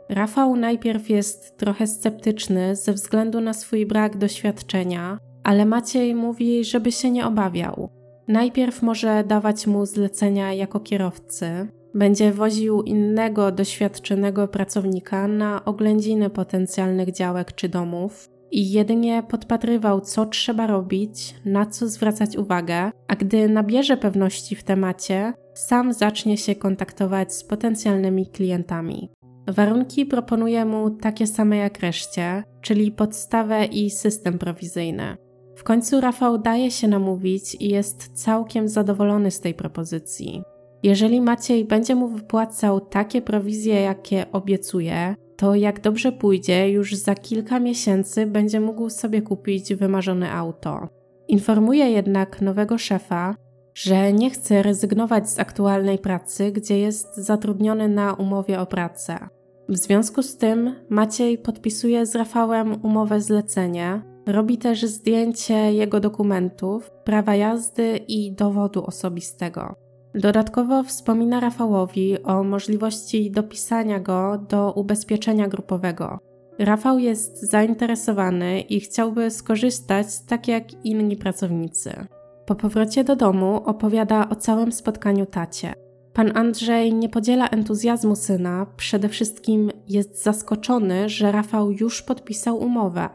Rafał 0.08 0.56
najpierw 0.56 1.10
jest 1.10 1.56
trochę 1.56 1.86
sceptyczny 1.86 2.76
ze 2.76 2.92
względu 2.92 3.40
na 3.40 3.52
swój 3.52 3.86
brak 3.86 4.16
doświadczenia, 4.16 5.18
ale 5.44 5.66
Maciej 5.66 6.14
mówi, 6.14 6.64
żeby 6.64 6.92
się 6.92 7.10
nie 7.10 7.26
obawiał. 7.26 7.88
Najpierw 8.28 8.82
może 8.82 9.24
dawać 9.24 9.66
mu 9.66 9.86
zlecenia 9.86 10.52
jako 10.52 10.80
kierowcy, 10.80 11.68
będzie 11.94 12.32
woził 12.32 12.82
innego 12.82 13.52
doświadczonego 13.52 14.48
pracownika 14.48 15.28
na 15.28 15.64
oględziny 15.64 16.30
potencjalnych 16.30 17.12
działek 17.12 17.52
czy 17.54 17.68
domów 17.68 18.28
i 18.50 18.70
jedynie 18.70 19.22
podpatrywał, 19.28 20.00
co 20.00 20.26
trzeba 20.26 20.66
robić, 20.66 21.34
na 21.44 21.66
co 21.66 21.88
zwracać 21.88 22.36
uwagę, 22.36 22.90
a 23.08 23.16
gdy 23.16 23.48
nabierze 23.48 23.96
pewności 23.96 24.56
w 24.56 24.64
temacie, 24.64 25.32
sam 25.54 25.92
zacznie 25.92 26.36
się 26.36 26.54
kontaktować 26.54 27.34
z 27.34 27.44
potencjalnymi 27.44 28.26
klientami. 28.26 29.10
Warunki 29.48 30.06
proponuje 30.06 30.64
mu 30.64 30.90
takie 30.90 31.26
same 31.26 31.56
jak 31.56 31.80
reszcie, 31.80 32.42
czyli 32.60 32.92
podstawę 32.92 33.64
i 33.64 33.90
system 33.90 34.38
prowizyjny. 34.38 35.16
W 35.56 35.64
końcu 35.64 36.00
Rafał 36.00 36.38
daje 36.38 36.70
się 36.70 36.88
namówić 36.88 37.54
i 37.60 37.68
jest 37.68 38.22
całkiem 38.22 38.68
zadowolony 38.68 39.30
z 39.30 39.40
tej 39.40 39.54
propozycji. 39.54 40.42
Jeżeli 40.82 41.20
Maciej 41.20 41.64
będzie 41.64 41.94
mu 41.94 42.08
wypłacał 42.08 42.80
takie 42.80 43.22
prowizje, 43.22 43.80
jakie 43.80 44.26
obiecuje, 44.32 45.14
to 45.36 45.54
jak 45.54 45.80
dobrze 45.80 46.12
pójdzie, 46.12 46.70
już 46.70 46.94
za 46.94 47.14
kilka 47.14 47.60
miesięcy 47.60 48.26
będzie 48.26 48.60
mógł 48.60 48.90
sobie 48.90 49.22
kupić 49.22 49.74
wymarzone 49.74 50.32
auto. 50.32 50.88
Informuje 51.28 51.90
jednak 51.90 52.40
nowego 52.40 52.78
szefa, 52.78 53.34
że 53.74 54.12
nie 54.12 54.30
chce 54.30 54.62
rezygnować 54.62 55.30
z 55.30 55.38
aktualnej 55.38 55.98
pracy, 55.98 56.52
gdzie 56.52 56.78
jest 56.78 57.16
zatrudniony 57.16 57.88
na 57.88 58.14
umowie 58.14 58.60
o 58.60 58.66
pracę. 58.66 59.18
W 59.68 59.76
związku 59.76 60.22
z 60.22 60.36
tym 60.36 60.74
Maciej 60.90 61.38
podpisuje 61.38 62.06
z 62.06 62.14
Rafałem 62.14 62.84
umowę 62.84 63.20
zlecenie, 63.20 64.02
robi 64.26 64.58
też 64.58 64.82
zdjęcie 64.82 65.72
jego 65.72 66.00
dokumentów, 66.00 66.90
prawa 67.04 67.34
jazdy 67.34 68.00
i 68.08 68.32
dowodu 68.32 68.84
osobistego. 68.84 69.87
Dodatkowo 70.14 70.82
wspomina 70.82 71.40
Rafałowi 71.40 72.22
o 72.22 72.44
możliwości 72.44 73.30
dopisania 73.30 74.00
go 74.00 74.38
do 74.48 74.72
ubezpieczenia 74.72 75.48
grupowego. 75.48 76.18
Rafał 76.58 76.98
jest 76.98 77.50
zainteresowany 77.50 78.60
i 78.60 78.80
chciałby 78.80 79.30
skorzystać 79.30 80.06
tak 80.28 80.48
jak 80.48 80.84
inni 80.84 81.16
pracownicy. 81.16 82.06
Po 82.46 82.54
powrocie 82.54 83.04
do 83.04 83.16
domu 83.16 83.62
opowiada 83.64 84.28
o 84.28 84.34
całym 84.34 84.72
spotkaniu 84.72 85.26
tacie. 85.26 85.74
Pan 86.12 86.36
Andrzej 86.36 86.94
nie 86.94 87.08
podziela 87.08 87.48
entuzjazmu 87.48 88.16
syna, 88.16 88.66
przede 88.76 89.08
wszystkim 89.08 89.70
jest 89.88 90.22
zaskoczony, 90.22 91.08
że 91.08 91.32
Rafał 91.32 91.70
już 91.70 92.02
podpisał 92.02 92.58
umowę. 92.58 93.08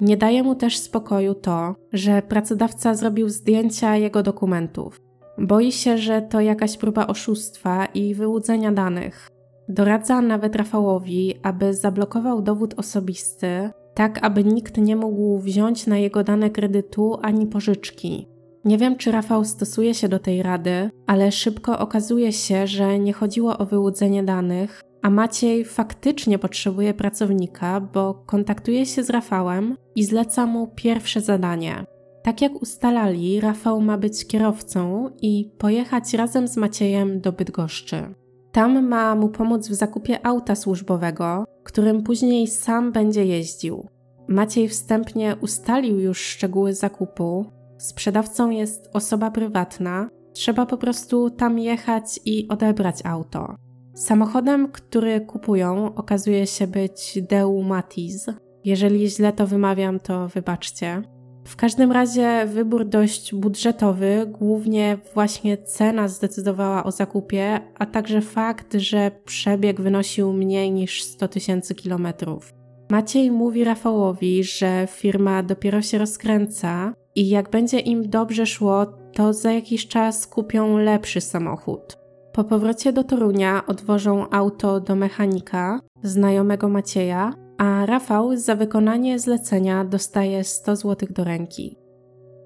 Nie 0.00 0.16
daje 0.16 0.42
mu 0.42 0.54
też 0.54 0.78
spokoju 0.78 1.34
to, 1.34 1.74
że 1.92 2.22
pracodawca 2.22 2.94
zrobił 2.94 3.28
zdjęcia 3.28 3.96
jego 3.96 4.22
dokumentów. 4.22 5.07
Boi 5.38 5.72
się, 5.72 5.98
że 5.98 6.22
to 6.22 6.40
jakaś 6.40 6.76
próba 6.76 7.06
oszustwa 7.06 7.86
i 7.86 8.14
wyłudzenia 8.14 8.72
danych. 8.72 9.28
Doradza 9.68 10.20
nawet 10.20 10.56
Rafałowi, 10.56 11.34
aby 11.42 11.74
zablokował 11.74 12.42
dowód 12.42 12.74
osobisty, 12.76 13.70
tak 13.94 14.24
aby 14.24 14.44
nikt 14.44 14.76
nie 14.76 14.96
mógł 14.96 15.38
wziąć 15.38 15.86
na 15.86 15.98
jego 15.98 16.24
dane 16.24 16.50
kredytu 16.50 17.18
ani 17.22 17.46
pożyczki. 17.46 18.28
Nie 18.64 18.78
wiem, 18.78 18.96
czy 18.96 19.12
Rafał 19.12 19.44
stosuje 19.44 19.94
się 19.94 20.08
do 20.08 20.18
tej 20.18 20.42
rady, 20.42 20.90
ale 21.06 21.32
szybko 21.32 21.78
okazuje 21.78 22.32
się, 22.32 22.66
że 22.66 22.98
nie 22.98 23.12
chodziło 23.12 23.58
o 23.58 23.66
wyłudzenie 23.66 24.22
danych, 24.22 24.82
a 25.02 25.10
Maciej 25.10 25.64
faktycznie 25.64 26.38
potrzebuje 26.38 26.94
pracownika, 26.94 27.80
bo 27.80 28.14
kontaktuje 28.26 28.86
się 28.86 29.02
z 29.02 29.10
Rafałem 29.10 29.76
i 29.94 30.04
zleca 30.04 30.46
mu 30.46 30.66
pierwsze 30.66 31.20
zadanie. 31.20 31.84
Tak 32.28 32.42
jak 32.42 32.62
ustalali, 32.62 33.40
Rafał 33.40 33.80
ma 33.80 33.98
być 33.98 34.26
kierowcą 34.26 35.10
i 35.22 35.50
pojechać 35.58 36.14
razem 36.14 36.48
z 36.48 36.56
Maciejem 36.56 37.20
do 37.20 37.32
Bydgoszczy. 37.32 38.14
Tam 38.52 38.88
ma 38.88 39.14
mu 39.14 39.28
pomóc 39.28 39.68
w 39.68 39.74
zakupie 39.74 40.26
auta 40.26 40.54
służbowego, 40.54 41.44
którym 41.64 42.02
później 42.02 42.46
sam 42.46 42.92
będzie 42.92 43.24
jeździł. 43.24 43.88
Maciej 44.28 44.68
wstępnie 44.68 45.36
ustalił 45.40 46.00
już 46.00 46.18
szczegóły 46.18 46.74
zakupu. 46.74 47.46
Sprzedawcą 47.78 48.50
jest 48.50 48.90
osoba 48.92 49.30
prywatna, 49.30 50.08
trzeba 50.32 50.66
po 50.66 50.76
prostu 50.76 51.30
tam 51.30 51.58
jechać 51.58 52.20
i 52.24 52.48
odebrać 52.48 52.96
auto. 53.04 53.54
Samochodem, 53.94 54.68
który 54.72 55.20
kupują, 55.20 55.94
okazuje 55.94 56.46
się 56.46 56.66
być 56.66 57.18
Deu 57.30 57.62
Matiz. 57.62 58.26
Jeżeli 58.64 59.10
źle 59.10 59.32
to 59.32 59.46
wymawiam, 59.46 60.00
to 60.00 60.28
wybaczcie. 60.28 61.17
W 61.48 61.56
każdym 61.56 61.92
razie 61.92 62.46
wybór 62.46 62.84
dość 62.84 63.34
budżetowy, 63.34 64.26
głównie 64.26 64.98
właśnie 65.14 65.58
cena 65.58 66.08
zdecydowała 66.08 66.84
o 66.84 66.90
zakupie, 66.90 67.60
a 67.78 67.86
także 67.86 68.20
fakt, 68.20 68.74
że 68.74 69.10
przebieg 69.24 69.80
wynosił 69.80 70.32
mniej 70.32 70.70
niż 70.70 71.02
100 71.02 71.28
tysięcy 71.28 71.74
kilometrów. 71.74 72.54
Maciej 72.90 73.30
mówi 73.30 73.64
Rafałowi, 73.64 74.44
że 74.44 74.88
firma 74.90 75.42
dopiero 75.42 75.82
się 75.82 75.98
rozkręca 75.98 76.94
i 77.14 77.28
jak 77.28 77.50
będzie 77.50 77.78
im 77.78 78.10
dobrze 78.10 78.46
szło, 78.46 78.86
to 79.12 79.32
za 79.32 79.52
jakiś 79.52 79.86
czas 79.86 80.26
kupią 80.26 80.78
lepszy 80.78 81.20
samochód. 81.20 81.98
Po 82.32 82.44
powrocie 82.44 82.92
do 82.92 83.04
Torunia 83.04 83.66
odwożą 83.66 84.30
auto 84.30 84.80
do 84.80 84.96
mechanika, 84.96 85.80
znajomego 86.02 86.68
Macieja, 86.68 87.47
a 87.58 87.86
Rafał 87.86 88.36
za 88.36 88.54
wykonanie 88.54 89.18
zlecenia 89.18 89.84
dostaje 89.84 90.44
100 90.44 90.76
zł 90.76 91.08
do 91.10 91.24
ręki. 91.24 91.78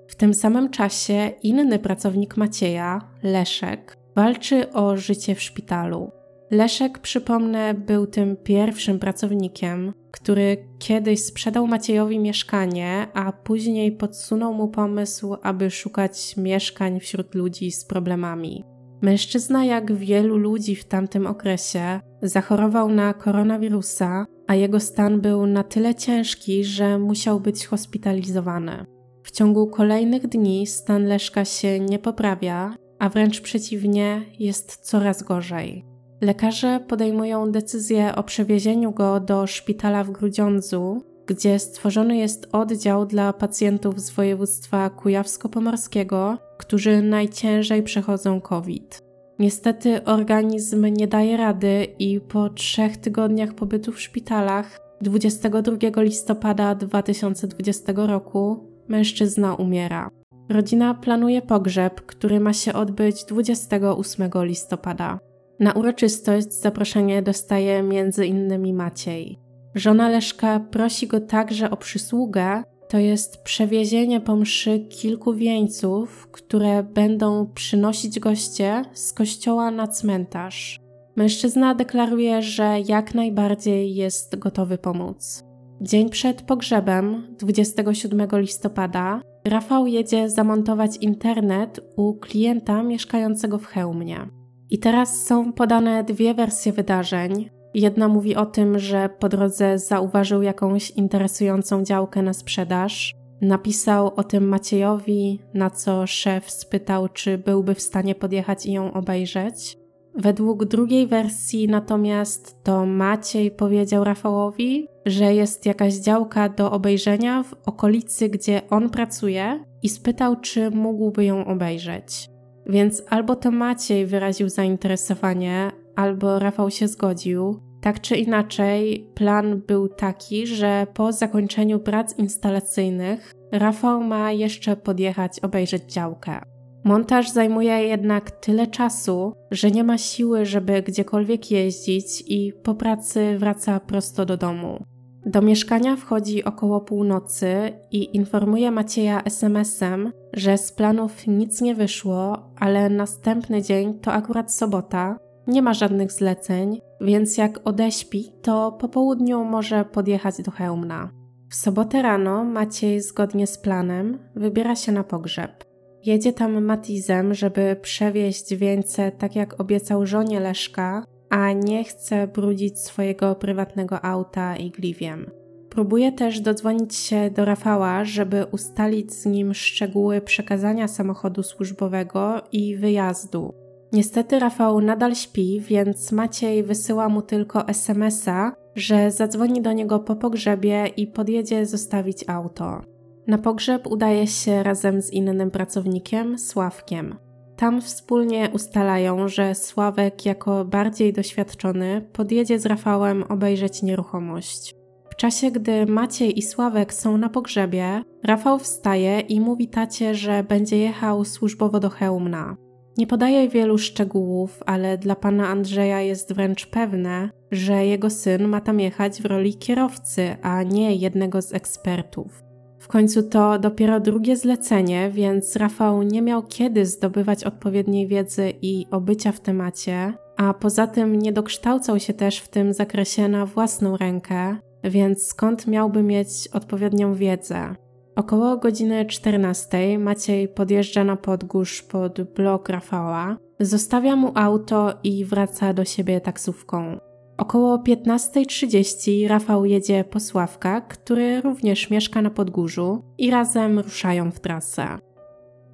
W 0.09 0.15
tym 0.15 0.35
samym 0.35 0.71
czasie 0.71 1.31
inny 1.43 1.79
pracownik 1.79 2.37
Macieja, 2.37 3.01
Leszek, 3.23 3.97
walczy 4.17 4.73
o 4.73 4.97
życie 4.97 5.35
w 5.35 5.43
szpitalu. 5.43 6.11
Leszek, 6.51 6.99
przypomnę, 6.99 7.75
był 7.75 8.07
tym 8.07 8.37
pierwszym 8.37 8.99
pracownikiem, 8.99 9.93
który 10.11 10.69
kiedyś 10.79 11.25
sprzedał 11.25 11.67
Maciejowi 11.67 12.19
mieszkanie, 12.19 13.07
a 13.15 13.33
później 13.33 13.93
podsunął 13.93 14.55
mu 14.55 14.69
pomysł, 14.69 15.37
aby 15.43 15.71
szukać 15.71 16.37
mieszkań 16.37 17.01
wśród 17.01 17.35
ludzi 17.35 17.73
z 17.73 17.85
problemami. 17.85 18.65
Mężczyzna, 19.03 19.65
jak 19.65 19.93
wielu 19.93 20.37
ludzi 20.37 20.77
w 20.77 20.85
tamtym 20.85 21.27
okresie, 21.27 22.01
zachorował 22.23 22.89
na 22.89 23.15
koronawirusa, 23.15 24.27
a 24.53 24.55
jego 24.55 24.81
stan 24.81 25.21
był 25.21 25.47
na 25.47 25.65
tyle 25.65 25.95
ciężki, 25.95 26.65
że 26.65 26.99
musiał 26.99 27.41
być 27.41 27.67
hospitalizowany. 27.67 28.87
W 29.23 29.31
ciągu 29.31 29.67
kolejnych 29.67 30.27
dni 30.27 30.67
stan 30.67 31.05
Leszka 31.07 31.45
się 31.45 31.81
nie 31.81 31.99
poprawia, 31.99 32.75
a 32.99 33.09
wręcz 33.09 33.41
przeciwnie, 33.41 34.23
jest 34.39 34.77
coraz 34.77 35.23
gorzej. 35.23 35.85
Lekarze 36.21 36.81
podejmują 36.89 37.53
decyzję 37.53 38.15
o 38.17 38.23
przewiezieniu 38.23 38.93
go 38.93 39.21
do 39.21 39.47
szpitala 39.47 40.05
w 40.05 40.11
Grudziądzu, 40.11 41.03
gdzie 41.27 41.59
stworzony 41.59 42.17
jest 42.17 42.49
oddział 42.53 43.07
dla 43.07 43.33
pacjentów 43.33 44.01
z 44.01 44.11
województwa 44.11 44.91
kujawsko-pomorskiego, 44.91 46.39
którzy 46.59 47.03
najciężej 47.03 47.83
przechodzą 47.83 48.41
COVID. 48.41 49.02
Niestety 49.43 50.05
organizm 50.05 50.87
nie 50.87 51.09
daje 51.09 51.37
rady 51.37 51.87
i 51.99 52.21
po 52.21 52.49
trzech 52.49 52.97
tygodniach 52.97 53.55
pobytu 53.55 53.93
w 53.93 54.01
szpitalach 54.01 54.79
22 55.01 56.03
listopada 56.03 56.75
2020 56.75 57.93
roku 57.97 58.67
mężczyzna 58.89 59.55
umiera. 59.55 60.11
Rodzina 60.49 60.95
planuje 60.95 61.43
pogrzeb, 61.43 62.01
który 62.01 62.41
ma 62.41 62.53
się 62.53 62.73
odbyć 62.73 63.25
28 63.25 64.31
listopada. 64.35 65.19
Na 65.61 65.73
uroczystość 65.73 66.53
zaproszenie 66.53 67.23
dostaje 67.23 67.79
m.in. 67.79 68.77
Maciej. 68.77 69.39
Żona 69.75 70.09
Leszka 70.09 70.61
prosi 70.61 71.07
go 71.07 71.21
także 71.21 71.71
o 71.71 71.77
przysługę, 71.77 72.63
to 72.93 72.99
jest 72.99 73.43
przewiezienie 73.43 74.21
po 74.21 74.37
mszy 74.37 74.81
kilku 74.81 75.35
wieńców, 75.35 76.29
które 76.33 76.83
będą 76.83 77.47
przynosić 77.55 78.21
goście 78.21 78.85
z 78.93 79.13
kościoła 79.13 79.71
na 79.71 79.89
cmentarz. 79.89 80.81
Mężczyzna 81.17 81.75
deklaruje, 81.75 82.43
że 82.43 82.81
jak 82.89 83.15
najbardziej 83.15 83.95
jest 83.95 84.39
gotowy 84.39 84.79
pomóc. 84.79 85.45
Dzień 85.81 86.11
przed 86.11 86.43
pogrzebem, 86.43 87.37
27 87.39 88.29
listopada, 88.33 89.21
Rafał 89.45 89.87
jedzie 89.87 90.31
zamontować 90.31 90.97
internet 90.97 91.81
u 91.97 92.15
klienta 92.15 92.83
mieszkającego 92.83 93.59
w 93.59 93.67
Chełmie. 93.67 94.29
I 94.71 94.79
teraz 94.79 95.25
są 95.25 95.53
podane 95.53 96.05
dwie 96.05 96.35
wersje 96.35 96.73
wydarzeń. 96.73 97.51
Jedna 97.75 98.09
mówi 98.09 98.37
o 98.37 98.47
tym, 98.47 98.79
że 98.79 99.09
po 99.19 99.29
drodze 99.29 99.79
zauważył 99.79 100.43
jakąś 100.43 100.91
interesującą 100.91 101.85
działkę 101.85 102.23
na 102.23 102.33
sprzedaż. 102.33 103.15
Napisał 103.41 104.13
o 104.17 104.25
tym 104.25 104.49
Maciejowi, 104.49 105.41
na 105.55 105.71
co 105.71 106.07
szef 106.07 106.51
spytał, 106.51 107.09
czy 107.09 107.39
byłby 107.39 107.75
w 107.75 107.83
stanie 107.83 108.15
podjechać 108.15 108.67
i 108.67 108.73
ją 108.73 108.93
obejrzeć. 108.93 109.79
Według 110.15 110.65
drugiej 110.65 111.07
wersji 111.07 111.69
natomiast 111.69 112.65
to 112.65 112.87
Maciej 112.87 113.51
powiedział 113.51 114.05
Rafałowi, 114.05 114.87
że 115.07 115.35
jest 115.35 115.67
jakaś 115.67 115.95
działka 115.95 116.49
do 116.49 116.73
obejrzenia 116.73 117.43
w 117.43 117.55
okolicy, 117.67 118.29
gdzie 118.29 118.63
on 118.71 118.91
pracuje 118.91 119.65
i 119.83 119.89
spytał, 119.89 120.37
czy 120.41 120.71
mógłby 120.71 121.25
ją 121.25 121.45
obejrzeć. 121.45 122.29
Więc 122.67 123.03
albo 123.09 123.37
to 123.37 123.51
Maciej 123.51 124.07
wyraził 124.07 124.49
zainteresowanie, 124.49 125.73
albo 125.97 126.39
Rafał 126.39 126.71
się 126.71 126.89
zgodził. 126.89 127.61
Tak 127.81 128.01
czy 128.01 128.17
inaczej, 128.17 129.11
plan 129.15 129.63
był 129.67 129.89
taki, 129.89 130.47
że 130.47 130.87
po 130.95 131.13
zakończeniu 131.13 131.81
prac 131.81 132.19
instalacyjnych 132.19 133.35
Rafał 133.53 134.03
ma 134.03 134.33
jeszcze 134.33 134.77
podjechać 134.77 135.41
obejrzeć 135.41 135.93
działkę. 135.93 136.41
Montaż 136.85 137.31
zajmuje 137.31 137.73
jednak 137.73 138.31
tyle 138.31 138.67
czasu, 138.67 139.33
że 139.51 139.71
nie 139.71 139.85
ma 139.85 139.99
siły, 139.99 140.47
żeby 140.47 140.83
gdziekolwiek 140.83 141.51
jeździć 141.51 142.25
i 142.27 142.53
po 142.63 142.75
pracy 142.75 143.39
wraca 143.39 143.81
prosto 143.81 144.27
do 144.27 144.37
domu. 144.37 144.85
Do 145.27 145.43
mieszkania 145.43 145.97
wchodzi 145.97 146.45
około 146.45 146.81
północy 146.81 147.73
i 147.91 148.17
informuje 148.17 148.71
Macieja 148.71 149.23
SMS-em, 149.23 150.13
że 150.33 150.59
z 150.59 150.73
planów 150.73 151.27
nic 151.27 151.61
nie 151.61 151.75
wyszło, 151.75 152.51
ale 152.57 152.91
następny 152.91 153.63
dzień 153.63 153.99
to 153.99 154.13
akurat 154.13 154.55
sobota, 154.55 155.19
nie 155.47 155.63
ma 155.63 155.75
żadnych 155.75 156.13
zleceń, 156.13 156.81
więc 157.01 157.39
jak 157.39 157.61
odeśpi, 157.65 158.33
to 158.43 158.73
po 158.73 158.89
południu 158.89 159.45
może 159.45 159.85
podjechać 159.85 160.43
do 160.43 160.51
Chełmna. 160.51 161.11
W 161.51 161.55
sobotę 161.55 162.03
rano 162.03 162.45
Maciej 162.45 163.01
zgodnie 163.01 163.47
z 163.47 163.59
planem 163.59 164.19
wybiera 164.37 164.77
się 164.77 164.93
na 164.93 165.05
pogrzeb. 165.05 165.65
Jedzie 166.05 166.33
tam 166.33 166.65
Matizem, 166.65 167.35
żeby 167.35 167.77
przewieźć 167.83 168.55
wieńce 168.55 169.13
tak 169.13 169.37
jak 169.37 169.61
obiecał 169.61 170.07
żonie 170.07 170.41
Leszka, 170.41 171.05
a 171.31 171.53
nie 171.53 171.85
chce 171.85 172.27
brudzić 172.27 172.79
swojego 172.79 173.35
prywatnego 173.35 174.05
auta 174.05 174.57
i 174.57 174.71
gliwiem. 174.71 175.31
Próbuje 175.69 176.13
też 176.13 176.41
dodzwonić 176.41 176.97
się 176.97 177.31
do 177.31 177.45
Rafała, 177.45 178.05
żeby 178.05 178.47
ustalić 178.53 179.13
z 179.13 179.27
nim 179.27 179.55
szczegóły 179.55 180.21
przekazania 180.21 180.89
samochodu 180.89 181.43
służbowego 181.43 182.43
i 182.53 182.77
wyjazdu. 182.77 183.62
Niestety 183.93 184.39
Rafał 184.39 184.81
nadal 184.81 185.15
śpi, 185.15 185.61
więc 185.61 186.13
Maciej 186.13 186.63
wysyła 186.63 187.09
mu 187.09 187.23
tylko 187.23 187.69
SMS-a, 187.69 188.53
że 188.75 189.11
zadzwoni 189.11 189.63
do 189.63 189.73
niego 189.73 189.99
po 189.99 190.17
pogrzebie 190.17 190.87
i 190.97 191.07
podjedzie 191.07 191.67
zostawić 191.67 192.25
auto. 192.29 192.83
Na 193.27 193.39
pogrzeb 193.39 193.87
udaje 193.87 194.27
się 194.27 194.63
razem 194.63 195.03
z 195.03 195.13
innym 195.13 195.51
pracownikiem, 195.51 196.39
Sławkiem. 196.39 197.17
Tam 197.57 197.81
wspólnie 197.81 198.51
ustalają, 198.53 199.29
że 199.29 199.55
Sławek, 199.55 200.27
jako 200.27 200.65
bardziej 200.65 201.13
doświadczony, 201.13 202.09
podjedzie 202.13 202.59
z 202.59 202.67
Rafałem 202.67 203.23
obejrzeć 203.23 203.83
nieruchomość. 203.83 204.75
W 205.11 205.17
czasie, 205.17 205.51
gdy 205.51 205.87
Maciej 205.87 206.39
i 206.39 206.43
Sławek 206.43 206.95
są 206.95 207.17
na 207.17 207.29
pogrzebie, 207.29 208.03
Rafał 208.25 208.59
wstaje 208.59 209.21
i 209.21 209.41
mówi 209.41 209.69
tacie, 209.69 210.15
że 210.15 210.45
będzie 210.49 210.79
jechał 210.79 211.25
służbowo 211.25 211.81
do 211.81 211.91
Chełmna. 211.91 212.57
Nie 212.99 213.07
podaje 213.07 213.49
wielu 213.49 213.79
szczegółów, 213.79 214.63
ale 214.67 214.99
dla 214.99 215.17
pana 215.17 215.49
Andrzeja 215.49 216.01
jest 216.01 216.33
wręcz 216.33 216.67
pewne, 216.67 217.31
że 217.51 217.87
jego 217.87 218.11
syn 218.11 218.49
ma 218.49 218.61
tam 218.61 218.81
jechać 218.81 219.23
w 219.23 219.25
roli 219.25 219.55
kierowcy, 219.55 220.37
a 220.43 220.63
nie 220.63 220.97
jednego 220.97 221.43
z 221.43 221.55
ekspertów. 221.55 222.43
W 222.79 222.89
końcu 222.89 223.23
to 223.23 223.59
dopiero 223.59 224.01
drugie 224.01 224.37
zlecenie, 224.37 225.11
więc 225.11 225.57
Rafał 225.57 226.03
nie 226.03 226.23
miał 226.23 226.43
kiedy 226.43 226.87
zdobywać 226.87 227.45
odpowiedniej 227.45 228.07
wiedzy 228.07 228.53
i 228.63 228.87
obycia 228.91 229.33
w 229.33 229.41
temacie, 229.41 230.15
a 230.37 230.55
poza 230.55 230.87
tym 230.87 231.19
nie 231.19 231.33
dokształcał 231.33 232.01
się 232.01 232.15
też 232.15 232.39
w 232.39 232.49
tym 232.49 232.73
zakresie 232.73 233.29
na 233.29 233.47
własną 233.47 233.97
rękę, 233.97 234.57
więc 234.85 235.27
skąd 235.27 235.67
miałby 235.67 236.03
mieć 236.03 236.49
odpowiednią 236.53 237.15
wiedzę? 237.15 237.75
Około 238.17 238.57
godziny 238.57 239.07
14 239.07 239.99
Maciej 239.99 240.49
podjeżdża 240.49 241.05
na 241.05 241.17
podgórz 241.17 241.83
pod 241.83 242.21
blok 242.23 242.69
Rafała, 242.69 243.37
zostawia 243.61 244.17
mu 244.17 244.33
auto 244.35 244.95
i 245.05 245.25
wraca 245.25 245.73
do 245.73 245.85
siebie 245.85 246.21
taksówką. 246.21 246.99
Około 247.37 247.79
15.30 247.79 249.29
Rafał 249.29 249.65
jedzie 249.65 250.05
po 250.05 250.21
Sławka, 250.21 250.81
który 250.81 251.41
również 251.41 251.91
mieszka 251.91 252.23
na 252.23 252.31
Podgórzu 252.31 253.03
i 253.19 253.31
razem 253.31 253.79
ruszają 253.79 254.31
w 254.31 254.41
trasę. 254.41 254.87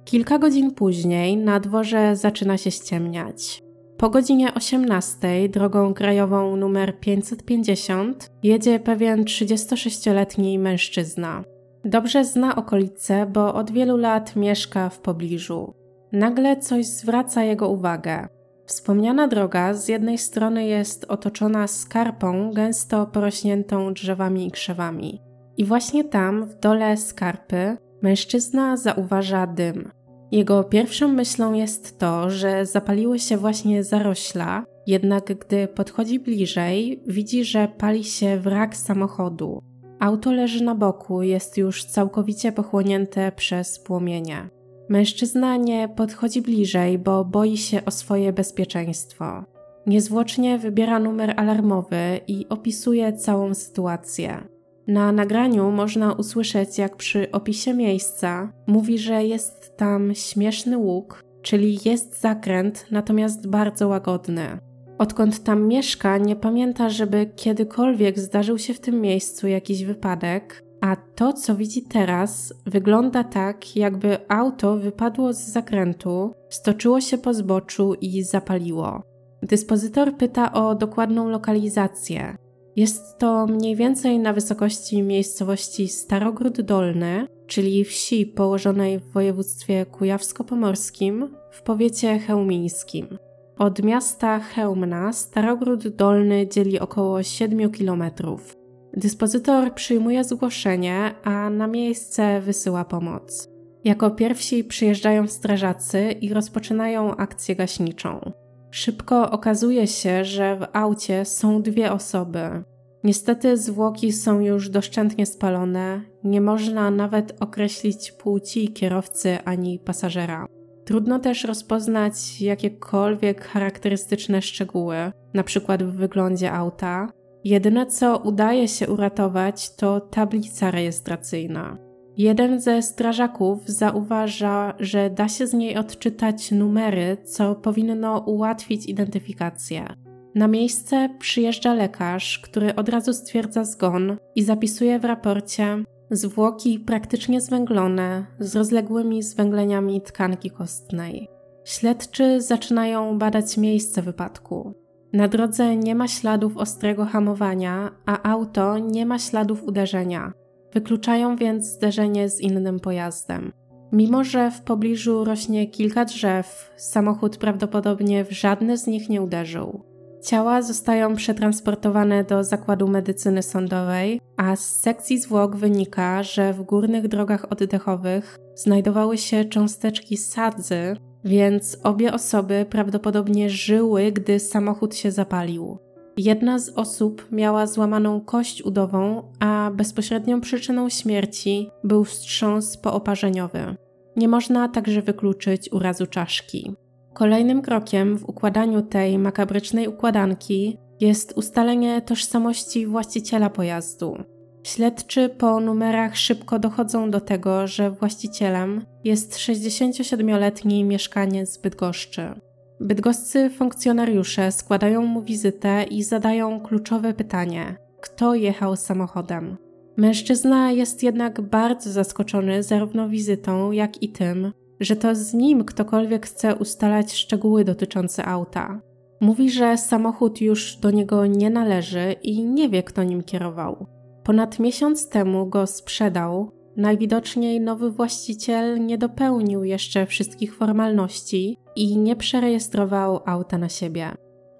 Kilka 0.05 0.39
godzin 0.39 0.71
później 0.71 1.37
na 1.37 1.59
dworze 1.59 2.15
zaczyna 2.15 2.57
się 2.57 2.71
ściemniać. 2.71 3.63
Po 3.97 4.09
godzinie 4.09 4.53
18 4.53 5.49
drogą 5.49 5.93
krajową 5.93 6.55
numer 6.55 6.99
550 6.99 8.31
jedzie 8.43 8.79
pewien 8.79 9.23
36-letni 9.23 10.59
mężczyzna. 10.59 11.43
Dobrze 11.85 12.25
zna 12.25 12.55
okolice, 12.55 13.25
bo 13.25 13.53
od 13.53 13.71
wielu 13.71 13.97
lat 13.97 14.35
mieszka 14.35 14.89
w 14.89 14.99
pobliżu. 14.99 15.73
Nagle 16.11 16.57
coś 16.57 16.85
zwraca 16.85 17.43
jego 17.43 17.69
uwagę. 17.69 18.27
Wspomniana 18.65 19.27
droga 19.27 19.73
z 19.73 19.87
jednej 19.87 20.17
strony 20.17 20.65
jest 20.65 21.05
otoczona 21.05 21.67
skarpą 21.67 22.51
gęsto 22.53 23.07
porośniętą 23.07 23.93
drzewami 23.93 24.47
i 24.47 24.51
krzewami. 24.51 25.21
I 25.57 25.65
właśnie 25.65 26.03
tam, 26.03 26.45
w 26.45 26.59
dole 26.59 26.97
skarpy, 26.97 27.77
mężczyzna 28.01 28.77
zauważa 28.77 29.47
dym. 29.47 29.91
Jego 30.31 30.63
pierwszą 30.63 31.07
myślą 31.07 31.53
jest 31.53 31.99
to, 31.99 32.29
że 32.29 32.65
zapaliły 32.65 33.19
się 33.19 33.37
właśnie 33.37 33.83
zarośla, 33.83 34.65
jednak 34.87 35.25
gdy 35.25 35.67
podchodzi 35.67 36.19
bliżej, 36.19 37.03
widzi, 37.07 37.43
że 37.43 37.67
pali 37.77 38.03
się 38.03 38.37
wrak 38.37 38.77
samochodu. 38.77 39.68
Auto 39.99 40.31
leży 40.31 40.63
na 40.63 40.75
boku, 40.75 41.21
jest 41.21 41.57
już 41.57 41.85
całkowicie 41.85 42.51
pochłonięte 42.51 43.31
przez 43.31 43.79
płomienie. 43.79 44.49
Mężczyzna 44.89 45.57
nie 45.57 45.89
podchodzi 45.89 46.41
bliżej, 46.41 46.99
bo 46.99 47.25
boi 47.25 47.57
się 47.57 47.85
o 47.85 47.91
swoje 47.91 48.33
bezpieczeństwo. 48.33 49.43
Niezwłocznie 49.85 50.57
wybiera 50.57 50.99
numer 50.99 51.33
alarmowy 51.37 52.19
i 52.27 52.45
opisuje 52.49 53.13
całą 53.13 53.53
sytuację. 53.53 54.47
Na 54.87 55.11
nagraniu 55.11 55.71
można 55.71 56.13
usłyszeć, 56.13 56.77
jak 56.77 56.95
przy 56.95 57.31
opisie 57.31 57.73
miejsca 57.73 58.53
mówi, 58.67 58.97
że 58.99 59.23
jest 59.23 59.77
tam 59.77 60.15
śmieszny 60.15 60.77
łuk, 60.77 61.23
czyli 61.41 61.79
jest 61.85 62.21
zakręt, 62.21 62.85
natomiast 62.91 63.47
bardzo 63.47 63.87
łagodny. 63.87 64.68
Odkąd 64.99 65.43
tam 65.43 65.67
mieszka, 65.67 66.17
nie 66.17 66.35
pamięta, 66.35 66.89
żeby 66.89 67.31
kiedykolwiek 67.35 68.19
zdarzył 68.19 68.57
się 68.57 68.73
w 68.73 68.79
tym 68.79 69.01
miejscu 69.01 69.47
jakiś 69.47 69.85
wypadek, 69.85 70.63
a 70.81 70.95
to, 70.95 71.33
co 71.33 71.55
widzi 71.55 71.81
teraz, 71.83 72.53
wygląda 72.65 73.23
tak, 73.23 73.75
jakby 73.75 74.17
auto 74.27 74.77
wypadło 74.77 75.33
z 75.33 75.37
zakrętu, 75.37 76.33
stoczyło 76.49 77.01
się 77.01 77.17
po 77.17 77.33
zboczu 77.33 77.93
i 77.93 78.23
zapaliło. 78.23 79.01
Dyspozytor 79.43 80.17
pyta 80.17 80.53
o 80.53 80.75
dokładną 80.75 81.29
lokalizację. 81.29 82.35
Jest 82.75 83.17
to 83.17 83.47
mniej 83.47 83.75
więcej 83.75 84.19
na 84.19 84.33
wysokości 84.33 85.01
miejscowości 85.01 85.87
Starogród 85.87 86.61
Dolny, 86.61 87.27
czyli 87.47 87.83
wsi 87.83 88.25
położonej 88.25 88.99
w 88.99 89.11
województwie 89.11 89.85
kujawsko-pomorskim 89.85 91.27
w 91.51 91.61
powiecie 91.61 92.19
chełmińskim. 92.19 93.17
Od 93.59 93.83
miasta 93.83 94.39
Chełmna 94.39 95.13
Starogród 95.13 95.87
Dolny 95.87 96.47
dzieli 96.47 96.79
około 96.79 97.23
7 97.23 97.71
kilometrów. 97.71 98.57
Dyspozytor 98.93 99.73
przyjmuje 99.73 100.23
zgłoszenie, 100.23 101.15
a 101.23 101.49
na 101.49 101.67
miejsce 101.67 102.41
wysyła 102.41 102.85
pomoc. 102.85 103.49
Jako 103.83 104.11
pierwsi 104.11 104.63
przyjeżdżają 104.63 105.27
strażacy 105.27 106.11
i 106.11 106.33
rozpoczynają 106.33 107.15
akcję 107.15 107.55
gaśniczą. 107.55 108.31
Szybko 108.71 109.31
okazuje 109.31 109.87
się, 109.87 110.25
że 110.25 110.55
w 110.55 110.65
aucie 110.73 111.25
są 111.25 111.61
dwie 111.61 111.91
osoby. 111.91 112.63
Niestety 113.03 113.57
zwłoki 113.57 114.11
są 114.11 114.39
już 114.39 114.69
doszczętnie 114.69 115.25
spalone, 115.25 116.01
nie 116.23 116.41
można 116.41 116.91
nawet 116.91 117.41
określić 117.41 118.11
płci 118.11 118.73
kierowcy 118.73 119.37
ani 119.45 119.79
pasażera. 119.79 120.58
Trudno 120.89 121.19
też 121.19 121.43
rozpoznać 121.43 122.41
jakiekolwiek 122.41 123.45
charakterystyczne 123.45 124.41
szczegóły, 124.41 124.95
np. 125.33 125.77
w 125.77 125.95
wyglądzie 125.95 126.51
auta, 126.51 127.09
Jedyne 127.43 127.85
co 127.85 128.17
udaje 128.17 128.67
się 128.67 128.89
uratować 128.89 129.75
to 129.75 129.99
tablica 129.99 130.71
rejestracyjna. 130.71 131.77
Jeden 132.17 132.61
ze 132.61 132.81
strażaków 132.81 133.59
zauważa, 133.65 134.73
że 134.79 135.09
da 135.09 135.27
się 135.27 135.47
z 135.47 135.53
niej 135.53 135.77
odczytać 135.77 136.51
numery, 136.51 137.17
co 137.23 137.55
powinno 137.55 138.19
ułatwić 138.19 138.85
identyfikację. 138.85 139.87
Na 140.35 140.47
miejsce 140.47 141.09
przyjeżdża 141.19 141.73
lekarz, 141.73 142.39
który 142.39 142.75
od 142.75 142.89
razu 142.89 143.13
stwierdza 143.13 143.63
zgon 143.63 144.17
i 144.35 144.43
zapisuje 144.43 144.99
w 144.99 145.05
raporcie 145.05 145.83
zwłoki 146.11 146.79
praktycznie 146.79 147.41
zwęglone 147.41 148.25
z 148.39 148.55
rozległymi 148.55 149.23
zwęgleniami 149.23 150.01
tkanki 150.01 150.49
kostnej. 150.49 151.27
Śledczy 151.65 152.41
zaczynają 152.41 153.17
badać 153.17 153.57
miejsce 153.57 154.01
wypadku. 154.01 154.73
Na 155.13 155.27
drodze 155.27 155.75
nie 155.75 155.95
ma 155.95 156.07
śladów 156.07 156.57
ostrego 156.57 157.05
hamowania, 157.05 157.91
a 158.05 158.31
auto 158.31 158.77
nie 158.77 159.05
ma 159.05 159.19
śladów 159.19 159.63
uderzenia. 159.63 160.33
Wykluczają 160.73 161.35
więc 161.35 161.65
zderzenie 161.65 162.29
z 162.29 162.41
innym 162.41 162.79
pojazdem. 162.79 163.51
Mimo, 163.91 164.23
że 164.23 164.51
w 164.51 164.61
pobliżu 164.61 165.23
rośnie 165.23 165.67
kilka 165.67 166.05
drzew, 166.05 166.71
samochód 166.77 167.37
prawdopodobnie 167.37 168.25
w 168.25 168.31
żadne 168.31 168.77
z 168.77 168.87
nich 168.87 169.09
nie 169.09 169.21
uderzył. 169.21 169.88
Ciała 170.21 170.61
zostają 170.61 171.15
przetransportowane 171.15 172.23
do 172.23 172.43
zakładu 172.43 172.87
medycyny 172.87 173.43
sądowej, 173.43 174.21
a 174.37 174.55
z 174.55 174.79
sekcji 174.79 175.19
zwłok 175.19 175.55
wynika, 175.55 176.23
że 176.23 176.53
w 176.53 176.61
górnych 176.61 177.07
drogach 177.07 177.51
oddechowych 177.51 178.37
znajdowały 178.55 179.17
się 179.17 179.45
cząsteczki 179.45 180.17
sadzy, 180.17 180.95
więc 181.23 181.77
obie 181.83 182.13
osoby 182.13 182.65
prawdopodobnie 182.69 183.49
żyły, 183.49 184.11
gdy 184.11 184.39
samochód 184.39 184.95
się 184.95 185.11
zapalił. 185.11 185.77
Jedna 186.17 186.59
z 186.59 186.69
osób 186.69 187.27
miała 187.31 187.67
złamaną 187.67 188.21
kość 188.21 188.61
udową, 188.61 189.31
a 189.39 189.71
bezpośrednią 189.73 190.41
przyczyną 190.41 190.89
śmierci 190.89 191.69
był 191.83 192.03
wstrząs 192.03 192.77
pooparzeniowy. 192.77 193.75
Nie 194.15 194.27
można 194.27 194.69
także 194.69 195.01
wykluczyć 195.01 195.71
urazu 195.71 196.07
czaszki. 196.07 196.75
Kolejnym 197.13 197.61
krokiem 197.61 198.17
w 198.17 198.29
układaniu 198.29 198.81
tej 198.81 199.19
makabrycznej 199.19 199.87
układanki 199.87 200.77
jest 200.99 201.37
ustalenie 201.37 202.01
tożsamości 202.01 202.87
właściciela 202.87 203.49
pojazdu. 203.49 204.17
Śledczy 204.63 205.29
po 205.29 205.59
numerach 205.59 206.17
szybko 206.17 206.59
dochodzą 206.59 207.11
do 207.11 207.21
tego, 207.21 207.67
że 207.67 207.91
właścicielem 207.91 208.85
jest 209.03 209.37
67-letni 209.37 210.83
mieszkaniec 210.83 211.57
Bydgoszczy. 211.57 212.33
Bydgoscy 212.79 213.49
funkcjonariusze 213.49 214.51
składają 214.51 215.05
mu 215.05 215.21
wizytę 215.21 215.83
i 215.83 216.03
zadają 216.03 216.61
kluczowe 216.61 217.13
pytanie: 217.13 217.75
kto 218.01 218.35
jechał 218.35 218.75
samochodem? 218.75 219.57
Mężczyzna 219.97 220.71
jest 220.71 221.03
jednak 221.03 221.41
bardzo 221.41 221.91
zaskoczony 221.91 222.63
zarówno 222.63 223.09
wizytą, 223.09 223.71
jak 223.71 224.03
i 224.03 224.09
tym, 224.09 224.51
że 224.79 224.95
to 224.95 225.15
z 225.15 225.33
nim 225.33 225.65
ktokolwiek 225.65 226.25
chce 226.25 226.55
ustalać 226.55 227.13
szczegóły 227.13 227.63
dotyczące 227.63 228.25
auta. 228.25 228.81
Mówi, 229.21 229.51
że 229.51 229.77
samochód 229.77 230.41
już 230.41 230.77
do 230.77 230.91
niego 230.91 231.25
nie 231.25 231.49
należy 231.49 232.15
i 232.23 232.45
nie 232.45 232.69
wie, 232.69 232.83
kto 232.83 233.03
nim 233.03 233.23
kierował. 233.23 233.85
Ponad 234.23 234.59
miesiąc 234.59 235.09
temu 235.09 235.45
go 235.45 235.67
sprzedał, 235.67 236.51
najwidoczniej 236.77 237.61
nowy 237.61 237.91
właściciel 237.91 238.85
nie 238.85 238.97
dopełnił 238.97 239.63
jeszcze 239.63 240.05
wszystkich 240.05 240.55
formalności 240.55 241.57
i 241.75 241.97
nie 241.97 242.15
przerejestrował 242.15 243.19
auta 243.25 243.57
na 243.57 243.69
siebie. 243.69 244.11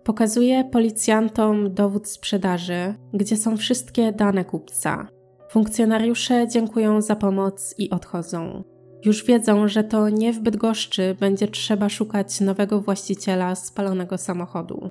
Pokazuje 0.03 0.63
policjantom 0.63 1.73
dowód 1.73 2.07
sprzedaży, 2.07 2.95
gdzie 3.13 3.37
są 3.37 3.57
wszystkie 3.57 4.11
dane 4.11 4.45
kupca. 4.45 5.07
Funkcjonariusze 5.49 6.47
dziękują 6.47 7.01
za 7.01 7.15
pomoc 7.15 7.75
i 7.77 7.89
odchodzą. 7.89 8.63
Już 9.05 9.25
wiedzą, 9.25 9.67
że 9.67 9.83
to 9.83 10.09
nie 10.09 10.33
w 10.33 10.39
Bydgoszczy 10.39 11.15
będzie 11.19 11.47
trzeba 11.47 11.89
szukać 11.89 12.41
nowego 12.41 12.81
właściciela 12.81 13.55
spalonego 13.55 14.17
samochodu. 14.17 14.89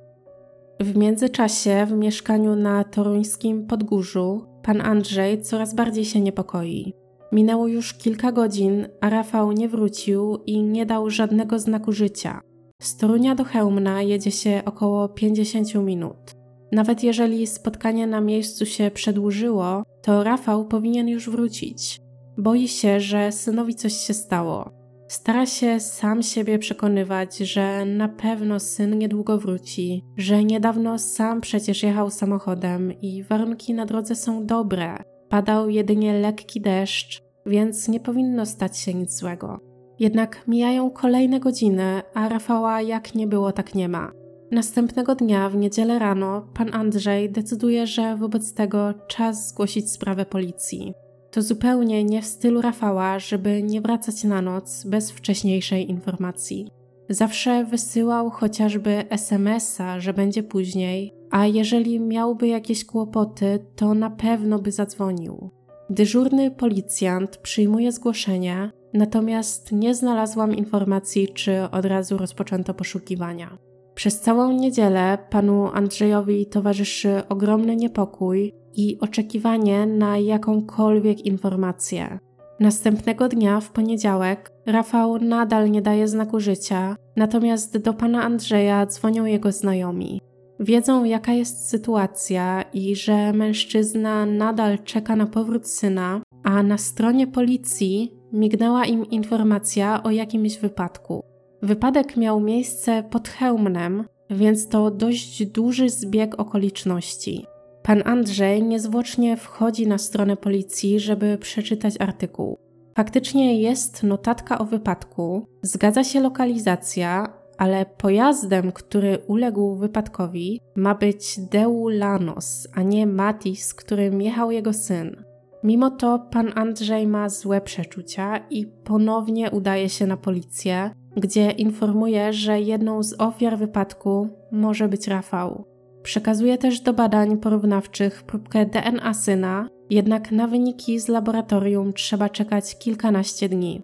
W 0.79 0.95
międzyczasie 0.95 1.85
w 1.89 1.91
mieszkaniu 1.91 2.55
na 2.55 2.83
toruńskim 2.83 3.67
Podgórzu 3.67 4.45
pan 4.63 4.81
Andrzej 4.81 5.41
coraz 5.41 5.75
bardziej 5.75 6.05
się 6.05 6.19
niepokoi. 6.19 6.93
Minęło 7.31 7.67
już 7.67 7.93
kilka 7.93 8.31
godzin, 8.31 8.87
a 9.01 9.09
Rafał 9.09 9.51
nie 9.51 9.69
wrócił 9.69 10.37
i 10.45 10.63
nie 10.63 10.85
dał 10.85 11.09
żadnego 11.09 11.59
znaku 11.59 11.91
życia. 11.91 12.41
Z 12.81 12.97
Torunia 12.97 13.35
do 13.35 13.43
Chełmna 13.43 14.01
jedzie 14.01 14.31
się 14.31 14.61
około 14.65 15.09
50 15.09 15.75
minut. 15.75 16.35
Nawet 16.71 17.03
jeżeli 17.03 17.47
spotkanie 17.47 18.07
na 18.07 18.21
miejscu 18.21 18.65
się 18.65 18.91
przedłużyło, 18.91 19.83
to 20.01 20.23
Rafał 20.23 20.65
powinien 20.65 21.07
już 21.07 21.29
wrócić. 21.29 21.99
Boi 22.39 22.67
się, 22.67 22.99
że 22.99 23.31
synowi 23.31 23.75
coś 23.75 23.93
się 23.93 24.13
stało. 24.13 24.71
Stara 25.07 25.45
się 25.45 25.79
sam 25.79 26.23
siebie 26.23 26.59
przekonywać, 26.59 27.37
że 27.37 27.85
na 27.85 28.09
pewno 28.09 28.59
syn 28.59 28.97
niedługo 28.97 29.37
wróci, 29.37 30.03
że 30.17 30.43
niedawno 30.43 30.99
sam 30.99 31.41
przecież 31.41 31.83
jechał 31.83 32.09
samochodem 32.09 32.93
i 33.01 33.23
warunki 33.23 33.73
na 33.73 33.85
drodze 33.85 34.15
są 34.15 34.45
dobre. 34.45 34.97
Padał 35.29 35.69
jedynie 35.69 36.19
lekki 36.19 36.61
deszcz, 36.61 37.21
więc 37.45 37.87
nie 37.87 37.99
powinno 37.99 38.45
stać 38.45 38.77
się 38.77 38.93
nic 38.93 39.19
złego. 39.19 39.59
Jednak 39.99 40.47
mijają 40.47 40.91
kolejne 40.91 41.39
godziny, 41.39 42.01
a 42.13 42.29
Rafała 42.29 42.81
jak 42.81 43.15
nie 43.15 43.27
było, 43.27 43.51
tak 43.51 43.75
nie 43.75 43.89
ma. 43.89 44.11
Następnego 44.51 45.15
dnia, 45.15 45.49
w 45.49 45.55
niedzielę 45.55 45.99
rano, 45.99 46.47
pan 46.53 46.73
Andrzej 46.73 47.31
decyduje, 47.31 47.87
że 47.87 48.15
wobec 48.15 48.53
tego 48.53 48.93
czas 49.07 49.49
zgłosić 49.49 49.91
sprawę 49.91 50.25
policji. 50.25 50.93
To 51.31 51.41
zupełnie 51.41 52.03
nie 52.03 52.21
w 52.21 52.25
stylu 52.25 52.61
Rafała, 52.61 53.19
żeby 53.19 53.63
nie 53.63 53.81
wracać 53.81 54.23
na 54.23 54.41
noc 54.41 54.83
bez 54.85 55.11
wcześniejszej 55.11 55.89
informacji. 55.89 56.67
Zawsze 57.09 57.65
wysyłał 57.65 58.29
chociażby 58.29 59.09
SMS-a, 59.09 59.99
że 59.99 60.13
będzie 60.13 60.43
później, 60.43 61.13
a 61.31 61.47
jeżeli 61.47 61.99
miałby 61.99 62.47
jakieś 62.47 62.85
kłopoty, 62.85 63.65
to 63.75 63.93
na 63.93 64.09
pewno 64.09 64.59
by 64.59 64.71
zadzwonił. 64.71 65.49
Dyżurny 65.89 66.51
policjant 66.51 67.37
przyjmuje 67.37 67.91
zgłoszenie, 67.91 68.71
natomiast 68.93 69.71
nie 69.71 69.95
znalazłam 69.95 70.55
informacji, 70.55 71.27
czy 71.33 71.61
od 71.71 71.85
razu 71.85 72.17
rozpoczęto 72.17 72.73
poszukiwania. 72.73 73.57
Przez 73.95 74.19
całą 74.19 74.51
niedzielę 74.51 75.17
panu 75.29 75.67
Andrzejowi 75.73 76.45
towarzyszy 76.45 77.21
ogromny 77.29 77.75
niepokój 77.75 78.53
i 78.75 78.97
oczekiwanie 78.99 79.85
na 79.85 80.17
jakąkolwiek 80.17 81.25
informację. 81.25 82.19
Następnego 82.59 83.27
dnia, 83.29 83.59
w 83.59 83.71
poniedziałek, 83.71 84.51
Rafał 84.65 85.17
nadal 85.17 85.71
nie 85.71 85.81
daje 85.81 86.07
znaku 86.07 86.39
życia, 86.39 86.95
natomiast 87.15 87.77
do 87.77 87.93
pana 87.93 88.23
Andrzeja 88.23 88.85
dzwonią 88.85 89.25
jego 89.25 89.51
znajomi. 89.51 90.21
Wiedzą, 90.59 91.03
jaka 91.03 91.33
jest 91.33 91.69
sytuacja 91.69 92.61
i 92.73 92.95
że 92.95 93.33
mężczyzna 93.33 94.25
nadal 94.25 94.79
czeka 94.83 95.15
na 95.15 95.25
powrót 95.25 95.67
syna, 95.67 96.21
a 96.43 96.63
na 96.63 96.77
stronie 96.77 97.27
policji 97.27 98.13
mignęła 98.33 98.85
im 98.85 99.05
informacja 99.05 100.03
o 100.03 100.11
jakimś 100.11 100.57
wypadku. 100.57 101.23
Wypadek 101.61 102.17
miał 102.17 102.39
miejsce 102.39 103.03
pod 103.03 103.29
Chełmnem, 103.29 104.05
więc 104.29 104.67
to 104.67 104.91
dość 104.91 105.45
duży 105.45 105.89
zbieg 105.89 106.39
okoliczności. 106.39 107.45
Pan 107.89 108.01
Andrzej 108.05 108.63
niezwłocznie 108.63 109.37
wchodzi 109.37 109.87
na 109.87 109.97
stronę 109.97 110.37
policji, 110.37 110.99
żeby 110.99 111.37
przeczytać 111.37 111.93
artykuł. 111.99 112.57
Faktycznie 112.95 113.61
jest 113.61 114.03
notatka 114.03 114.59
o 114.59 114.65
wypadku, 114.65 115.45
zgadza 115.61 116.03
się 116.03 116.19
lokalizacja, 116.19 117.33
ale 117.57 117.85
pojazdem, 117.85 118.71
który 118.71 119.17
uległ 119.27 119.75
wypadkowi, 119.75 120.61
ma 120.75 120.95
być 120.95 121.39
Deu 121.39 121.89
Lanos, 121.89 122.67
a 122.73 122.81
nie 122.81 123.07
Matis, 123.07 123.73
którym 123.73 124.21
jechał 124.21 124.51
jego 124.51 124.73
syn. 124.73 125.23
Mimo 125.63 125.91
to 125.91 126.19
pan 126.31 126.51
Andrzej 126.55 127.07
ma 127.07 127.29
złe 127.29 127.61
przeczucia 127.61 128.37
i 128.49 128.65
ponownie 128.65 129.51
udaje 129.51 129.89
się 129.89 130.07
na 130.07 130.17
policję, 130.17 130.91
gdzie 131.17 131.51
informuje, 131.51 132.33
że 132.33 132.61
jedną 132.61 133.03
z 133.03 133.21
ofiar 133.21 133.57
wypadku 133.57 134.29
może 134.51 134.87
być 134.87 135.07
Rafał. 135.07 135.78
Przekazuje 136.03 136.57
też 136.57 136.81
do 136.81 136.93
badań 136.93 137.37
porównawczych 137.37 138.23
próbkę 138.23 138.65
DNA 138.65 139.13
syna, 139.13 139.69
jednak 139.89 140.31
na 140.31 140.47
wyniki 140.47 140.99
z 140.99 141.07
laboratorium 141.07 141.93
trzeba 141.93 142.29
czekać 142.29 142.77
kilkanaście 142.77 143.49
dni. 143.49 143.83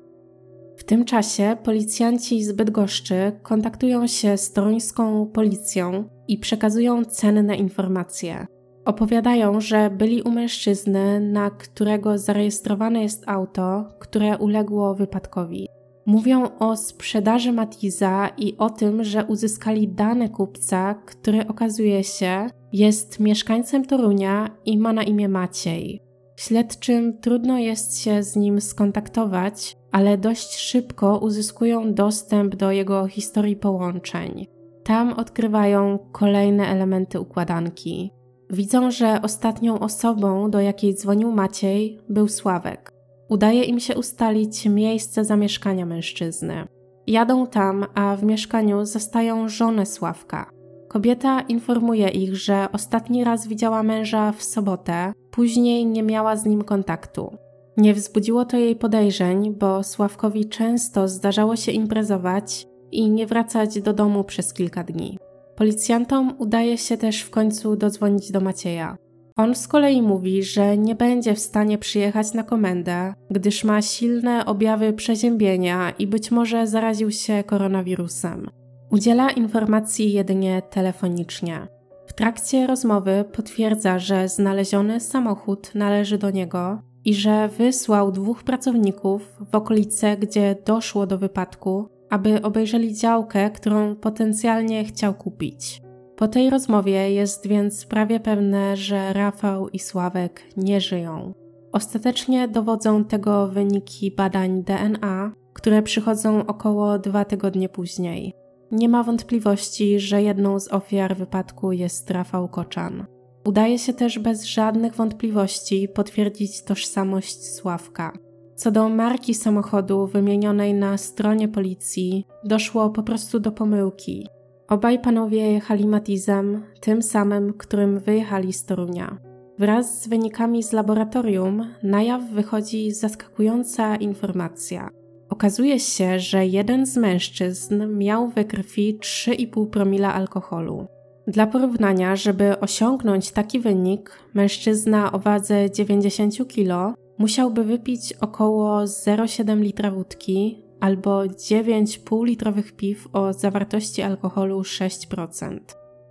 W 0.78 0.84
tym 0.84 1.05
czasie 1.05 1.57
policjanci 1.63 2.43
z 2.43 2.51
Bydgoszczy 2.51 3.32
kontaktują 3.43 4.07
się 4.07 4.38
z 4.38 4.53
toruńską 4.53 5.28
policją 5.28 6.09
i 6.28 6.38
przekazują 6.38 7.05
cenne 7.05 7.55
informacje. 7.55 8.45
Opowiadają, 8.86 9.61
że 9.61 9.89
byli 9.89 10.22
u 10.22 10.32
mężczyzny, 10.32 11.20
na 11.20 11.49
którego 11.49 12.18
zarejestrowane 12.18 13.03
jest 13.03 13.24
auto, 13.28 13.86
które 13.99 14.38
uległo 14.38 14.95
wypadkowi. 14.95 15.68
Mówią 16.06 16.58
o 16.60 16.78
sprzedaży 16.78 17.51
Matiza 17.51 18.30
i 18.38 18.58
o 18.58 18.70
tym, 18.70 19.03
że 19.03 19.26
uzyskali 19.26 19.88
dane 19.88 20.30
kupca, 20.30 20.93
który 21.06 21.47
okazuje 21.47 22.03
się 22.03 22.49
jest 22.74 23.20
mieszkańcem 23.20 23.86
Torunia 23.86 24.49
i 24.66 24.78
ma 24.78 24.93
na 24.93 25.03
imię 25.03 25.30
Maciej. 25.30 26.01
Śledczym 26.36 27.18
trudno 27.18 27.58
jest 27.58 27.99
się 27.99 28.24
z 28.24 28.36
nim 28.36 28.62
skontaktować, 28.62 29.78
ale 29.91 30.18
dość 30.18 30.56
szybko 30.56 31.18
uzyskują 31.18 31.93
dostęp 31.93 32.56
do 32.56 32.72
jego 32.72 33.08
historii 33.08 33.56
połączeń. 33.56 34.47
Tam 34.84 35.14
odkrywają 35.14 35.99
kolejne 36.12 36.68
elementy 36.68 37.20
układanki. 37.20 38.12
Widzą, 38.49 38.91
że 38.91 39.20
ostatnią 39.22 39.80
osobą, 39.80 40.51
do 40.51 40.60
jakiej 40.60 40.95
dzwonił 40.95 41.32
Maciej, 41.32 41.99
był 42.10 42.28
Sławek. 42.28 42.94
Udaje 43.30 43.63
im 43.63 43.80
się 43.80 43.95
ustalić 43.95 44.65
miejsce 44.65 45.26
zamieszkania 45.26 45.86
mężczyzny. 45.86 46.67
Jadą 47.07 47.47
tam, 47.47 47.86
a 47.93 48.15
w 48.15 48.23
mieszkaniu 48.23 48.86
zastają 48.86 49.49
żonę 49.49 49.86
Sławka. 49.86 50.49
Kobieta 50.88 51.41
informuje 51.41 52.07
ich, 52.07 52.36
że 52.36 52.67
ostatni 52.73 53.23
raz 53.23 53.47
widziała 53.47 53.84
męża 53.84 54.32
w 54.32 54.43
sobotę, 54.43 55.13
później 55.32 55.86
nie 55.86 56.03
miała 56.03 56.36
z 56.36 56.45
nim 56.45 56.63
kontaktu. 56.63 57.38
Nie 57.78 57.93
wzbudziło 57.93 58.45
to 58.45 58.57
jej 58.57 58.76
podejrzeń, 58.76 59.55
bo 59.59 59.84
Sławkowi 59.84 60.49
często 60.49 61.07
zdarzało 61.07 61.55
się 61.55 61.71
imprezować 61.71 62.67
i 62.91 63.09
nie 63.09 63.28
wracać 63.28 63.82
do 63.82 63.93
domu 63.93 64.23
przez 64.23 64.53
kilka 64.53 64.84
dni. 64.84 65.17
Policjantom 65.55 66.36
udaje 66.38 66.78
się 66.78 66.97
też 66.97 67.21
w 67.21 67.30
końcu 67.30 67.76
dodzwonić 67.76 68.32
do 68.32 68.41
Macieja. 68.41 68.97
On 69.38 69.55
z 69.55 69.67
kolei 69.67 70.01
mówi, 70.01 70.43
że 70.43 70.77
nie 70.77 70.95
będzie 70.95 71.36
w 71.36 71.39
stanie 71.39 71.77
przyjechać 71.77 72.33
na 72.33 72.43
komendę, 72.43 73.13
gdyż 73.29 73.63
ma 73.63 73.81
silne 73.81 74.45
objawy 74.45 74.93
przeziębienia 74.93 75.93
i 75.99 76.07
być 76.07 76.31
może 76.31 76.67
zaraził 76.67 77.11
się 77.11 77.43
koronawirusem. 77.43 78.49
Udziela 78.91 79.29
informacji 79.29 80.13
jedynie 80.13 80.61
telefonicznie. 80.69 81.67
W 82.07 82.13
trakcie 82.13 82.67
rozmowy 82.67 83.25
potwierdza, 83.33 83.99
że 83.99 84.27
znaleziony 84.29 84.99
samochód 84.99 85.75
należy 85.75 86.17
do 86.17 86.29
niego 86.29 86.81
i 87.05 87.13
że 87.13 87.47
wysłał 87.47 88.11
dwóch 88.11 88.43
pracowników 88.43 89.33
w 89.51 89.55
okolice, 89.55 90.17
gdzie 90.17 90.55
doszło 90.65 91.07
do 91.07 91.17
wypadku, 91.17 91.89
aby 92.09 92.41
obejrzeli 92.41 92.93
działkę, 92.93 93.51
którą 93.51 93.95
potencjalnie 93.95 94.83
chciał 94.83 95.13
kupić. 95.13 95.84
Po 96.16 96.28
tej 96.28 96.49
rozmowie 96.49 97.11
jest 97.11 97.47
więc 97.47 97.86
prawie 97.86 98.20
pewne, 98.20 98.78
że 98.78 99.13
Rafał 99.13 99.70
i 99.70 99.80
Sławek 99.80 100.43
nie 100.57 100.82
żyją. 100.82 101.34
Ostatecznie 101.72 102.47
dowodzą 102.47 103.05
tego 103.05 103.47
wyniki 103.47 104.11
badań 104.11 104.63
DNA, 104.63 105.32
które 105.53 105.82
przychodzą 105.82 106.45
około 106.45 106.99
dwa 106.99 107.26
tygodnie 107.26 107.70
później. 107.70 108.34
Nie 108.72 108.89
ma 108.89 109.03
wątpliwości, 109.03 109.99
że 109.99 110.22
jedną 110.22 110.59
z 110.59 110.72
ofiar 110.72 111.16
wypadku 111.16 111.72
jest 111.72 112.11
Rafał 112.11 112.47
Koczan. 112.47 113.05
Udaje 113.45 113.80
się 113.80 113.93
też 113.93 114.20
bez 114.20 114.43
żadnych 114.43 114.95
wątpliwości 114.95 115.88
potwierdzić 115.88 116.63
tożsamość 116.63 117.53
Sławka. 117.53 118.13
Co 118.55 118.72
do 118.72 118.89
marki 118.89 119.34
samochodu 119.34 120.07
wymienionej 120.07 120.74
na 120.74 120.97
stronie 120.97 121.47
policji, 121.47 122.26
doszło 122.43 122.89
po 122.89 123.03
prostu 123.03 123.39
do 123.39 123.51
pomyłki. 123.51 124.28
Obaj 124.68 124.99
panowie 124.99 125.51
jechali 125.51 125.88
Matizem, 125.88 126.63
tym 126.80 127.01
samym, 127.01 127.53
którym 127.53 127.99
wyjechali 127.99 128.53
z 128.53 128.66
Torunia. 128.66 129.18
Wraz 129.59 130.01
z 130.03 130.07
wynikami 130.07 130.63
z 130.63 130.74
laboratorium 130.74 131.66
na 131.84 132.03
jaw 132.03 132.24
wychodzi 132.32 132.91
zaskakująca 132.91 133.95
informacja. 133.95 134.89
Okazuje 135.30 135.80
się, 135.80 136.20
że 136.20 136.45
jeden 136.45 136.86
z 136.86 136.97
mężczyzn 136.97 137.97
miał 137.97 138.28
we 138.28 138.45
krwi 138.45 138.99
3,5 138.99 139.70
promila 139.70 140.13
alkoholu. 140.13 140.88
Dla 141.28 141.47
porównania, 141.47 142.16
żeby 142.16 142.59
osiągnąć 142.59 143.32
taki 143.32 143.59
wynik, 143.59 144.11
mężczyzna 144.34 145.11
o 145.11 145.20
wadze 145.20 145.72
90 145.72 146.47
kg 146.47 146.95
musiałby 147.18 147.63
wypić 147.63 148.13
około 148.13 148.84
0,7 148.84 149.61
litra 149.61 149.91
wódki 149.91 150.64
albo 150.80 151.28
9 151.28 151.97
półlitrowych 151.97 152.76
piw 152.76 153.07
o 153.13 153.34
zawartości 153.34 154.01
alkoholu 154.01 154.61
6%. 154.61 155.59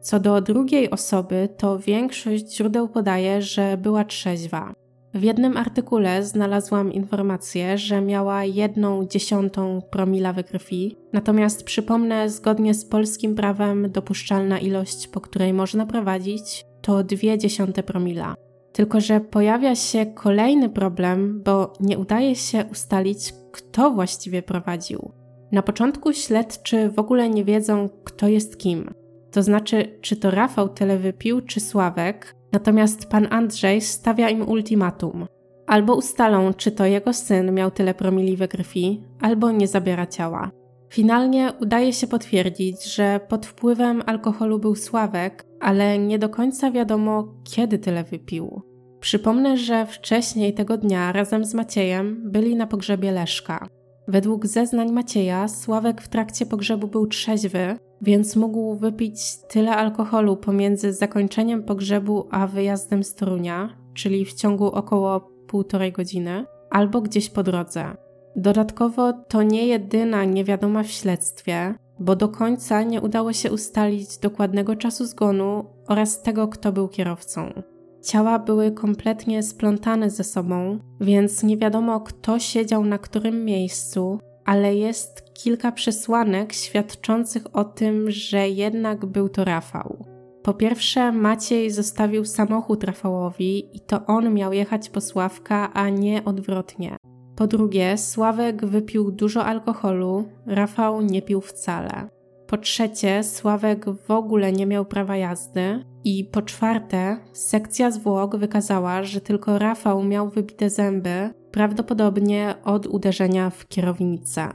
Co 0.00 0.20
do 0.20 0.40
drugiej 0.40 0.90
osoby, 0.90 1.48
to 1.56 1.78
większość 1.78 2.56
źródeł 2.56 2.88
podaje, 2.88 3.42
że 3.42 3.76
była 3.76 4.04
trzeźwa. 4.04 4.74
W 5.14 5.22
jednym 5.22 5.56
artykule 5.56 6.22
znalazłam 6.22 6.92
informację, 6.92 7.78
że 7.78 8.00
miała 8.00 8.44
jedną 8.44 9.06
dziesiątą 9.06 9.82
promila 9.90 10.32
we 10.32 10.44
krwi, 10.44 10.96
natomiast 11.12 11.64
przypomnę, 11.64 12.30
zgodnie 12.30 12.74
z 12.74 12.84
polskim 12.84 13.34
prawem 13.34 13.90
dopuszczalna 13.90 14.58
ilość, 14.58 15.08
po 15.08 15.20
której 15.20 15.52
można 15.52 15.86
prowadzić, 15.86 16.64
to 16.82 17.04
dwie 17.04 17.38
dziesiąte 17.38 17.82
promila. 17.82 18.34
Tylko, 18.74 19.00
że 19.00 19.20
pojawia 19.20 19.74
się 19.74 20.06
kolejny 20.06 20.68
problem, 20.68 21.42
bo 21.44 21.72
nie 21.80 21.98
udaje 21.98 22.36
się 22.36 22.64
ustalić, 22.72 23.34
kto 23.52 23.90
właściwie 23.90 24.42
prowadził. 24.42 25.12
Na 25.52 25.62
początku 25.62 26.12
śledczy 26.12 26.90
w 26.90 26.98
ogóle 26.98 27.28
nie 27.28 27.44
wiedzą, 27.44 27.88
kto 28.04 28.28
jest 28.28 28.58
kim. 28.58 28.90
To 29.30 29.42
znaczy, 29.42 29.98
czy 30.00 30.16
to 30.16 30.30
Rafał 30.30 30.68
tyle 30.68 30.98
wypił, 30.98 31.40
czy 31.40 31.60
Sławek, 31.60 32.36
natomiast 32.52 33.06
pan 33.06 33.26
Andrzej 33.30 33.80
stawia 33.80 34.30
im 34.30 34.48
ultimatum. 34.48 35.26
Albo 35.66 35.94
ustalą, 35.94 36.54
czy 36.54 36.72
to 36.72 36.86
jego 36.86 37.12
syn 37.12 37.54
miał 37.54 37.70
tyle 37.70 37.94
promili 37.94 38.36
we 38.36 38.48
krwi, 38.48 39.02
albo 39.20 39.50
nie 39.50 39.68
zabiera 39.68 40.06
ciała. 40.06 40.50
Finalnie 40.88 41.52
udaje 41.60 41.92
się 41.92 42.06
potwierdzić, 42.06 42.84
że 42.94 43.20
pod 43.28 43.46
wpływem 43.46 44.02
alkoholu 44.06 44.58
był 44.58 44.74
Sławek, 44.74 45.44
ale 45.60 45.98
nie 45.98 46.18
do 46.18 46.28
końca 46.28 46.70
wiadomo, 46.70 47.34
kiedy 47.44 47.78
tyle 47.78 48.04
wypił. 48.04 48.62
Przypomnę, 49.00 49.56
że 49.56 49.86
wcześniej 49.86 50.54
tego 50.54 50.76
dnia 50.76 51.12
razem 51.12 51.44
z 51.44 51.54
Maciejem 51.54 52.30
byli 52.30 52.56
na 52.56 52.66
pogrzebie 52.66 53.12
Leszka. 53.12 53.68
Według 54.08 54.46
zeznań 54.46 54.92
Macieja, 54.92 55.48
Sławek 55.48 56.02
w 56.02 56.08
trakcie 56.08 56.46
pogrzebu 56.46 56.86
był 56.86 57.06
trzeźwy, 57.06 57.76
więc 58.02 58.36
mógł 58.36 58.74
wypić 58.74 59.18
tyle 59.48 59.76
alkoholu 59.76 60.36
pomiędzy 60.36 60.92
zakończeniem 60.92 61.62
pogrzebu 61.62 62.28
a 62.30 62.46
wyjazdem 62.46 63.04
z 63.04 63.14
Torunia, 63.14 63.76
czyli 63.94 64.24
w 64.24 64.34
ciągu 64.34 64.66
około 64.66 65.20
półtorej 65.46 65.92
godziny, 65.92 66.44
albo 66.70 67.00
gdzieś 67.00 67.30
po 67.30 67.42
drodze. 67.42 68.03
Dodatkowo 68.36 69.12
to 69.12 69.42
nie 69.42 69.66
jedyna 69.66 70.24
niewiadoma 70.24 70.82
w 70.82 70.88
śledztwie, 70.88 71.74
bo 71.98 72.16
do 72.16 72.28
końca 72.28 72.82
nie 72.82 73.00
udało 73.00 73.32
się 73.32 73.52
ustalić 73.52 74.18
dokładnego 74.18 74.76
czasu 74.76 75.06
zgonu 75.06 75.64
oraz 75.88 76.22
tego, 76.22 76.48
kto 76.48 76.72
był 76.72 76.88
kierowcą. 76.88 77.62
Ciała 78.02 78.38
były 78.38 78.72
kompletnie 78.72 79.42
splątane 79.42 80.10
ze 80.10 80.24
sobą, 80.24 80.78
więc 81.00 81.42
nie 81.42 81.56
wiadomo, 81.56 82.00
kto 82.00 82.38
siedział 82.38 82.84
na 82.84 82.98
którym 82.98 83.44
miejscu, 83.44 84.18
ale 84.44 84.76
jest 84.76 85.34
kilka 85.34 85.72
przesłanek 85.72 86.52
świadczących 86.52 87.56
o 87.56 87.64
tym, 87.64 88.10
że 88.10 88.48
jednak 88.48 89.06
był 89.06 89.28
to 89.28 89.44
Rafał. 89.44 90.04
Po 90.42 90.54
pierwsze, 90.54 91.12
Maciej 91.12 91.70
zostawił 91.70 92.24
samochód 92.24 92.84
Rafałowi 92.84 93.76
i 93.76 93.80
to 93.80 94.06
on 94.06 94.34
miał 94.34 94.52
jechać 94.52 94.90
po 94.90 95.00
Sławka, 95.00 95.72
a 95.72 95.88
nie 95.88 96.24
odwrotnie. 96.24 96.96
Po 97.36 97.46
drugie, 97.46 97.98
Sławek 97.98 98.66
wypił 98.66 99.10
dużo 99.10 99.44
alkoholu, 99.44 100.28
Rafał 100.46 101.02
nie 101.02 101.22
pił 101.22 101.40
wcale. 101.40 102.08
Po 102.46 102.58
trzecie, 102.58 103.24
Sławek 103.24 103.84
w 103.90 104.10
ogóle 104.10 104.52
nie 104.52 104.66
miał 104.66 104.84
prawa 104.84 105.16
jazdy. 105.16 105.84
I 106.04 106.24
po 106.24 106.42
czwarte, 106.42 107.16
sekcja 107.32 107.90
zwłok 107.90 108.36
wykazała, 108.36 109.02
że 109.02 109.20
tylko 109.20 109.58
Rafał 109.58 110.04
miał 110.04 110.30
wybite 110.30 110.70
zęby, 110.70 111.30
prawdopodobnie 111.50 112.54
od 112.64 112.86
uderzenia 112.86 113.50
w 113.50 113.68
kierownicę. 113.68 114.48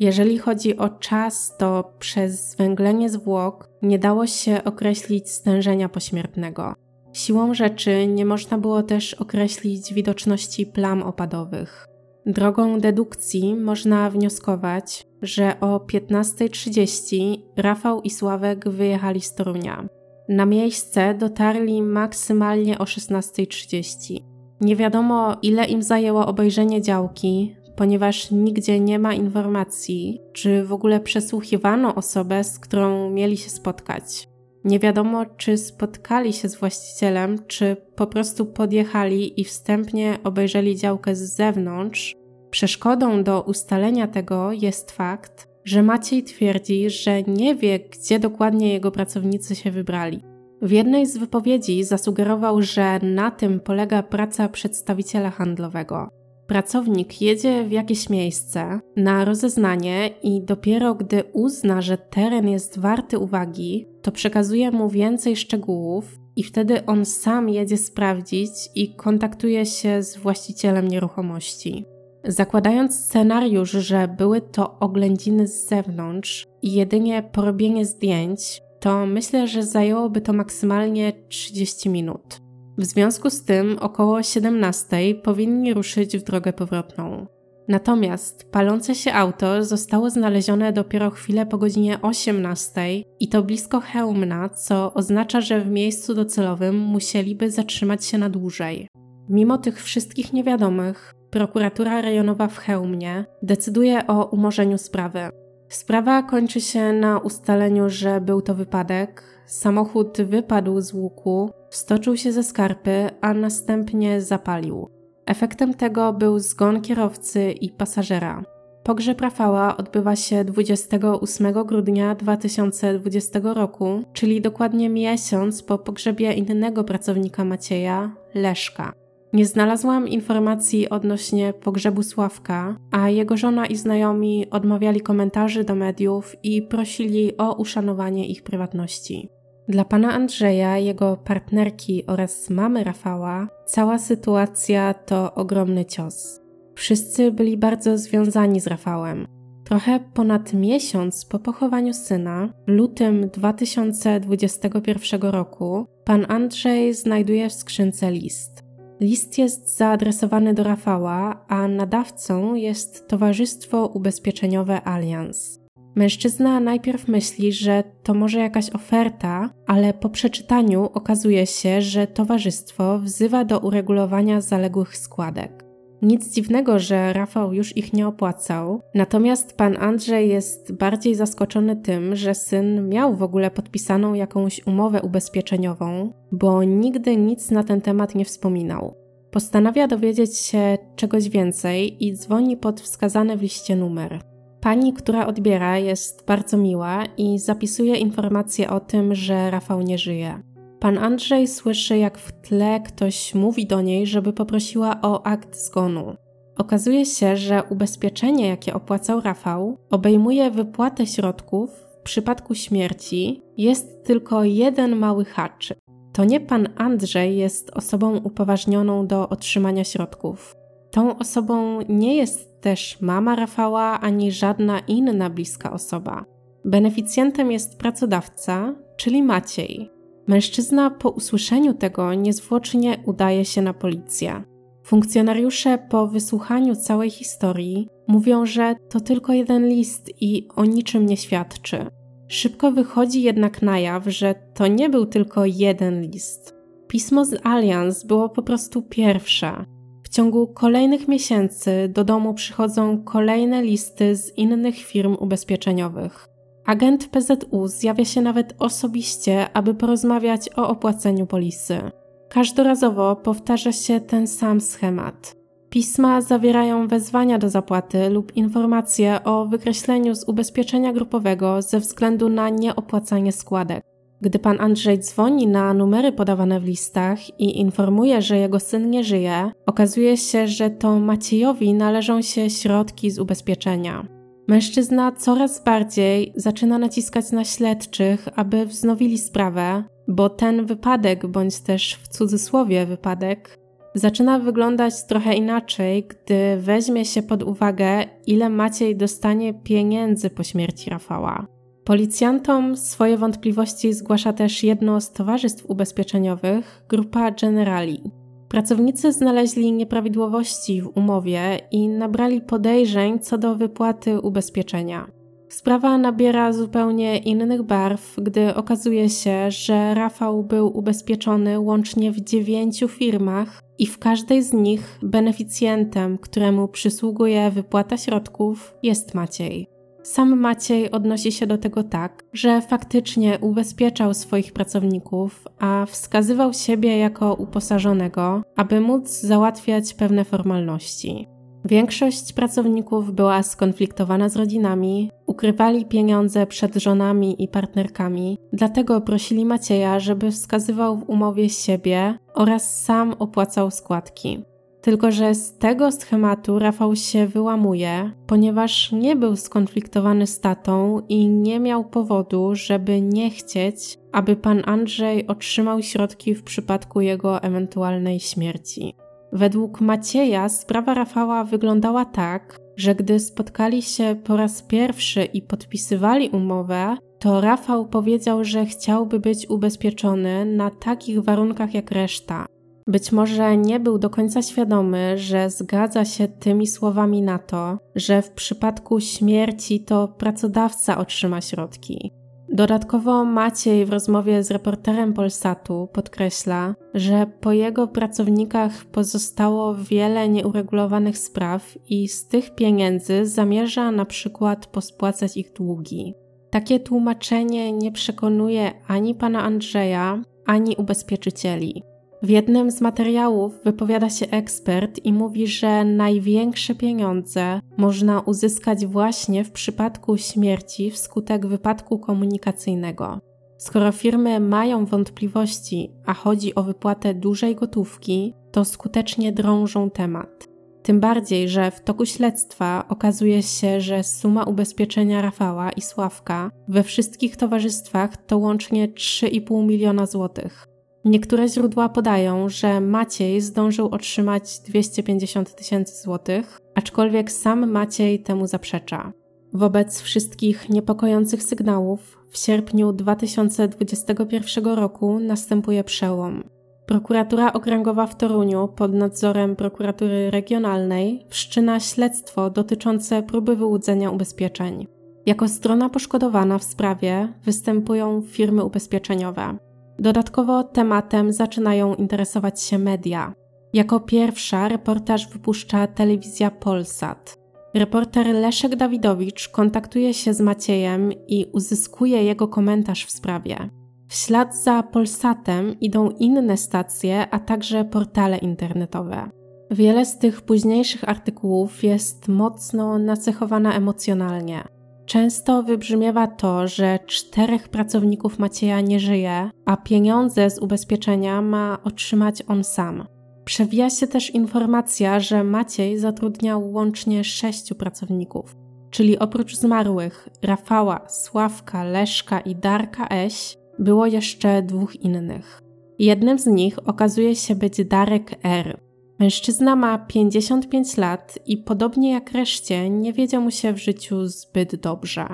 Jeżeli 0.00 0.38
chodzi 0.38 0.76
o 0.76 0.88
czas, 0.88 1.56
to 1.56 1.92
przez 1.98 2.50
zwęglenie 2.50 3.10
zwłok 3.10 3.68
nie 3.82 3.98
dało 3.98 4.26
się 4.26 4.64
określić 4.64 5.30
stężenia 5.30 5.88
pośmiertnego. 5.88 6.74
Siłą 7.12 7.54
rzeczy 7.54 8.06
nie 8.06 8.24
można 8.24 8.58
było 8.58 8.82
też 8.82 9.14
określić 9.14 9.94
widoczności 9.94 10.66
plam 10.66 11.02
opadowych. 11.02 11.91
Drogą 12.26 12.80
dedukcji 12.80 13.54
można 13.54 14.10
wnioskować, 14.10 15.06
że 15.22 15.60
o 15.60 15.78
15.30 15.78 17.38
Rafał 17.56 18.02
i 18.02 18.10
Sławek 18.10 18.68
wyjechali 18.68 19.20
z 19.20 19.34
Torunia. 19.34 19.88
Na 20.28 20.46
miejsce 20.46 21.14
dotarli 21.14 21.82
maksymalnie 21.82 22.78
o 22.78 22.84
16.30. 22.84 24.22
Nie 24.60 24.76
wiadomo, 24.76 25.36
ile 25.42 25.64
im 25.64 25.82
zajęło 25.82 26.26
obejrzenie 26.26 26.82
działki, 26.82 27.56
ponieważ 27.76 28.30
nigdzie 28.30 28.80
nie 28.80 28.98
ma 28.98 29.14
informacji, 29.14 30.20
czy 30.32 30.64
w 30.64 30.72
ogóle 30.72 31.00
przesłuchiwano 31.00 31.94
osobę, 31.94 32.44
z 32.44 32.58
którą 32.58 33.10
mieli 33.10 33.36
się 33.36 33.50
spotkać. 33.50 34.31
Nie 34.64 34.78
wiadomo, 34.78 35.26
czy 35.36 35.58
spotkali 35.58 36.32
się 36.32 36.48
z 36.48 36.56
właścicielem, 36.56 37.38
czy 37.46 37.76
po 37.96 38.06
prostu 38.06 38.46
podjechali 38.46 39.40
i 39.40 39.44
wstępnie 39.44 40.18
obejrzeli 40.24 40.76
działkę 40.76 41.16
z 41.16 41.36
zewnątrz. 41.36 42.16
Przeszkodą 42.50 43.24
do 43.24 43.42
ustalenia 43.42 44.06
tego 44.06 44.52
jest 44.52 44.90
fakt, 44.90 45.48
że 45.64 45.82
Maciej 45.82 46.22
twierdzi, 46.24 46.90
że 46.90 47.22
nie 47.22 47.54
wie, 47.54 47.78
gdzie 47.78 48.18
dokładnie 48.18 48.72
jego 48.72 48.90
pracownicy 48.90 49.54
się 49.54 49.70
wybrali. 49.70 50.22
W 50.62 50.70
jednej 50.70 51.06
z 51.06 51.16
wypowiedzi 51.16 51.84
zasugerował, 51.84 52.62
że 52.62 52.98
na 53.02 53.30
tym 53.30 53.60
polega 53.60 54.02
praca 54.02 54.48
przedstawiciela 54.48 55.30
handlowego. 55.30 56.21
Pracownik 56.46 57.22
jedzie 57.22 57.64
w 57.64 57.72
jakieś 57.72 58.08
miejsce 58.08 58.80
na 58.96 59.24
rozeznanie 59.24 60.10
i 60.22 60.42
dopiero 60.42 60.94
gdy 60.94 61.24
uzna, 61.32 61.82
że 61.82 61.98
teren 61.98 62.48
jest 62.48 62.78
warty 62.78 63.18
uwagi, 63.18 63.86
to 64.02 64.12
przekazuje 64.12 64.70
mu 64.70 64.88
więcej 64.88 65.36
szczegółów 65.36 66.18
i 66.36 66.42
wtedy 66.42 66.86
on 66.86 67.04
sam 67.04 67.48
jedzie 67.48 67.76
sprawdzić 67.76 68.50
i 68.74 68.94
kontaktuje 68.94 69.66
się 69.66 70.02
z 70.02 70.16
właścicielem 70.16 70.88
nieruchomości. 70.88 71.84
Zakładając 72.24 72.98
scenariusz, 72.98 73.70
że 73.70 74.08
były 74.08 74.40
to 74.40 74.78
oględziny 74.78 75.46
z 75.46 75.68
zewnątrz 75.68 76.46
i 76.62 76.72
jedynie 76.72 77.22
porobienie 77.32 77.84
zdjęć, 77.84 78.62
to 78.80 79.06
myślę, 79.06 79.48
że 79.48 79.62
zajęłoby 79.62 80.20
to 80.20 80.32
maksymalnie 80.32 81.12
30 81.28 81.88
minut. 81.88 82.40
W 82.78 82.84
związku 82.84 83.30
z 83.30 83.44
tym 83.44 83.76
około 83.80 84.22
17 84.22 85.14
powinni 85.22 85.74
ruszyć 85.74 86.18
w 86.18 86.22
drogę 86.22 86.52
powrotną. 86.52 87.26
Natomiast 87.68 88.50
palące 88.50 88.94
się 88.94 89.12
auto 89.12 89.64
zostało 89.64 90.10
znalezione 90.10 90.72
dopiero 90.72 91.10
chwilę 91.10 91.46
po 91.46 91.58
godzinie 91.58 91.98
18 92.02 92.80
i 93.20 93.28
to 93.28 93.42
blisko 93.42 93.80
Hełmna, 93.80 94.48
co 94.48 94.94
oznacza, 94.94 95.40
że 95.40 95.60
w 95.60 95.70
miejscu 95.70 96.14
docelowym 96.14 96.78
musieliby 96.78 97.50
zatrzymać 97.50 98.04
się 98.04 98.18
na 98.18 98.30
dłużej. 98.30 98.88
Mimo 99.28 99.58
tych 99.58 99.82
wszystkich 99.82 100.32
niewiadomych, 100.32 101.14
prokuratura 101.30 102.00
rejonowa 102.00 102.48
w 102.48 102.58
Chełmie 102.58 103.24
decyduje 103.42 104.06
o 104.06 104.24
umorzeniu 104.24 104.78
sprawy. 104.78 105.20
Sprawa 105.68 106.22
kończy 106.22 106.60
się 106.60 106.92
na 106.92 107.18
ustaleniu, 107.18 107.88
że 107.88 108.20
był 108.20 108.42
to 108.42 108.54
wypadek. 108.54 109.31
Samochód 109.46 110.18
wypadł 110.22 110.80
z 110.80 110.92
łuku, 110.92 111.50
stoczył 111.70 112.16
się 112.16 112.32
ze 112.32 112.42
skarpy, 112.42 113.10
a 113.20 113.34
następnie 113.34 114.20
zapalił. 114.20 114.88
Efektem 115.26 115.74
tego 115.74 116.12
był 116.12 116.38
zgon 116.38 116.80
kierowcy 116.80 117.52
i 117.52 117.70
pasażera. 117.70 118.42
Pogrzeb 118.82 119.20
Rafała 119.20 119.76
odbywa 119.76 120.16
się 120.16 120.44
28 120.44 121.52
grudnia 121.52 122.14
2020 122.14 123.40
roku, 123.42 124.02
czyli 124.12 124.40
dokładnie 124.40 124.88
miesiąc 124.88 125.62
po 125.62 125.78
pogrzebie 125.78 126.32
innego 126.32 126.84
pracownika 126.84 127.44
Macieja, 127.44 128.14
Leszka. 128.34 129.01
Nie 129.32 129.46
znalazłam 129.46 130.08
informacji 130.08 130.88
odnośnie 130.88 131.52
pogrzebu 131.52 132.02
Sławka, 132.02 132.76
a 132.90 133.08
jego 133.08 133.36
żona 133.36 133.66
i 133.66 133.76
znajomi 133.76 134.50
odmawiali 134.50 135.00
komentarzy 135.00 135.64
do 135.64 135.74
mediów 135.74 136.36
i 136.42 136.62
prosili 136.62 137.36
o 137.36 137.54
uszanowanie 137.54 138.28
ich 138.28 138.42
prywatności. 138.42 139.28
Dla 139.68 139.84
pana 139.84 140.12
Andrzeja, 140.12 140.78
jego 140.78 141.16
partnerki 141.16 142.06
oraz 142.06 142.50
mamy 142.50 142.84
Rafała, 142.84 143.48
cała 143.66 143.98
sytuacja 143.98 144.94
to 144.94 145.34
ogromny 145.34 145.84
cios. 145.84 146.40
Wszyscy 146.74 147.32
byli 147.32 147.56
bardzo 147.56 147.98
związani 147.98 148.60
z 148.60 148.66
Rafałem. 148.66 149.26
Trochę 149.64 150.00
ponad 150.14 150.52
miesiąc 150.52 151.24
po 151.24 151.38
pochowaniu 151.38 151.94
syna, 151.94 152.48
w 152.66 152.70
lutym 152.70 153.28
2021 153.28 155.22
roku, 155.22 155.86
pan 156.04 156.26
Andrzej 156.28 156.94
znajduje 156.94 157.48
w 157.48 157.52
skrzynce 157.52 158.10
list. 158.10 158.61
List 159.02 159.38
jest 159.38 159.76
zaadresowany 159.76 160.54
do 160.54 160.62
Rafała, 160.62 161.44
a 161.48 161.68
nadawcą 161.68 162.54
jest 162.54 163.08
Towarzystwo 163.08 163.86
Ubezpieczeniowe 163.86 164.82
Allianz. 164.82 165.60
Mężczyzna 165.94 166.60
najpierw 166.60 167.08
myśli, 167.08 167.52
że 167.52 167.84
to 168.02 168.14
może 168.14 168.38
jakaś 168.38 168.70
oferta, 168.70 169.50
ale 169.66 169.94
po 169.94 170.10
przeczytaniu 170.10 170.84
okazuje 170.84 171.46
się, 171.46 171.82
że 171.82 172.06
towarzystwo 172.06 172.98
wzywa 172.98 173.44
do 173.44 173.58
uregulowania 173.58 174.40
zaległych 174.40 174.96
składek. 174.96 175.61
Nic 176.02 176.34
dziwnego, 176.34 176.78
że 176.78 177.12
Rafał 177.12 177.52
już 177.52 177.76
ich 177.76 177.92
nie 177.92 178.08
opłacał, 178.08 178.80
natomiast 178.94 179.56
pan 179.56 179.76
Andrzej 179.80 180.28
jest 180.28 180.72
bardziej 180.72 181.14
zaskoczony 181.14 181.76
tym, 181.76 182.16
że 182.16 182.34
syn 182.34 182.88
miał 182.88 183.16
w 183.16 183.22
ogóle 183.22 183.50
podpisaną 183.50 184.14
jakąś 184.14 184.66
umowę 184.66 185.02
ubezpieczeniową, 185.02 186.12
bo 186.32 186.64
nigdy 186.64 187.16
nic 187.16 187.50
na 187.50 187.64
ten 187.64 187.80
temat 187.80 188.14
nie 188.14 188.24
wspominał. 188.24 188.94
Postanawia 189.30 189.88
dowiedzieć 189.88 190.38
się 190.38 190.78
czegoś 190.96 191.28
więcej 191.28 192.06
i 192.06 192.14
dzwoni 192.14 192.56
pod 192.56 192.80
wskazany 192.80 193.36
w 193.36 193.42
liście 193.42 193.76
numer. 193.76 194.20
Pani, 194.60 194.92
która 194.92 195.26
odbiera, 195.26 195.78
jest 195.78 196.26
bardzo 196.26 196.56
miła 196.56 197.04
i 197.16 197.38
zapisuje 197.38 197.96
informacje 197.96 198.70
o 198.70 198.80
tym, 198.80 199.14
że 199.14 199.50
Rafał 199.50 199.82
nie 199.82 199.98
żyje. 199.98 200.51
Pan 200.82 200.98
Andrzej 200.98 201.48
słyszy, 201.48 201.98
jak 201.98 202.18
w 202.18 202.32
tle 202.32 202.80
ktoś 202.80 203.34
mówi 203.34 203.66
do 203.66 203.80
niej, 203.80 204.06
żeby 204.06 204.32
poprosiła 204.32 205.00
o 205.02 205.26
akt 205.26 205.56
zgonu. 205.56 206.14
Okazuje 206.56 207.06
się, 207.06 207.36
że 207.36 207.62
ubezpieczenie, 207.70 208.48
jakie 208.48 208.74
opłacał 208.74 209.20
Rafał, 209.20 209.76
obejmuje 209.90 210.50
wypłatę 210.50 211.06
środków 211.06 211.70
w 211.70 212.02
przypadku 212.02 212.54
śmierci. 212.54 213.42
Jest 213.56 214.04
tylko 214.04 214.44
jeden 214.44 214.96
mały 214.96 215.24
haczyk. 215.24 215.78
To 216.12 216.24
nie 216.24 216.40
pan 216.40 216.68
Andrzej 216.76 217.36
jest 217.36 217.70
osobą 217.70 218.16
upoważnioną 218.16 219.06
do 219.06 219.28
otrzymania 219.28 219.84
środków. 219.84 220.54
Tą 220.90 221.18
osobą 221.18 221.78
nie 221.88 222.16
jest 222.16 222.60
też 222.60 223.00
mama 223.00 223.36
Rafała 223.36 224.00
ani 224.00 224.32
żadna 224.32 224.78
inna 224.78 225.30
bliska 225.30 225.72
osoba. 225.72 226.24
Beneficjentem 226.64 227.52
jest 227.52 227.78
pracodawca, 227.78 228.74
czyli 228.96 229.22
Maciej. 229.22 229.91
Mężczyzna 230.26 230.90
po 230.90 231.10
usłyszeniu 231.10 231.74
tego 231.74 232.14
niezwłocznie 232.14 233.02
udaje 233.06 233.44
się 233.44 233.62
na 233.62 233.74
policję. 233.74 234.42
Funkcjonariusze 234.84 235.78
po 235.78 236.08
wysłuchaniu 236.08 236.76
całej 236.76 237.10
historii 237.10 237.88
mówią, 238.08 238.46
że 238.46 238.74
to 238.90 239.00
tylko 239.00 239.32
jeden 239.32 239.68
list 239.68 240.10
i 240.20 240.48
o 240.56 240.64
niczym 240.64 241.06
nie 241.06 241.16
świadczy. 241.16 241.86
Szybko 242.28 242.72
wychodzi 242.72 243.22
jednak 243.22 243.62
na 243.62 243.78
jaw, 243.78 244.04
że 244.06 244.34
to 244.54 244.66
nie 244.66 244.90
był 244.90 245.06
tylko 245.06 245.44
jeden 245.44 246.02
list. 246.02 246.54
Pismo 246.88 247.24
z 247.24 247.46
Allianz 247.46 248.04
było 248.04 248.28
po 248.28 248.42
prostu 248.42 248.82
pierwsze. 248.82 249.64
W 250.04 250.08
ciągu 250.08 250.46
kolejnych 250.46 251.08
miesięcy 251.08 251.88
do 251.88 252.04
domu 252.04 252.34
przychodzą 252.34 253.04
kolejne 253.04 253.62
listy 253.62 254.16
z 254.16 254.38
innych 254.38 254.76
firm 254.76 255.16
ubezpieczeniowych. 255.20 256.31
Agent 256.66 257.08
PZU 257.08 257.68
zjawia 257.68 258.04
się 258.04 258.20
nawet 258.20 258.54
osobiście, 258.58 259.46
aby 259.52 259.74
porozmawiać 259.74 260.48
o 260.56 260.68
opłaceniu 260.68 261.26
polisy. 261.26 261.80
Każdorazowo 262.28 263.16
powtarza 263.16 263.72
się 263.72 264.00
ten 264.00 264.26
sam 264.26 264.60
schemat. 264.60 265.36
Pisma 265.70 266.20
zawierają 266.20 266.88
wezwania 266.88 267.38
do 267.38 267.48
zapłaty 267.48 268.10
lub 268.10 268.36
informacje 268.36 269.24
o 269.24 269.46
wykreśleniu 269.46 270.14
z 270.14 270.28
ubezpieczenia 270.28 270.92
grupowego 270.92 271.62
ze 271.62 271.80
względu 271.80 272.28
na 272.28 272.48
nieopłacanie 272.48 273.32
składek. 273.32 273.84
Gdy 274.20 274.38
pan 274.38 274.60
Andrzej 274.60 274.98
dzwoni 274.98 275.46
na 275.46 275.74
numery 275.74 276.12
podawane 276.12 276.60
w 276.60 276.64
listach 276.64 277.40
i 277.40 277.60
informuje, 277.60 278.22
że 278.22 278.38
jego 278.38 278.60
syn 278.60 278.90
nie 278.90 279.04
żyje, 279.04 279.52
okazuje 279.66 280.16
się, 280.16 280.48
że 280.48 280.70
to 280.70 280.98
Maciejowi 281.00 281.74
należą 281.74 282.22
się 282.22 282.50
środki 282.50 283.10
z 283.10 283.18
ubezpieczenia. 283.18 284.21
Mężczyzna 284.48 285.12
coraz 285.12 285.64
bardziej 285.64 286.32
zaczyna 286.36 286.78
naciskać 286.78 287.32
na 287.32 287.44
śledczych, 287.44 288.28
aby 288.36 288.66
wznowili 288.66 289.18
sprawę, 289.18 289.84
bo 290.08 290.28
ten 290.28 290.66
wypadek, 290.66 291.26
bądź 291.26 291.60
też 291.60 291.94
w 292.02 292.08
cudzysłowie 292.08 292.86
wypadek, 292.86 293.58
zaczyna 293.94 294.38
wyglądać 294.38 295.06
trochę 295.06 295.34
inaczej, 295.34 296.08
gdy 296.08 296.56
weźmie 296.60 297.04
się 297.04 297.22
pod 297.22 297.42
uwagę, 297.42 298.04
ile 298.26 298.48
Maciej 298.48 298.96
dostanie 298.96 299.54
pieniędzy 299.54 300.30
po 300.30 300.42
śmierci 300.42 300.90
Rafała. 300.90 301.46
Policjantom 301.84 302.76
swoje 302.76 303.16
wątpliwości 303.16 303.92
zgłasza 303.92 304.32
też 304.32 304.62
jedno 304.62 305.00
z 305.00 305.12
towarzystw 305.12 305.64
ubezpieczeniowych, 305.70 306.84
grupa 306.88 307.30
Generali. 307.30 308.21
Pracownicy 308.52 309.12
znaleźli 309.12 309.72
nieprawidłowości 309.72 310.82
w 310.82 310.96
umowie 310.96 311.60
i 311.70 311.88
nabrali 311.88 312.40
podejrzeń 312.40 313.18
co 313.18 313.38
do 313.38 313.54
wypłaty 313.54 314.20
ubezpieczenia. 314.20 315.10
Sprawa 315.48 315.98
nabiera 315.98 316.52
zupełnie 316.52 317.18
innych 317.18 317.62
barw, 317.62 318.16
gdy 318.22 318.54
okazuje 318.54 319.08
się, 319.08 319.50
że 319.50 319.94
Rafał 319.94 320.44
był 320.44 320.78
ubezpieczony 320.78 321.60
łącznie 321.60 322.12
w 322.12 322.20
dziewięciu 322.20 322.88
firmach 322.88 323.62
i 323.78 323.86
w 323.86 323.98
każdej 323.98 324.42
z 324.42 324.52
nich 324.52 324.98
beneficjentem, 325.02 326.18
któremu 326.18 326.68
przysługuje 326.68 327.50
wypłata 327.50 327.96
środków, 327.96 328.74
jest 328.82 329.14
Maciej. 329.14 329.66
Sam 330.02 330.40
Maciej 330.40 330.90
odnosi 330.90 331.32
się 331.32 331.46
do 331.46 331.58
tego 331.58 331.84
tak, 331.84 332.24
że 332.32 332.60
faktycznie 332.60 333.38
ubezpieczał 333.40 334.14
swoich 334.14 334.52
pracowników, 334.52 335.44
a 335.58 335.86
wskazywał 335.86 336.52
siebie 336.52 336.98
jako 336.98 337.34
uposażonego, 337.34 338.42
aby 338.56 338.80
móc 338.80 339.20
załatwiać 339.20 339.94
pewne 339.94 340.24
formalności. 340.24 341.28
Większość 341.64 342.32
pracowników 342.32 343.14
była 343.14 343.42
skonfliktowana 343.42 344.28
z 344.28 344.36
rodzinami, 344.36 345.10
ukrywali 345.26 345.86
pieniądze 345.86 346.46
przed 346.46 346.76
żonami 346.76 347.42
i 347.42 347.48
partnerkami, 347.48 348.38
dlatego 348.52 349.00
prosili 349.00 349.44
Macieja, 349.44 350.00
żeby 350.00 350.30
wskazywał 350.30 350.96
w 350.96 351.08
umowie 351.10 351.48
siebie 351.48 352.18
oraz 352.34 352.82
sam 352.82 353.14
opłacał 353.18 353.70
składki. 353.70 354.44
Tylko, 354.82 355.10
że 355.12 355.34
z 355.34 355.58
tego 355.58 355.92
schematu 355.92 356.58
Rafał 356.58 356.96
się 356.96 357.26
wyłamuje, 357.26 358.12
ponieważ 358.26 358.92
nie 358.92 359.16
był 359.16 359.36
skonfliktowany 359.36 360.26
z 360.26 360.40
tatą 360.40 361.02
i 361.08 361.28
nie 361.28 361.60
miał 361.60 361.84
powodu, 361.84 362.54
żeby 362.54 363.00
nie 363.00 363.30
chcieć, 363.30 363.98
aby 364.12 364.36
pan 364.36 364.62
Andrzej 364.66 365.26
otrzymał 365.26 365.82
środki 365.82 366.34
w 366.34 366.42
przypadku 366.42 367.00
jego 367.00 367.42
ewentualnej 367.42 368.20
śmierci. 368.20 368.94
Według 369.32 369.80
Macieja 369.80 370.48
sprawa 370.48 370.94
Rafała 370.94 371.44
wyglądała 371.44 372.04
tak, 372.04 372.56
że 372.76 372.94
gdy 372.94 373.20
spotkali 373.20 373.82
się 373.82 374.16
po 374.24 374.36
raz 374.36 374.62
pierwszy 374.62 375.24
i 375.24 375.42
podpisywali 375.42 376.28
umowę, 376.28 376.96
to 377.18 377.40
Rafał 377.40 377.86
powiedział, 377.86 378.44
że 378.44 378.66
chciałby 378.66 379.20
być 379.20 379.50
ubezpieczony 379.50 380.44
na 380.46 380.70
takich 380.70 381.20
warunkach 381.20 381.74
jak 381.74 381.90
reszta, 381.90 382.46
być 382.86 383.12
może 383.12 383.56
nie 383.56 383.80
był 383.80 383.98
do 383.98 384.10
końca 384.10 384.42
świadomy, 384.42 385.18
że 385.18 385.50
zgadza 385.50 386.04
się 386.04 386.28
tymi 386.28 386.66
słowami 386.66 387.22
na 387.22 387.38
to, 387.38 387.78
że 387.94 388.22
w 388.22 388.30
przypadku 388.30 389.00
śmierci 389.00 389.80
to 389.80 390.08
pracodawca 390.08 390.98
otrzyma 390.98 391.40
środki. 391.40 392.12
Dodatkowo 392.54 393.24
Maciej 393.24 393.86
w 393.86 393.90
rozmowie 393.90 394.42
z 394.42 394.50
reporterem 394.50 395.12
Polsatu 395.12 395.88
podkreśla, 395.92 396.74
że 396.94 397.26
po 397.40 397.52
jego 397.52 397.88
pracownikach 397.88 398.84
pozostało 398.84 399.74
wiele 399.74 400.28
nieuregulowanych 400.28 401.18
spraw 401.18 401.78
i 401.88 402.08
z 402.08 402.28
tych 402.28 402.54
pieniędzy 402.54 403.26
zamierza 403.26 403.90
na 403.90 404.04
przykład 404.04 404.66
pospłacać 404.66 405.36
ich 405.36 405.52
długi. 405.52 406.14
Takie 406.50 406.80
tłumaczenie 406.80 407.72
nie 407.72 407.92
przekonuje 407.92 408.72
ani 408.86 409.14
pana 409.14 409.42
Andrzeja, 409.42 410.22
ani 410.46 410.76
ubezpieczycieli. 410.76 411.82
W 412.22 412.28
jednym 412.28 412.70
z 412.70 412.80
materiałów 412.80 413.60
wypowiada 413.64 414.10
się 414.10 414.26
ekspert 414.30 415.04
i 415.04 415.12
mówi, 415.12 415.46
że 415.46 415.84
największe 415.84 416.74
pieniądze 416.74 417.60
można 417.76 418.20
uzyskać 418.20 418.86
właśnie 418.86 419.44
w 419.44 419.50
przypadku 419.50 420.16
śmierci 420.16 420.90
wskutek 420.90 421.46
wypadku 421.46 421.98
komunikacyjnego. 421.98 423.20
Skoro 423.58 423.92
firmy 423.92 424.40
mają 424.40 424.86
wątpliwości, 424.86 425.90
a 426.06 426.14
chodzi 426.14 426.54
o 426.54 426.62
wypłatę 426.62 427.14
dużej 427.14 427.54
gotówki, 427.54 428.34
to 428.52 428.64
skutecznie 428.64 429.32
drążą 429.32 429.90
temat. 429.90 430.48
Tym 430.82 431.00
bardziej, 431.00 431.48
że 431.48 431.70
w 431.70 431.80
toku 431.80 432.06
śledztwa 432.06 432.84
okazuje 432.88 433.42
się, 433.42 433.80
że 433.80 434.04
suma 434.04 434.44
ubezpieczenia 434.44 435.22
Rafała 435.22 435.72
i 435.72 435.80
Sławka 435.80 436.50
we 436.68 436.82
wszystkich 436.82 437.36
towarzystwach 437.36 438.16
to 438.16 438.38
łącznie 438.38 438.88
3,5 438.88 439.66
miliona 439.66 440.06
złotych. 440.06 440.71
Niektóre 441.04 441.48
źródła 441.48 441.88
podają, 441.88 442.48
że 442.48 442.80
Maciej 442.80 443.40
zdążył 443.40 443.88
otrzymać 443.88 444.58
250 444.58 445.54
tysięcy 445.54 446.02
złotych, 446.02 446.60
aczkolwiek 446.74 447.32
sam 447.32 447.70
Maciej 447.70 448.22
temu 448.22 448.46
zaprzecza. 448.46 449.12
Wobec 449.52 450.00
wszystkich 450.00 450.68
niepokojących 450.68 451.42
sygnałów 451.42 452.18
w 452.30 452.38
sierpniu 452.38 452.92
2021 452.92 454.64
roku 454.64 455.20
następuje 455.20 455.84
przełom. 455.84 456.42
Prokuratura 456.86 457.52
Okręgowa 457.52 458.06
w 458.06 458.16
Toruniu 458.16 458.68
pod 458.68 458.94
nadzorem 458.94 459.56
prokuratury 459.56 460.30
regionalnej 460.30 461.26
wszczyna 461.28 461.80
śledztwo 461.80 462.50
dotyczące 462.50 463.22
próby 463.22 463.56
wyłudzenia 463.56 464.10
ubezpieczeń. 464.10 464.86
Jako 465.26 465.48
strona 465.48 465.88
poszkodowana 465.88 466.58
w 466.58 466.64
sprawie 466.64 467.32
występują 467.44 468.22
firmy 468.22 468.64
ubezpieczeniowe. 468.64 469.58
Dodatkowo 469.98 470.64
tematem 470.64 471.32
zaczynają 471.32 471.94
interesować 471.94 472.62
się 472.62 472.78
media. 472.78 473.34
Jako 473.72 474.00
pierwsza 474.00 474.68
reportaż 474.68 475.28
wypuszcza 475.28 475.86
telewizja 475.86 476.50
Polsat. 476.50 477.42
Reporter 477.74 478.26
Leszek 478.26 478.76
Dawidowicz 478.76 479.48
kontaktuje 479.48 480.14
się 480.14 480.34
z 480.34 480.40
Maciejem 480.40 481.12
i 481.28 481.46
uzyskuje 481.52 482.24
jego 482.24 482.48
komentarz 482.48 483.06
w 483.06 483.10
sprawie. 483.10 483.70
W 484.08 484.14
ślad 484.14 484.56
za 484.56 484.82
Polsatem 484.82 485.80
idą 485.80 486.10
inne 486.10 486.56
stacje, 486.56 487.26
a 487.30 487.38
także 487.38 487.84
portale 487.84 488.38
internetowe. 488.38 489.30
Wiele 489.70 490.06
z 490.06 490.18
tych 490.18 490.42
późniejszych 490.42 491.08
artykułów 491.08 491.84
jest 491.84 492.28
mocno 492.28 492.98
nacechowana 492.98 493.74
emocjonalnie. 493.74 494.64
Często 495.06 495.62
wybrzmiewa 495.62 496.26
to, 496.26 496.68
że 496.68 496.98
czterech 497.06 497.68
pracowników 497.68 498.38
Macieja 498.38 498.80
nie 498.80 499.00
żyje, 499.00 499.50
a 499.64 499.76
pieniądze 499.76 500.50
z 500.50 500.58
ubezpieczenia 500.58 501.42
ma 501.42 501.78
otrzymać 501.84 502.42
on 502.48 502.64
sam. 502.64 503.06
Przewija 503.44 503.90
się 503.90 504.06
też 504.06 504.30
informacja, 504.30 505.20
że 505.20 505.44
Maciej 505.44 505.98
zatrudniał 505.98 506.72
łącznie 506.72 507.24
sześciu 507.24 507.74
pracowników, 507.74 508.56
czyli 508.90 509.18
oprócz 509.18 509.56
zmarłych 509.56 510.28
Rafała, 510.42 511.08
Sławka, 511.08 511.84
Leszka 511.84 512.40
i 512.40 512.56
Darka 512.56 513.08
Eś, 513.08 513.56
było 513.78 514.06
jeszcze 514.06 514.62
dwóch 514.62 514.96
innych. 514.96 515.62
Jednym 515.98 516.38
z 516.38 516.46
nich 516.46 516.88
okazuje 516.88 517.36
się 517.36 517.54
być 517.54 517.84
Darek 517.84 518.34
R. 518.42 518.80
Mężczyzna 519.22 519.76
ma 519.76 519.98
55 519.98 520.96
lat 520.96 521.38
i 521.46 521.56
podobnie 521.56 522.12
jak 522.12 522.32
reszcie 522.32 522.90
nie 522.90 523.12
wiedział 523.12 523.42
mu 523.42 523.50
się 523.50 523.72
w 523.72 523.78
życiu 523.78 524.26
zbyt 524.26 524.76
dobrze. 524.76 525.26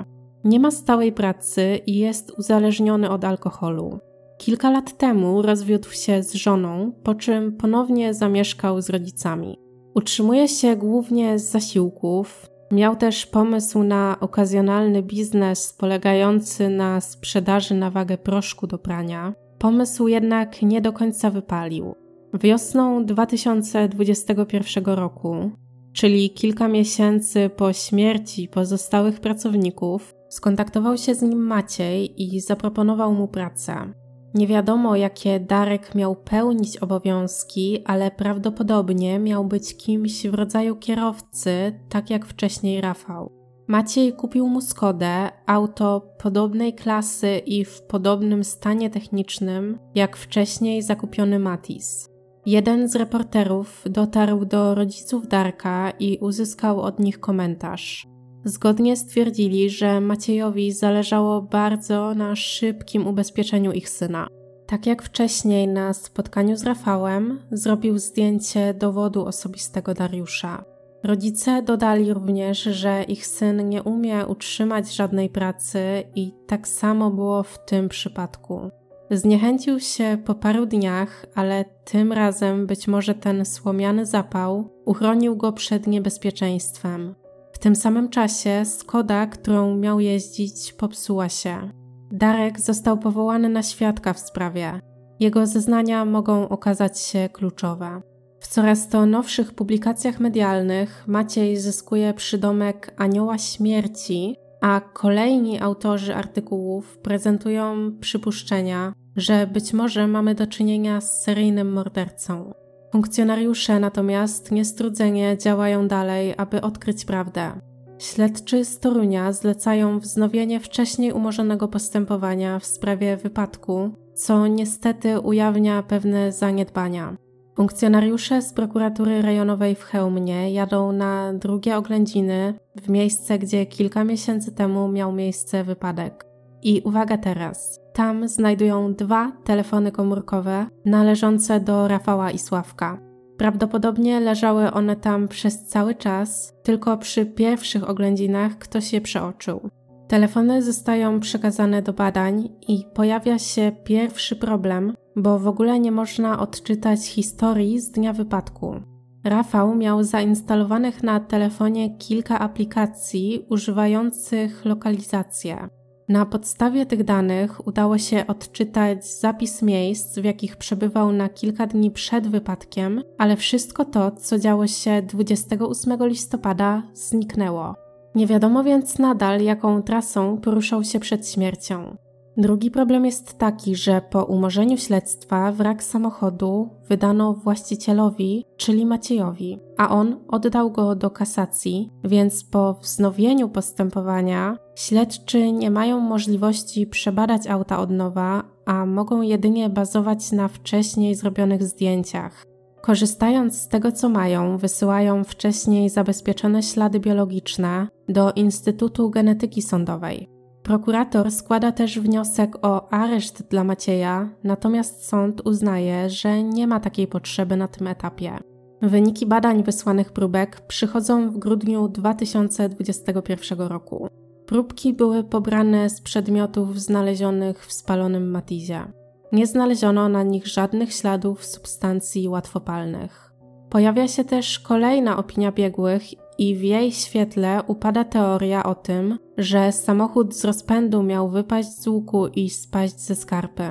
Nie 0.43 0.59
ma 0.59 0.71
stałej 0.71 1.11
pracy 1.11 1.79
i 1.85 1.97
jest 1.97 2.31
uzależniony 2.37 3.09
od 3.09 3.25
alkoholu. 3.25 3.99
Kilka 4.37 4.69
lat 4.69 4.97
temu 4.97 5.41
rozwiódł 5.41 5.91
się 5.91 6.23
z 6.23 6.33
żoną, 6.33 6.91
po 7.03 7.15
czym 7.15 7.57
ponownie 7.57 8.13
zamieszkał 8.13 8.81
z 8.81 8.89
rodzicami. 8.89 9.57
Utrzymuje 9.95 10.47
się 10.47 10.75
głównie 10.75 11.39
z 11.39 11.51
zasiłków. 11.51 12.49
Miał 12.71 12.95
też 12.95 13.25
pomysł 13.25 13.83
na 13.83 14.17
okazjonalny 14.19 15.03
biznes 15.03 15.73
polegający 15.73 16.69
na 16.69 17.01
sprzedaży 17.01 17.75
na 17.75 17.91
wagę 17.91 18.17
proszku 18.17 18.67
do 18.67 18.77
prania. 18.77 19.33
Pomysł 19.59 20.07
jednak 20.07 20.61
nie 20.61 20.81
do 20.81 20.93
końca 20.93 21.29
wypalił. 21.29 21.95
Wiosną 22.33 23.05
2021 23.05 24.85
roku, 24.85 25.51
czyli 25.93 26.29
kilka 26.29 26.67
miesięcy 26.67 27.49
po 27.49 27.73
śmierci 27.73 28.47
pozostałych 28.47 29.19
pracowników, 29.19 30.15
skontaktował 30.29 30.97
się 30.97 31.15
z 31.15 31.21
nim 31.21 31.45
Maciej 31.45 32.23
i 32.23 32.41
zaproponował 32.41 33.13
mu 33.13 33.27
pracę. 33.27 33.93
Nie 34.33 34.47
wiadomo, 34.47 34.95
jakie 34.95 35.39
Darek 35.39 35.95
miał 35.95 36.15
pełnić 36.15 36.77
obowiązki, 36.77 37.83
ale 37.85 38.11
prawdopodobnie 38.11 39.19
miał 39.19 39.45
być 39.45 39.77
kimś 39.77 40.27
w 40.27 40.33
rodzaju 40.33 40.75
kierowcy, 40.75 41.79
tak 41.89 42.09
jak 42.09 42.25
wcześniej 42.25 42.81
Rafał. 42.81 43.31
Maciej 43.67 44.13
kupił 44.13 44.47
mu 44.47 44.61
Skodę, 44.61 45.29
auto 45.45 46.15
podobnej 46.23 46.73
klasy 46.73 47.37
i 47.45 47.65
w 47.65 47.81
podobnym 47.81 48.43
stanie 48.43 48.89
technicznym 48.89 49.79
jak 49.95 50.17
wcześniej 50.17 50.81
zakupiony 50.81 51.39
Matis. 51.39 52.08
Jeden 52.49 52.89
z 52.89 52.95
reporterów 52.95 53.83
dotarł 53.85 54.45
do 54.45 54.75
rodziców 54.75 55.27
Darka 55.27 55.91
i 55.99 56.17
uzyskał 56.21 56.81
od 56.81 56.99
nich 56.99 57.19
komentarz. 57.19 58.07
Zgodnie 58.45 58.97
stwierdzili, 58.97 59.69
że 59.69 60.01
Maciejowi 60.01 60.71
zależało 60.71 61.41
bardzo 61.41 62.13
na 62.13 62.35
szybkim 62.35 63.07
ubezpieczeniu 63.07 63.71
ich 63.71 63.89
syna. 63.89 64.27
Tak 64.67 64.85
jak 64.85 65.03
wcześniej 65.03 65.67
na 65.67 65.93
spotkaniu 65.93 66.57
z 66.57 66.63
Rafałem, 66.63 67.39
zrobił 67.51 67.97
zdjęcie 67.97 68.73
dowodu 68.73 69.25
osobistego 69.25 69.93
Dariusza. 69.93 70.63
Rodzice 71.03 71.61
dodali 71.61 72.13
również, 72.13 72.63
że 72.63 73.03
ich 73.03 73.27
syn 73.27 73.69
nie 73.69 73.83
umie 73.83 74.25
utrzymać 74.25 74.95
żadnej 74.95 75.29
pracy 75.29 75.79
i 76.15 76.33
tak 76.47 76.67
samo 76.67 77.11
było 77.11 77.43
w 77.43 77.65
tym 77.65 77.89
przypadku. 77.89 78.71
Zniechęcił 79.11 79.79
się 79.79 80.17
po 80.25 80.35
paru 80.35 80.65
dniach, 80.65 81.25
ale 81.35 81.65
tym 81.85 82.11
razem 82.13 82.67
być 82.67 82.87
może 82.87 83.15
ten 83.15 83.45
słomiany 83.45 84.05
zapał 84.05 84.69
uchronił 84.85 85.35
go 85.35 85.53
przed 85.53 85.87
niebezpieczeństwem. 85.87 87.15
W 87.53 87.59
tym 87.59 87.75
samym 87.75 88.09
czasie 88.09 88.65
Skoda, 88.65 89.27
którą 89.27 89.75
miał 89.75 89.99
jeździć, 89.99 90.73
popsuła 90.73 91.29
się. 91.29 91.71
Darek 92.11 92.59
został 92.59 92.97
powołany 92.97 93.49
na 93.49 93.63
świadka 93.63 94.13
w 94.13 94.19
sprawie. 94.19 94.81
Jego 95.19 95.47
zeznania 95.47 96.05
mogą 96.05 96.49
okazać 96.49 96.99
się 96.99 97.29
kluczowe. 97.33 98.01
W 98.39 98.47
coraz 98.47 98.87
to 98.87 99.05
nowszych 99.05 99.53
publikacjach 99.53 100.19
medialnych 100.19 101.03
Maciej 101.07 101.57
zyskuje 101.57 102.13
przydomek 102.13 102.93
Anioła 102.97 103.37
Śmierci, 103.37 104.35
a 104.61 104.81
kolejni 104.93 105.61
autorzy 105.61 106.15
artykułów 106.15 106.97
prezentują 106.97 107.91
przypuszczenia, 107.99 108.93
że 109.15 109.47
być 109.47 109.73
może 109.73 110.07
mamy 110.07 110.35
do 110.35 110.47
czynienia 110.47 111.01
z 111.01 111.23
seryjnym 111.23 111.73
mordercą. 111.73 112.53
Funkcjonariusze 112.91 113.79
natomiast 113.79 114.51
niestrudzenie 114.51 115.37
działają 115.37 115.87
dalej, 115.87 116.33
aby 116.37 116.61
odkryć 116.61 117.05
prawdę. 117.05 117.51
Śledczy 117.99 118.65
z 118.65 118.79
Torunia 118.79 119.33
zlecają 119.33 119.99
wznowienie 119.99 120.59
wcześniej 120.59 121.11
umorzonego 121.11 121.67
postępowania 121.67 122.59
w 122.59 122.65
sprawie 122.65 123.17
wypadku, 123.17 123.91
co 124.15 124.47
niestety 124.47 125.19
ujawnia 125.19 125.83
pewne 125.83 126.31
zaniedbania. 126.31 127.17
Funkcjonariusze 127.59 128.41
z 128.41 128.53
prokuratury 128.53 129.21
rejonowej 129.21 129.75
w 129.75 129.83
Chełmnie 129.83 130.51
jadą 130.51 130.91
na 130.91 131.33
drugie 131.33 131.77
oględziny 131.77 132.53
w 132.75 132.89
miejsce, 132.89 133.39
gdzie 133.39 133.65
kilka 133.65 134.03
miesięcy 134.03 134.51
temu 134.51 134.87
miał 134.87 135.11
miejsce 135.11 135.63
wypadek. 135.63 136.25
I 136.61 136.81
uwaga 136.85 137.17
teraz, 137.17 137.79
tam 137.93 138.27
znajdują 138.27 138.93
dwa 138.93 139.31
telefony 139.43 139.91
komórkowe 139.91 140.65
należące 140.85 141.59
do 141.59 141.87
Rafała 141.87 142.31
i 142.31 142.37
Sławka. 142.39 142.99
Prawdopodobnie 143.37 144.19
leżały 144.19 144.71
one 144.71 144.95
tam 144.95 145.27
przez 145.27 145.65
cały 145.65 145.95
czas, 145.95 146.53
tylko 146.63 146.97
przy 146.97 147.25
pierwszych 147.25 147.89
oględzinach 147.89 148.57
ktoś 148.57 148.93
je 148.93 149.01
przeoczył. 149.01 149.69
Telefony 150.09 150.63
zostają 150.63 151.19
przekazane 151.19 151.81
do 151.81 151.93
badań 151.93 152.49
i 152.67 152.85
pojawia 152.93 153.39
się 153.39 153.71
pierwszy 153.83 154.35
problem, 154.35 154.93
bo 155.15 155.39
w 155.39 155.47
ogóle 155.47 155.79
nie 155.79 155.91
można 155.91 156.39
odczytać 156.39 157.05
historii 157.05 157.79
z 157.79 157.91
dnia 157.91 158.13
wypadku. 158.13 158.75
Rafał 159.23 159.75
miał 159.75 160.03
zainstalowanych 160.03 161.03
na 161.03 161.19
telefonie 161.19 161.97
kilka 161.97 162.39
aplikacji 162.39 163.45
używających 163.49 164.65
lokalizację. 164.65 165.69
Na 166.07 166.25
podstawie 166.25 166.85
tych 166.85 167.03
danych 167.03 167.67
udało 167.67 167.97
się 167.97 168.27
odczytać 168.27 169.05
zapis 169.07 169.61
miejsc, 169.61 170.19
w 170.19 170.23
jakich 170.23 170.57
przebywał 170.57 171.11
na 171.11 171.29
kilka 171.29 171.67
dni 171.67 171.91
przed 171.91 172.27
wypadkiem, 172.27 173.03
ale 173.17 173.37
wszystko 173.37 173.85
to, 173.85 174.11
co 174.11 174.39
działo 174.39 174.67
się 174.67 175.01
28 175.01 176.07
listopada, 176.07 176.83
zniknęło. 176.93 177.88
Nie 178.15 178.27
wiadomo 178.27 178.63
więc 178.63 178.99
nadal, 178.99 179.41
jaką 179.41 179.83
trasą 179.83 180.37
poruszał 180.37 180.83
się 180.83 180.99
przed 180.99 181.29
śmiercią. 181.29 181.97
Drugi 182.37 182.71
problem 182.71 183.05
jest 183.05 183.37
taki, 183.37 183.75
że 183.75 184.01
po 184.09 184.23
umorzeniu 184.23 184.77
śledztwa 184.77 185.51
wrak 185.51 185.83
samochodu 185.83 186.69
wydano 186.89 187.33
właścicielowi, 187.33 188.45
czyli 188.57 188.85
Maciejowi, 188.85 189.59
a 189.77 189.89
on 189.89 190.19
oddał 190.27 190.71
go 190.71 190.95
do 190.95 191.09
kasacji, 191.09 191.91
więc 192.03 192.43
po 192.43 192.73
wznowieniu 192.73 193.49
postępowania 193.49 194.57
śledczy 194.75 195.51
nie 195.51 195.71
mają 195.71 195.99
możliwości 195.99 196.87
przebadać 196.87 197.47
auta 197.47 197.79
od 197.79 197.89
nowa, 197.89 198.43
a 198.65 198.85
mogą 198.85 199.21
jedynie 199.21 199.69
bazować 199.69 200.31
na 200.31 200.47
wcześniej 200.47 201.15
zrobionych 201.15 201.63
zdjęciach. 201.63 202.48
Korzystając 202.81 203.61
z 203.61 203.67
tego, 203.67 203.91
co 203.91 204.09
mają, 204.09 204.57
wysyłają 204.57 205.23
wcześniej 205.23 205.89
zabezpieczone 205.89 206.63
ślady 206.63 206.99
biologiczne 206.99 207.87
do 208.09 208.31
Instytutu 208.31 209.09
Genetyki 209.09 209.61
Sądowej. 209.61 210.29
Prokurator 210.63 211.31
składa 211.31 211.71
też 211.71 211.99
wniosek 211.99 212.65
o 212.65 212.93
areszt 212.93 213.43
dla 213.49 213.63
Macieja, 213.63 214.29
natomiast 214.43 215.07
sąd 215.07 215.41
uznaje, 215.47 216.09
że 216.09 216.43
nie 216.43 216.67
ma 216.67 216.79
takiej 216.79 217.07
potrzeby 217.07 217.57
na 217.57 217.67
tym 217.67 217.87
etapie. 217.87 218.37
Wyniki 218.81 219.25
badań 219.25 219.63
wysłanych 219.63 220.11
próbek 220.11 220.61
przychodzą 220.67 221.31
w 221.31 221.37
grudniu 221.37 221.87
2021 221.87 223.59
roku. 223.59 224.07
Próbki 224.45 224.93
były 224.93 225.23
pobrane 225.23 225.89
z 225.89 226.01
przedmiotów 226.01 226.81
znalezionych 226.81 227.65
w 227.65 227.73
spalonym 227.73 228.31
Matizie. 228.31 228.98
Nie 229.31 229.47
znaleziono 229.47 230.09
na 230.09 230.23
nich 230.23 230.47
żadnych 230.47 230.93
śladów 230.93 231.45
substancji 231.45 232.27
łatwopalnych. 232.27 233.33
Pojawia 233.69 234.07
się 234.07 234.23
też 234.23 234.59
kolejna 234.59 235.17
opinia 235.17 235.51
biegłych 235.51 236.03
i 236.37 236.55
w 236.55 236.63
jej 236.63 236.91
świetle 236.91 237.63
upada 237.67 238.03
teoria 238.03 238.63
o 238.63 238.75
tym, 238.75 239.19
że 239.37 239.71
samochód 239.71 240.35
z 240.35 240.45
rozpędu 240.45 241.03
miał 241.03 241.29
wypaść 241.29 241.69
z 241.69 241.87
łuku 241.87 242.27
i 242.27 242.49
spaść 242.49 242.99
ze 242.99 243.15
skarpy. 243.15 243.63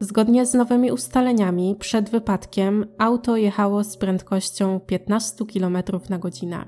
Zgodnie 0.00 0.46
z 0.46 0.54
nowymi 0.54 0.92
ustaleniami, 0.92 1.76
przed 1.78 2.10
wypadkiem 2.10 2.86
auto 2.98 3.36
jechało 3.36 3.84
z 3.84 3.96
prędkością 3.96 4.80
15 4.80 5.44
km 5.46 5.78
na 6.10 6.18
godzinę. 6.18 6.64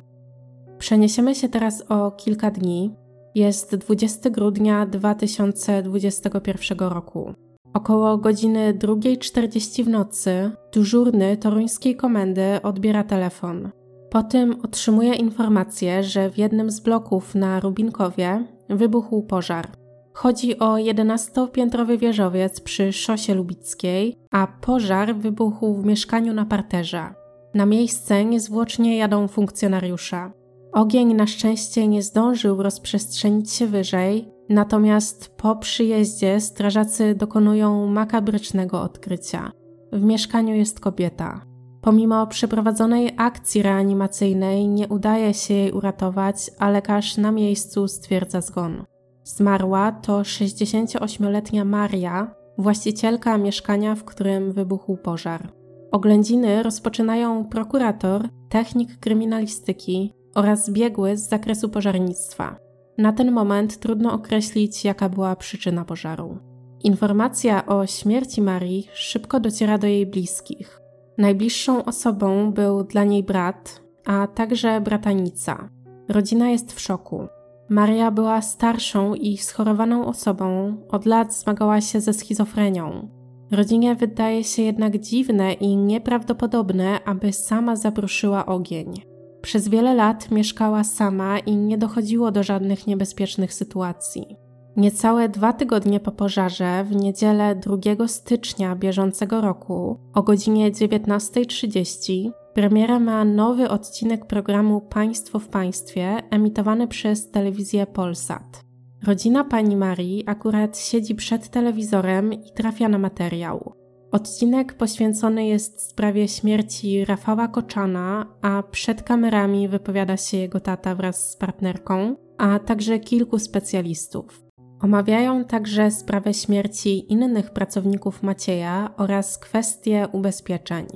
Przeniesiemy 0.79 1.35
się 1.35 1.49
teraz 1.49 1.85
o 1.89 2.11
kilka 2.11 2.51
dni. 2.51 2.95
Jest 3.35 3.77
20 3.77 4.31
grudnia 4.31 4.87
2021 4.87 6.79
roku. 6.79 7.46
Około 7.77 8.19
godziny 8.19 8.75
2.40 8.75 9.85
w 9.85 9.89
nocy 9.89 10.51
dyżurny 10.73 11.37
toruńskiej 11.37 11.97
komendy 11.97 12.63
odbiera 12.63 13.05
telefon. 13.05 13.71
Po 14.11 14.23
tym 14.23 14.57
otrzymuje 14.63 15.15
informację, 15.15 16.03
że 16.03 16.31
w 16.31 16.39
jednym 16.39 16.71
z 16.71 16.81
bloków 16.81 17.35
na 17.35 17.61
Rubinkowie 17.61 18.45
wybuchł 18.69 19.23
pożar. 19.23 19.69
Chodzi 20.13 20.59
o 20.59 20.75
11-piętrowy 20.75 21.99
wieżowiec 21.99 22.61
przy 22.61 22.93
szosie 22.93 23.35
lubickiej, 23.35 24.17
a 24.31 24.47
pożar 24.61 25.17
wybuchł 25.17 25.75
w 25.75 25.87
mieszkaniu 25.87 26.35
na 26.35 26.45
parterze. 26.45 27.15
Na 27.55 27.67
miejsce 27.67 28.25
niezwłocznie 28.25 28.97
jadą 28.97 29.29
funkcjonariusze. 29.29 30.31
Ogień 30.73 31.15
na 31.15 31.27
szczęście 31.27 31.89
nie 31.89 32.03
zdążył 32.03 32.63
rozprzestrzenić 32.63 33.53
się 33.53 33.67
wyżej, 33.67 34.36
natomiast 34.49 35.37
po 35.37 35.57
przyjeździe 35.57 36.41
strażacy 36.41 37.15
dokonują 37.15 37.87
makabrycznego 37.87 38.83
odkrycia. 38.83 39.53
W 39.93 40.03
mieszkaniu 40.03 40.55
jest 40.55 40.81
kobieta. 40.81 41.41
Pomimo 41.81 42.27
przeprowadzonej 42.27 43.15
akcji 43.17 43.63
reanimacyjnej 43.63 44.69
nie 44.69 44.89
udaje 44.89 45.35
się 45.35 45.55
jej 45.55 45.73
uratować, 45.73 46.51
a 46.59 46.71
lekarz 46.71 47.17
na 47.17 47.33
miejscu 47.33 47.89
stwierdza 47.89 48.41
zgon. 48.41 48.85
Zmarła 49.25 49.93
to 49.93 50.21
68-letnia 50.21 51.65
Maria, 51.65 52.35
właścicielka 52.59 53.39
mieszkania, 53.39 53.95
w 53.95 54.05
którym 54.05 54.53
wybuchł 54.53 54.97
pożar. 54.97 55.53
Oględziny 55.93 56.63
rozpoczynają 56.63 57.45
prokurator, 57.45 58.29
technik 58.49 58.99
kryminalistyki 58.99 60.13
oraz 60.35 60.71
biegły 60.71 61.17
z 61.17 61.29
zakresu 61.29 61.69
pożarnictwa. 61.69 62.66
Na 62.99 63.13
ten 63.13 63.33
moment 63.33 63.79
trudno 63.79 64.13
określić, 64.13 64.85
jaka 64.85 65.09
była 65.09 65.37
przyczyna 65.37 65.85
pożaru. 65.85 66.39
Informacja 66.85 67.67
o 67.67 67.87
śmierci 67.87 68.43
Marii 68.43 68.89
szybko 68.95 69.41
dociera 69.41 69.79
do 69.79 69.87
jej 69.87 70.07
bliskich. 70.07 70.81
Najbliższą 71.19 71.85
osobą 71.85 72.53
był 72.53 72.85
dla 72.85 73.05
niej 73.05 73.23
brat, 73.23 73.83
a 74.07 74.27
także 74.27 74.81
bratanica. 74.81 75.69
Rodzina 76.09 76.51
jest 76.51 76.73
w 76.73 76.81
szoku. 76.81 77.29
Maria 77.69 78.11
była 78.11 78.43
starszą 78.43 79.15
i 79.15 79.37
schorowaną 79.37 80.07
osobą, 80.07 80.77
od 80.89 81.07
lat 81.07 81.35
zmagała 81.35 81.81
się 81.81 82.01
ze 82.01 82.13
schizofrenią. 82.13 83.09
Rodzinie 83.51 83.95
wydaje 83.95 84.45
się 84.45 84.63
jednak 84.63 84.99
dziwne 84.99 85.53
i 85.53 85.77
nieprawdopodobne, 85.77 87.05
aby 87.05 87.33
sama 87.33 87.77
zaproszyła 87.77 88.47
ogień. 88.47 89.16
Przez 89.47 89.69
wiele 89.69 89.95
lat 89.95 90.31
mieszkała 90.31 90.85
sama 90.85 91.39
i 91.39 91.57
nie 91.57 91.79
dochodziło 91.79 92.31
do 92.31 92.43
żadnych 92.43 92.87
niebezpiecznych 92.87 93.55
sytuacji. 93.55 94.37
Niecałe 94.77 95.29
dwa 95.29 95.53
tygodnie 95.53 96.01
po 96.01 96.13
pożarze, 96.13 96.85
w 96.85 96.97
niedzielę 96.97 97.57
2 97.57 98.09
stycznia 98.09 98.77
bieżącego 98.77 99.41
roku 99.41 100.01
o 100.15 100.23
godzinie 100.23 100.73
19.30 100.73 102.31
premiera 102.55 102.99
ma 102.99 103.25
nowy 103.25 103.69
odcinek 103.69 104.27
programu 104.27 104.81
Państwo 104.81 105.39
w 105.39 105.49
Państwie 105.49 106.23
emitowany 106.31 106.89
przez 106.89 107.31
telewizję 107.31 107.87
Polsat. 107.87 108.65
Rodzina 109.07 109.45
pani 109.45 109.77
Marii 109.77 110.25
akurat 110.27 110.79
siedzi 110.79 111.15
przed 111.15 111.49
telewizorem 111.49 112.33
i 112.33 112.53
trafia 112.55 112.89
na 112.89 112.99
materiał. 112.99 113.86
Odcinek 114.17 114.75
poświęcony 114.75 115.47
jest 115.47 115.89
sprawie 115.91 116.29
śmierci 116.29 117.05
Rafała 117.05 117.49
Koczana, 117.49 118.27
a 118.43 118.63
przed 118.63 119.03
kamerami 119.03 119.69
wypowiada 119.69 120.17
się 120.17 120.37
jego 120.37 120.61
tata 120.61 120.95
wraz 120.95 121.31
z 121.31 121.37
partnerką, 121.37 122.17
a 122.39 122.59
także 122.59 122.99
kilku 122.99 123.39
specjalistów. 123.39 124.45
Omawiają 124.81 125.45
także 125.45 125.91
sprawę 125.91 126.35
śmierci 126.35 127.13
innych 127.13 127.51
pracowników 127.51 128.23
Macieja 128.23 128.95
oraz 128.97 129.39
kwestie 129.39 130.09
ubezpieczeń. 130.13 130.87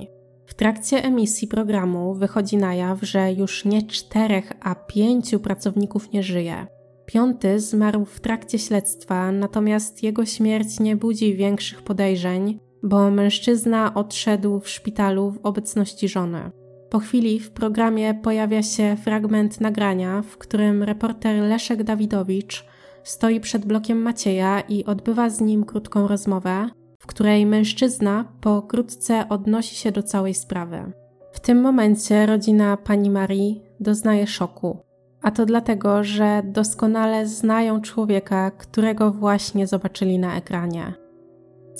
W 0.45 0.53
trakcie 0.53 1.03
emisji 1.03 1.47
programu 1.47 2.13
wychodzi 2.13 2.57
na 2.57 2.75
jaw, 2.75 3.01
że 3.01 3.33
już 3.33 3.65
nie 3.65 3.83
czterech, 3.83 4.53
a 4.61 4.75
pięciu 4.75 5.39
pracowników 5.39 6.11
nie 6.11 6.23
żyje. 6.23 6.67
Piąty 7.05 7.59
zmarł 7.59 8.05
w 8.05 8.19
trakcie 8.19 8.59
śledztwa, 8.59 9.31
natomiast 9.31 10.03
jego 10.03 10.25
śmierć 10.25 10.79
nie 10.79 10.95
budzi 10.95 11.35
większych 11.35 11.81
podejrzeń, 11.81 12.59
bo 12.83 13.11
mężczyzna 13.11 13.93
odszedł 13.93 14.59
w 14.59 14.69
szpitalu 14.69 15.31
w 15.31 15.39
obecności 15.43 16.09
żony. 16.09 16.51
Po 16.89 16.99
chwili 16.99 17.39
w 17.39 17.51
programie 17.51 18.13
pojawia 18.13 18.63
się 18.63 18.97
fragment 19.03 19.61
nagrania, 19.61 20.21
w 20.21 20.37
którym 20.37 20.83
reporter 20.83 21.41
Leszek 21.41 21.83
Dawidowicz 21.83 22.65
stoi 23.03 23.39
przed 23.39 23.65
blokiem 23.65 24.01
Macieja 24.01 24.59
i 24.59 24.85
odbywa 24.85 25.29
z 25.29 25.41
nim 25.41 25.63
krótką 25.63 26.07
rozmowę, 26.07 26.69
w 26.99 27.07
której 27.07 27.45
mężczyzna 27.45 28.25
pokrótce 28.41 29.29
odnosi 29.29 29.75
się 29.75 29.91
do 29.91 30.03
całej 30.03 30.33
sprawy. 30.33 30.91
W 31.31 31.39
tym 31.39 31.61
momencie 31.61 32.25
rodzina 32.25 32.77
pani 32.77 33.09
Marii 33.09 33.61
doznaje 33.79 34.27
szoku, 34.27 34.77
a 35.21 35.31
to 35.31 35.45
dlatego, 35.45 36.03
że 36.03 36.41
doskonale 36.45 37.27
znają 37.27 37.81
człowieka, 37.81 38.51
którego 38.51 39.11
właśnie 39.11 39.67
zobaczyli 39.67 40.19
na 40.19 40.37
ekranie. 40.37 40.93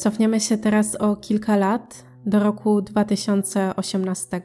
Cofniemy 0.02 0.39
się 0.39 0.58
teraz 0.58 0.95
o 0.95 1.16
kilka 1.16 1.58
lat 1.58 2.04
do 2.26 2.39
roku 2.39 2.82
2018. 2.82 4.41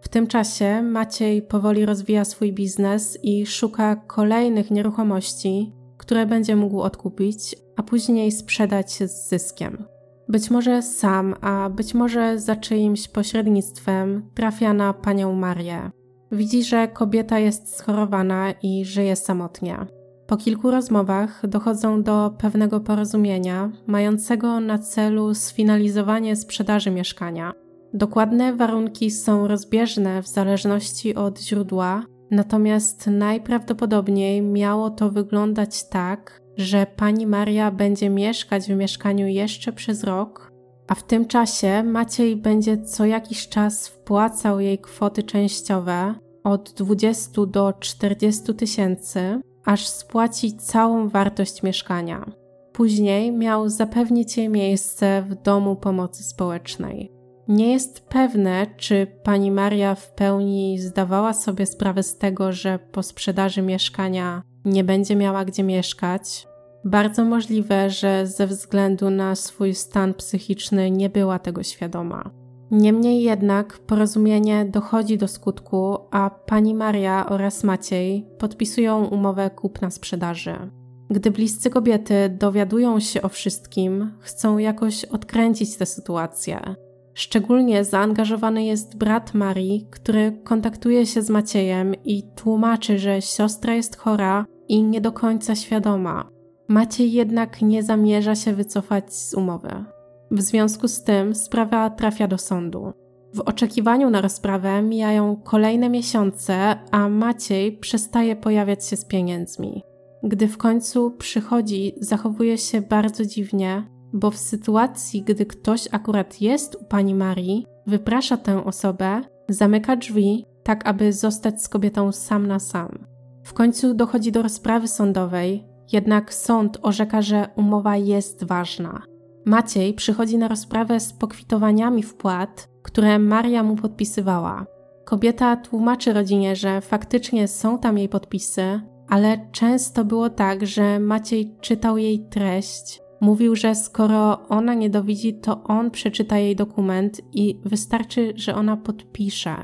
W 0.00 0.08
tym 0.08 0.26
czasie 0.26 0.82
Maciej 0.82 1.42
powoli 1.42 1.86
rozwija 1.86 2.24
swój 2.24 2.52
biznes 2.52 3.18
i 3.22 3.46
szuka 3.46 3.96
kolejnych 3.96 4.70
nieruchomości, 4.70 5.72
które 5.98 6.26
będzie 6.26 6.56
mógł 6.56 6.80
odkupić, 6.80 7.56
a 7.76 7.82
później 7.82 8.32
sprzedać 8.32 8.92
z 8.92 9.28
zyskiem. 9.28 9.84
Być 10.28 10.50
może 10.50 10.82
sam, 10.82 11.34
a 11.40 11.70
być 11.70 11.94
może 11.94 12.38
za 12.38 12.56
czyimś 12.56 13.08
pośrednictwem 13.08 14.30
trafia 14.34 14.72
na 14.72 14.92
panią 14.92 15.34
Marię. 15.34 15.90
Widzi, 16.32 16.64
że 16.64 16.88
kobieta 16.88 17.38
jest 17.38 17.76
schorowana 17.76 18.54
i 18.62 18.84
żyje 18.84 19.16
samotnie. 19.16 20.01
Po 20.32 20.36
kilku 20.36 20.70
rozmowach 20.70 21.46
dochodzą 21.48 22.02
do 22.02 22.34
pewnego 22.38 22.80
porozumienia, 22.80 23.72
mającego 23.86 24.60
na 24.60 24.78
celu 24.78 25.34
sfinalizowanie 25.34 26.36
sprzedaży 26.36 26.90
mieszkania. 26.90 27.52
Dokładne 27.94 28.56
warunki 28.56 29.10
są 29.10 29.48
rozbieżne 29.48 30.22
w 30.22 30.28
zależności 30.28 31.14
od 31.14 31.40
źródła, 31.40 32.02
natomiast 32.30 33.06
najprawdopodobniej 33.06 34.42
miało 34.42 34.90
to 34.90 35.10
wyglądać 35.10 35.88
tak, 35.88 36.40
że 36.56 36.86
pani 36.96 37.26
Maria 37.26 37.70
będzie 37.70 38.10
mieszkać 38.10 38.64
w 38.64 38.76
mieszkaniu 38.76 39.26
jeszcze 39.26 39.72
przez 39.72 40.04
rok, 40.04 40.52
a 40.88 40.94
w 40.94 41.02
tym 41.02 41.26
czasie 41.26 41.82
Maciej 41.82 42.36
będzie 42.36 42.82
co 42.82 43.04
jakiś 43.04 43.48
czas 43.48 43.88
wpłacał 43.88 44.60
jej 44.60 44.78
kwoty 44.78 45.22
częściowe 45.22 46.14
od 46.44 46.72
20 46.72 47.46
do 47.46 47.72
40 47.80 48.54
tysięcy, 48.54 49.40
aż 49.64 49.86
spłaci 49.86 50.56
całą 50.56 51.08
wartość 51.08 51.62
mieszkania. 51.62 52.26
Później 52.72 53.32
miał 53.32 53.68
zapewnić 53.68 54.36
jej 54.36 54.48
miejsce 54.48 55.24
w 55.28 55.34
domu 55.34 55.76
pomocy 55.76 56.24
społecznej. 56.24 57.12
Nie 57.48 57.72
jest 57.72 58.08
pewne, 58.08 58.66
czy 58.76 59.06
pani 59.22 59.50
Maria 59.50 59.94
w 59.94 60.12
pełni 60.12 60.78
zdawała 60.78 61.32
sobie 61.32 61.66
sprawę 61.66 62.02
z 62.02 62.18
tego, 62.18 62.52
że 62.52 62.78
po 62.78 63.02
sprzedaży 63.02 63.62
mieszkania 63.62 64.42
nie 64.64 64.84
będzie 64.84 65.16
miała 65.16 65.44
gdzie 65.44 65.62
mieszkać. 65.62 66.46
Bardzo 66.84 67.24
możliwe, 67.24 67.90
że 67.90 68.26
ze 68.26 68.46
względu 68.46 69.10
na 69.10 69.34
swój 69.34 69.74
stan 69.74 70.14
psychiczny 70.14 70.90
nie 70.90 71.10
była 71.10 71.38
tego 71.38 71.62
świadoma. 71.62 72.41
Niemniej 72.72 73.22
jednak 73.22 73.78
porozumienie 73.78 74.64
dochodzi 74.64 75.18
do 75.18 75.28
skutku, 75.28 75.98
a 76.10 76.30
pani 76.30 76.74
Maria 76.74 77.26
oraz 77.28 77.64
Maciej 77.64 78.26
podpisują 78.38 79.04
umowę 79.04 79.50
kupna-sprzedaży. 79.50 80.70
Gdy 81.10 81.30
bliscy 81.30 81.70
kobiety 81.70 82.14
dowiadują 82.38 83.00
się 83.00 83.22
o 83.22 83.28
wszystkim, 83.28 84.12
chcą 84.20 84.58
jakoś 84.58 85.04
odkręcić 85.04 85.76
tę 85.76 85.86
sytuację. 85.86 86.74
Szczególnie 87.14 87.84
zaangażowany 87.84 88.64
jest 88.64 88.96
brat 88.96 89.34
Marii, 89.34 89.86
który 89.90 90.40
kontaktuje 90.44 91.06
się 91.06 91.22
z 91.22 91.30
Maciejem 91.30 91.94
i 92.04 92.22
tłumaczy, 92.36 92.98
że 92.98 93.22
siostra 93.22 93.74
jest 93.74 93.96
chora 93.96 94.46
i 94.68 94.82
nie 94.82 95.00
do 95.00 95.12
końca 95.12 95.54
świadoma. 95.54 96.28
Maciej 96.68 97.12
jednak 97.12 97.62
nie 97.62 97.82
zamierza 97.82 98.34
się 98.34 98.52
wycofać 98.52 99.14
z 99.14 99.34
umowy. 99.34 99.84
W 100.32 100.40
związku 100.40 100.88
z 100.88 101.02
tym 101.02 101.34
sprawa 101.34 101.90
trafia 101.90 102.28
do 102.28 102.38
sądu. 102.38 102.92
W 103.34 103.40
oczekiwaniu 103.40 104.10
na 104.10 104.20
rozprawę 104.20 104.82
mijają 104.82 105.36
kolejne 105.36 105.90
miesiące, 105.90 106.76
a 106.90 107.08
Maciej 107.08 107.78
przestaje 107.78 108.36
pojawiać 108.36 108.86
się 108.86 108.96
z 108.96 109.04
pieniędzmi. 109.04 109.82
Gdy 110.22 110.48
w 110.48 110.58
końcu 110.58 111.10
przychodzi, 111.10 111.94
zachowuje 112.00 112.58
się 112.58 112.80
bardzo 112.80 113.24
dziwnie, 113.24 113.86
bo 114.12 114.30
w 114.30 114.36
sytuacji, 114.36 115.22
gdy 115.22 115.46
ktoś 115.46 115.88
akurat 115.92 116.40
jest 116.40 116.74
u 116.74 116.84
pani 116.84 117.14
Marii, 117.14 117.66
wyprasza 117.86 118.36
tę 118.36 118.64
osobę, 118.64 119.22
zamyka 119.48 119.96
drzwi, 119.96 120.46
tak 120.62 120.88
aby 120.88 121.12
zostać 121.12 121.62
z 121.62 121.68
kobietą 121.68 122.12
sam 122.12 122.46
na 122.46 122.58
sam. 122.58 123.06
W 123.44 123.52
końcu 123.52 123.94
dochodzi 123.94 124.32
do 124.32 124.42
rozprawy 124.42 124.88
sądowej, 124.88 125.64
jednak 125.92 126.34
sąd 126.34 126.78
orzeka, 126.82 127.22
że 127.22 127.48
umowa 127.56 127.96
jest 127.96 128.44
ważna. 128.44 129.11
Maciej 129.44 129.94
przychodzi 129.94 130.38
na 130.38 130.48
rozprawę 130.48 131.00
z 131.00 131.12
pokwitowaniami 131.12 132.02
wpłat, 132.02 132.68
które 132.82 133.18
Maria 133.18 133.62
mu 133.62 133.76
podpisywała. 133.76 134.66
Kobieta 135.04 135.56
tłumaczy 135.56 136.12
rodzinie, 136.12 136.56
że 136.56 136.80
faktycznie 136.80 137.48
są 137.48 137.78
tam 137.78 137.98
jej 137.98 138.08
podpisy, 138.08 138.80
ale 139.08 139.48
często 139.52 140.04
było 140.04 140.30
tak, 140.30 140.66
że 140.66 141.00
Maciej 141.00 141.56
czytał 141.60 141.98
jej 141.98 142.28
treść, 142.28 143.02
mówił, 143.20 143.56
że 143.56 143.74
skoro 143.74 144.48
ona 144.48 144.74
nie 144.74 144.90
dowidzi, 144.90 145.34
to 145.34 145.64
on 145.64 145.90
przeczyta 145.90 146.38
jej 146.38 146.56
dokument 146.56 147.20
i 147.32 147.60
wystarczy, 147.64 148.32
że 148.36 148.54
ona 148.54 148.76
podpisze. 148.76 149.56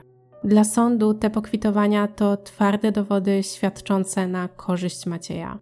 Dla 0.44 0.64
sądu 0.64 1.14
te 1.14 1.30
pokwitowania 1.30 2.08
to 2.08 2.36
twarde 2.36 2.92
dowody 2.92 3.42
świadczące 3.42 4.28
na 4.28 4.48
korzyść 4.48 5.06
Macieja. 5.06 5.58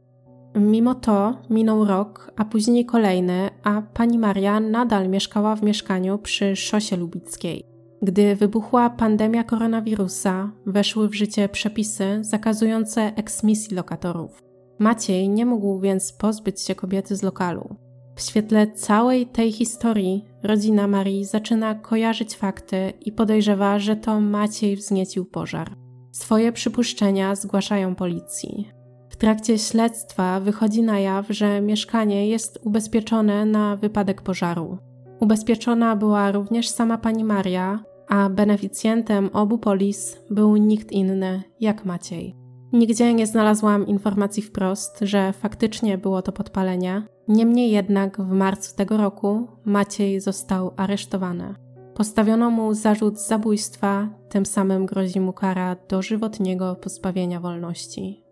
Mimo 0.57 0.95
to 0.95 1.35
minął 1.51 1.85
rok, 1.85 2.33
a 2.37 2.45
później 2.45 2.85
kolejny, 2.85 3.51
a 3.63 3.83
pani 3.83 4.19
Maria 4.19 4.61
nadal 4.61 5.09
mieszkała 5.09 5.57
w 5.57 5.63
mieszkaniu 5.63 6.19
przy 6.19 6.57
szosie 6.57 6.97
lubickiej. 6.97 7.65
Gdy 8.03 8.37
wybuchła 8.37 8.91
pandemia 8.91 9.45
koronawirusa, 9.45 10.51
weszły 10.67 11.09
w 11.09 11.15
życie 11.15 11.49
przepisy 11.49 12.19
zakazujące 12.21 13.13
eksmisji 13.17 13.77
lokatorów. 13.77 14.43
Maciej 14.79 15.29
nie 15.29 15.47
mógł 15.47 15.81
więc 15.81 16.13
pozbyć 16.13 16.61
się 16.61 16.75
kobiety 16.75 17.17
z 17.17 17.23
lokalu. 17.23 17.77
W 18.17 18.21
świetle 18.23 18.67
całej 18.73 19.27
tej 19.27 19.53
historii 19.53 20.25
rodzina 20.43 20.87
Marii 20.87 21.25
zaczyna 21.25 21.75
kojarzyć 21.75 22.37
fakty 22.37 22.93
i 23.01 23.13
podejrzewa, 23.13 23.79
że 23.79 23.97
to 23.97 24.21
Maciej 24.21 24.77
wzniecił 24.77 25.25
pożar. 25.25 25.77
Swoje 26.13 26.53
przypuszczenia 26.53 27.35
zgłaszają 27.35 27.95
policji. 27.95 28.76
W 29.17 29.19
trakcie 29.19 29.59
śledztwa 29.59 30.41
wychodzi 30.41 30.83
na 30.83 30.99
jaw, 30.99 31.27
że 31.29 31.61
mieszkanie 31.61 32.29
jest 32.29 32.59
ubezpieczone 32.65 33.47
na 33.47 33.77
wypadek 33.77 34.23
pożaru. 34.23 34.79
Ubezpieczona 35.21 35.97
była 35.97 36.33
również 36.33 36.69
sama 36.69 36.99
pani 36.99 37.25
Maria, 37.25 37.85
a 38.09 38.31
beneficjentem 38.31 39.31
obu 39.33 39.59
polis 39.59 40.19
był 40.31 40.57
nikt 40.57 40.93
inny 40.93 41.43
jak 41.61 41.85
Maciej. 41.85 42.37
Nigdzie 42.73 43.15
nie 43.15 43.27
znalazłam 43.27 43.87
informacji 43.87 44.43
wprost, 44.43 44.99
że 45.01 45.33
faktycznie 45.33 45.99
było 45.99 46.23
to 46.23 46.33
podpalenie. 46.33 47.03
Niemniej 47.29 47.71
jednak 47.71 48.21
w 48.21 48.31
marcu 48.31 48.77
tego 48.77 48.97
roku 48.97 49.47
Maciej 49.65 50.21
został 50.21 50.73
aresztowany. 50.77 51.55
Postawiono 51.95 52.51
mu 52.51 52.75
zarzut 52.75 53.21
zabójstwa, 53.21 54.09
tym 54.29 54.47
samym 54.47 54.87
grozi 54.87 55.21
mu 55.21 55.33
kara 55.33 55.77
dożywotniego 55.89 56.75
pozbawienia 56.75 57.41
wolności. 57.41 58.26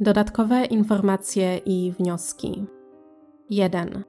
Dodatkowe 0.00 0.64
informacje 0.64 1.56
i 1.56 1.92
wnioski. 1.98 2.66
1. 3.50 4.04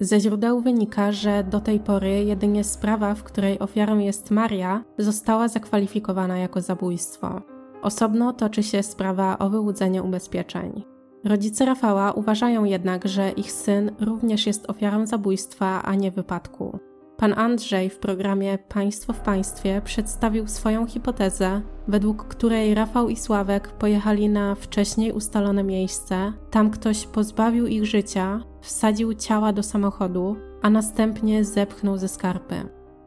Ze 0.00 0.20
źródeł 0.20 0.60
wynika, 0.60 1.12
że 1.12 1.44
do 1.44 1.60
tej 1.60 1.80
pory 1.80 2.24
jedynie 2.24 2.64
sprawa, 2.64 3.14
w 3.14 3.22
której 3.22 3.58
ofiarą 3.58 3.98
jest 3.98 4.30
Maria, 4.30 4.84
została 4.98 5.48
zakwalifikowana 5.48 6.38
jako 6.38 6.60
zabójstwo. 6.60 7.42
Osobno 7.82 8.32
toczy 8.32 8.62
się 8.62 8.82
sprawa 8.82 9.38
o 9.38 9.50
wyłudzenie 9.50 10.02
ubezpieczeń. 10.02 10.84
Rodzice 11.24 11.64
Rafała 11.64 12.12
uważają 12.12 12.64
jednak, 12.64 13.08
że 13.08 13.30
ich 13.30 13.52
syn 13.52 13.90
również 14.00 14.46
jest 14.46 14.70
ofiarą 14.70 15.06
zabójstwa, 15.06 15.82
a 15.82 15.94
nie 15.94 16.10
wypadku. 16.10 16.78
Pan 17.20 17.38
Andrzej 17.38 17.90
w 17.90 17.98
programie 17.98 18.58
Państwo 18.58 19.12
w 19.12 19.20
Państwie 19.20 19.82
przedstawił 19.84 20.46
swoją 20.48 20.86
hipotezę, 20.86 21.62
według 21.88 22.24
której 22.24 22.74
Rafał 22.74 23.08
i 23.08 23.16
Sławek 23.16 23.68
pojechali 23.68 24.28
na 24.28 24.54
wcześniej 24.54 25.12
ustalone 25.12 25.64
miejsce. 25.64 26.32
Tam 26.50 26.70
ktoś 26.70 27.06
pozbawił 27.06 27.66
ich 27.66 27.86
życia, 27.86 28.44
wsadził 28.60 29.14
ciała 29.14 29.52
do 29.52 29.62
samochodu, 29.62 30.36
a 30.62 30.70
następnie 30.70 31.44
zepchnął 31.44 31.98
ze 31.98 32.08
skarpy. 32.08 32.54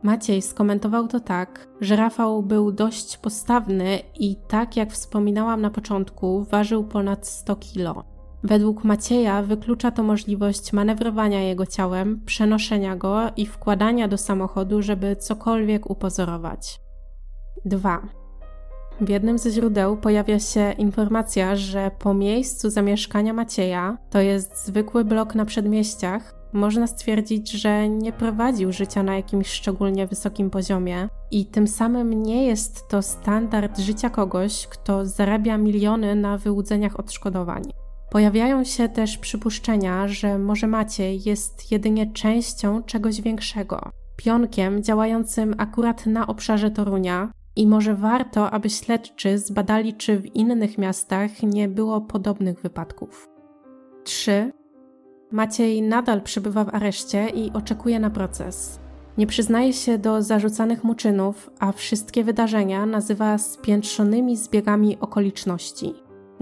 Maciej 0.04 0.42
skomentował 0.42 1.08
to 1.08 1.20
tak, 1.20 1.68
że 1.82 1.96
Rafał 1.96 2.44
był 2.44 2.72
dość 2.72 3.18
postawny 3.18 4.00
i 4.20 4.36
tak 4.48 4.78
jak 4.78 4.92
wspominałam 4.92 5.62
na 5.62 5.70
początku, 5.70 6.44
ważył 6.44 6.84
ponad 6.84 7.28
100 7.28 7.56
kilo. 7.56 8.13
Według 8.44 8.84
Macieja 8.84 9.42
wyklucza 9.42 9.92
to 9.92 10.04
możliwość 10.04 10.74
manewrowania 10.74 11.42
jego 11.42 11.66
ciałem, 11.66 12.22
przenoszenia 12.26 12.96
go 12.96 13.20
i 13.38 13.46
wkładania 13.46 14.08
do 14.08 14.18
samochodu, 14.18 14.82
żeby 14.82 15.16
cokolwiek 15.16 15.90
upozorować. 15.90 16.82
2. 17.66 18.02
W 19.02 19.10
jednym 19.10 19.38
ze 19.38 19.52
źródeł 19.52 19.98
pojawia 19.98 20.40
się 20.40 20.72
informacja, 20.78 21.56
że 21.56 21.92
po 22.00 22.14
miejscu 22.14 22.70
zamieszkania 22.70 23.34
Macieja, 23.34 23.98
to 24.10 24.20
jest 24.20 24.66
zwykły 24.66 25.06
blok 25.06 25.36
na 25.36 25.46
przedmieściach, 25.46 26.36
można 26.54 26.88
stwierdzić, 26.88 27.52
że 27.52 27.90
nie 27.90 28.14
prowadził 28.14 28.72
życia 28.72 29.04
na 29.04 29.16
jakimś 29.16 29.48
szczególnie 29.48 30.08
wysokim 30.08 30.50
poziomie 30.50 31.10
i 31.32 31.46
tym 31.46 31.68
samym 31.68 32.24
nie 32.24 32.46
jest 32.48 32.88
to 32.88 33.02
standard 33.02 33.80
życia 33.80 34.10
kogoś, 34.10 34.68
kto 34.68 35.06
zarabia 35.06 35.58
miliony 35.58 36.16
na 36.16 36.38
wyłudzeniach 36.38 37.00
odszkodowań. 37.00 37.83
Pojawiają 38.14 38.64
się 38.64 38.90
też 38.90 39.18
przypuszczenia, 39.18 40.08
że 40.08 40.40
może 40.40 40.68
Maciej 40.68 41.22
jest 41.26 41.72
jedynie 41.72 42.12
częścią 42.12 42.84
czegoś 42.84 43.22
większego, 43.22 43.92
pionkiem 44.16 44.84
działającym 44.84 45.56
akurat 45.58 46.06
na 46.06 46.28
obszarze 46.28 46.72
Torunia, 46.72 47.32
i 47.56 47.68
może 47.68 47.96
warto, 47.96 48.52
aby 48.52 48.70
śledczy 48.70 49.38
zbadali, 49.38 49.94
czy 49.94 50.18
w 50.18 50.36
innych 50.36 50.78
miastach 50.78 51.44
nie 51.44 51.68
było 51.68 52.02
podobnych 52.02 52.62
wypadków. 52.62 53.30
3. 54.04 54.52
Maciej 55.32 55.82
nadal 55.82 56.22
przebywa 56.22 56.64
w 56.64 56.76
areszcie 56.76 57.30
i 57.30 57.52
oczekuje 57.54 58.00
na 58.00 58.10
proces. 58.10 58.80
Nie 59.18 59.28
przyznaje 59.28 59.74
się 59.74 59.98
do 59.98 60.22
zarzucanych 60.22 60.84
mu 60.84 60.96
czynów, 60.96 61.50
a 61.60 61.72
wszystkie 61.72 62.24
wydarzenia 62.24 62.86
nazywa 62.86 63.38
spiętrzonymi 63.38 64.38
zbiegami 64.38 65.00
okoliczności. 65.00 65.94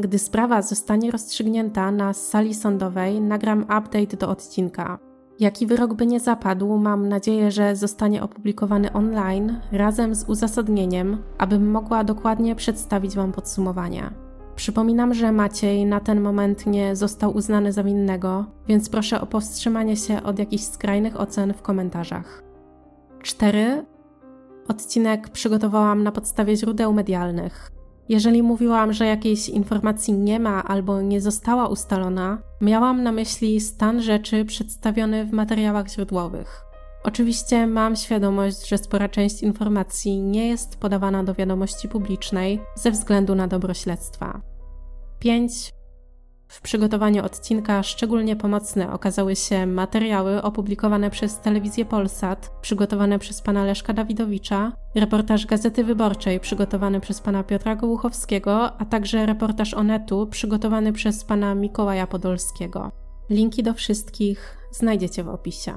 Gdy 0.02 0.20
sprawa 0.20 0.62
zostanie 0.62 1.12
rozstrzygnięta 1.12 1.92
na 1.92 2.14
sali 2.14 2.54
sądowej, 2.54 3.22
nagram 3.22 3.62
update 3.64 4.18
do 4.18 4.30
odcinka. 4.30 5.00
Jaki 5.40 5.68
wyrok 5.68 5.94
by 5.94 6.06
nie 6.06 6.20
zapadł, 6.20 6.78
mam 6.78 7.10
nadzieję, 7.10 7.52
że 7.52 7.76
zostanie 7.76 8.24
opublikowany 8.24 8.94
online 8.94 9.60
razem 9.72 10.16
z 10.16 10.24
uzasadnieniem, 10.24 11.18
abym 11.38 11.72
mogła 11.72 12.04
dokładnie 12.04 12.56
przedstawić 12.56 13.16
Wam 13.16 13.32
podsumowania. 13.32 14.14
Przypominam, 14.56 15.14
że 15.14 15.32
Maciej 15.32 15.86
na 15.86 16.00
ten 16.00 16.22
moment 16.22 16.66
nie 16.66 16.96
został 16.96 17.36
uznany 17.36 17.72
za 17.72 17.84
winnego, 17.84 18.46
więc 18.68 18.90
proszę 18.90 19.22
o 19.22 19.26
powstrzymanie 19.26 19.98
się 19.98 20.24
od 20.24 20.40
jakichś 20.40 20.64
skrajnych 20.64 21.20
ocen 21.20 21.54
w 21.54 21.62
komentarzach. 21.62 22.44
4. 23.24 23.86
Odcinek 24.68 25.30
przygotowałam 25.30 26.04
na 26.04 26.12
podstawie 26.12 26.56
źródeł 26.56 26.94
medialnych. 26.94 27.81
Jeżeli 28.12 28.44
mówiłam, 28.44 28.94
że 28.94 29.06
jakiejś 29.06 29.50
informacji 29.50 30.14
nie 30.14 30.40
ma 30.40 30.64
albo 30.64 31.02
nie 31.02 31.22
została 31.22 31.68
ustalona, 31.68 32.38
miałam 32.62 33.04
na 33.04 33.12
myśli 33.12 33.62
stan 33.62 34.02
rzeczy 34.02 34.46
przedstawiony 34.46 35.26
w 35.26 35.32
materiałach 35.32 35.90
źródłowych. 35.90 36.62
Oczywiście 37.04 37.68
mam 37.68 37.96
świadomość, 37.96 38.68
że 38.68 38.78
spora 38.78 39.10
część 39.10 39.44
informacji 39.44 40.22
nie 40.22 40.48
jest 40.48 40.78
podawana 40.78 41.24
do 41.24 41.34
wiadomości 41.34 41.90
publicznej 41.90 42.62
ze 42.76 42.92
względu 42.92 43.36
na 43.36 43.48
dobro 43.48 43.74
śledztwa. 43.74 44.42
5. 45.20 45.74
W 46.52 46.62
przygotowaniu 46.62 47.26
odcinka 47.26 47.84
szczególnie 47.84 48.36
pomocne 48.36 48.94
okazały 48.94 49.36
się 49.36 49.66
materiały 49.66 50.42
opublikowane 50.42 51.10
przez 51.10 51.40
Telewizję 51.40 51.86
Polsat, 51.86 52.52
przygotowane 52.62 53.20
przez 53.20 53.42
pana 53.42 53.66
Leszka 53.66 53.94
Dawidowicza, 53.94 54.72
reportaż 54.96 55.46
Gazety 55.46 55.84
Wyborczej 55.84 56.40
przygotowany 56.40 57.00
przez 57.00 57.22
pana 57.22 57.44
Piotra 57.44 57.76
Gołuchowskiego, 57.76 58.78
a 58.78 58.86
także 58.86 59.26
reportaż 59.26 59.74
Onetu 59.74 60.28
przygotowany 60.28 60.94
przez 60.94 61.24
pana 61.24 61.56
Mikołaja 61.56 62.08
Podolskiego. 62.08 62.92
Linki 63.30 63.64
do 63.64 63.74
wszystkich 63.74 64.58
znajdziecie 64.72 65.24
w 65.24 65.30
opisie. 65.30 65.74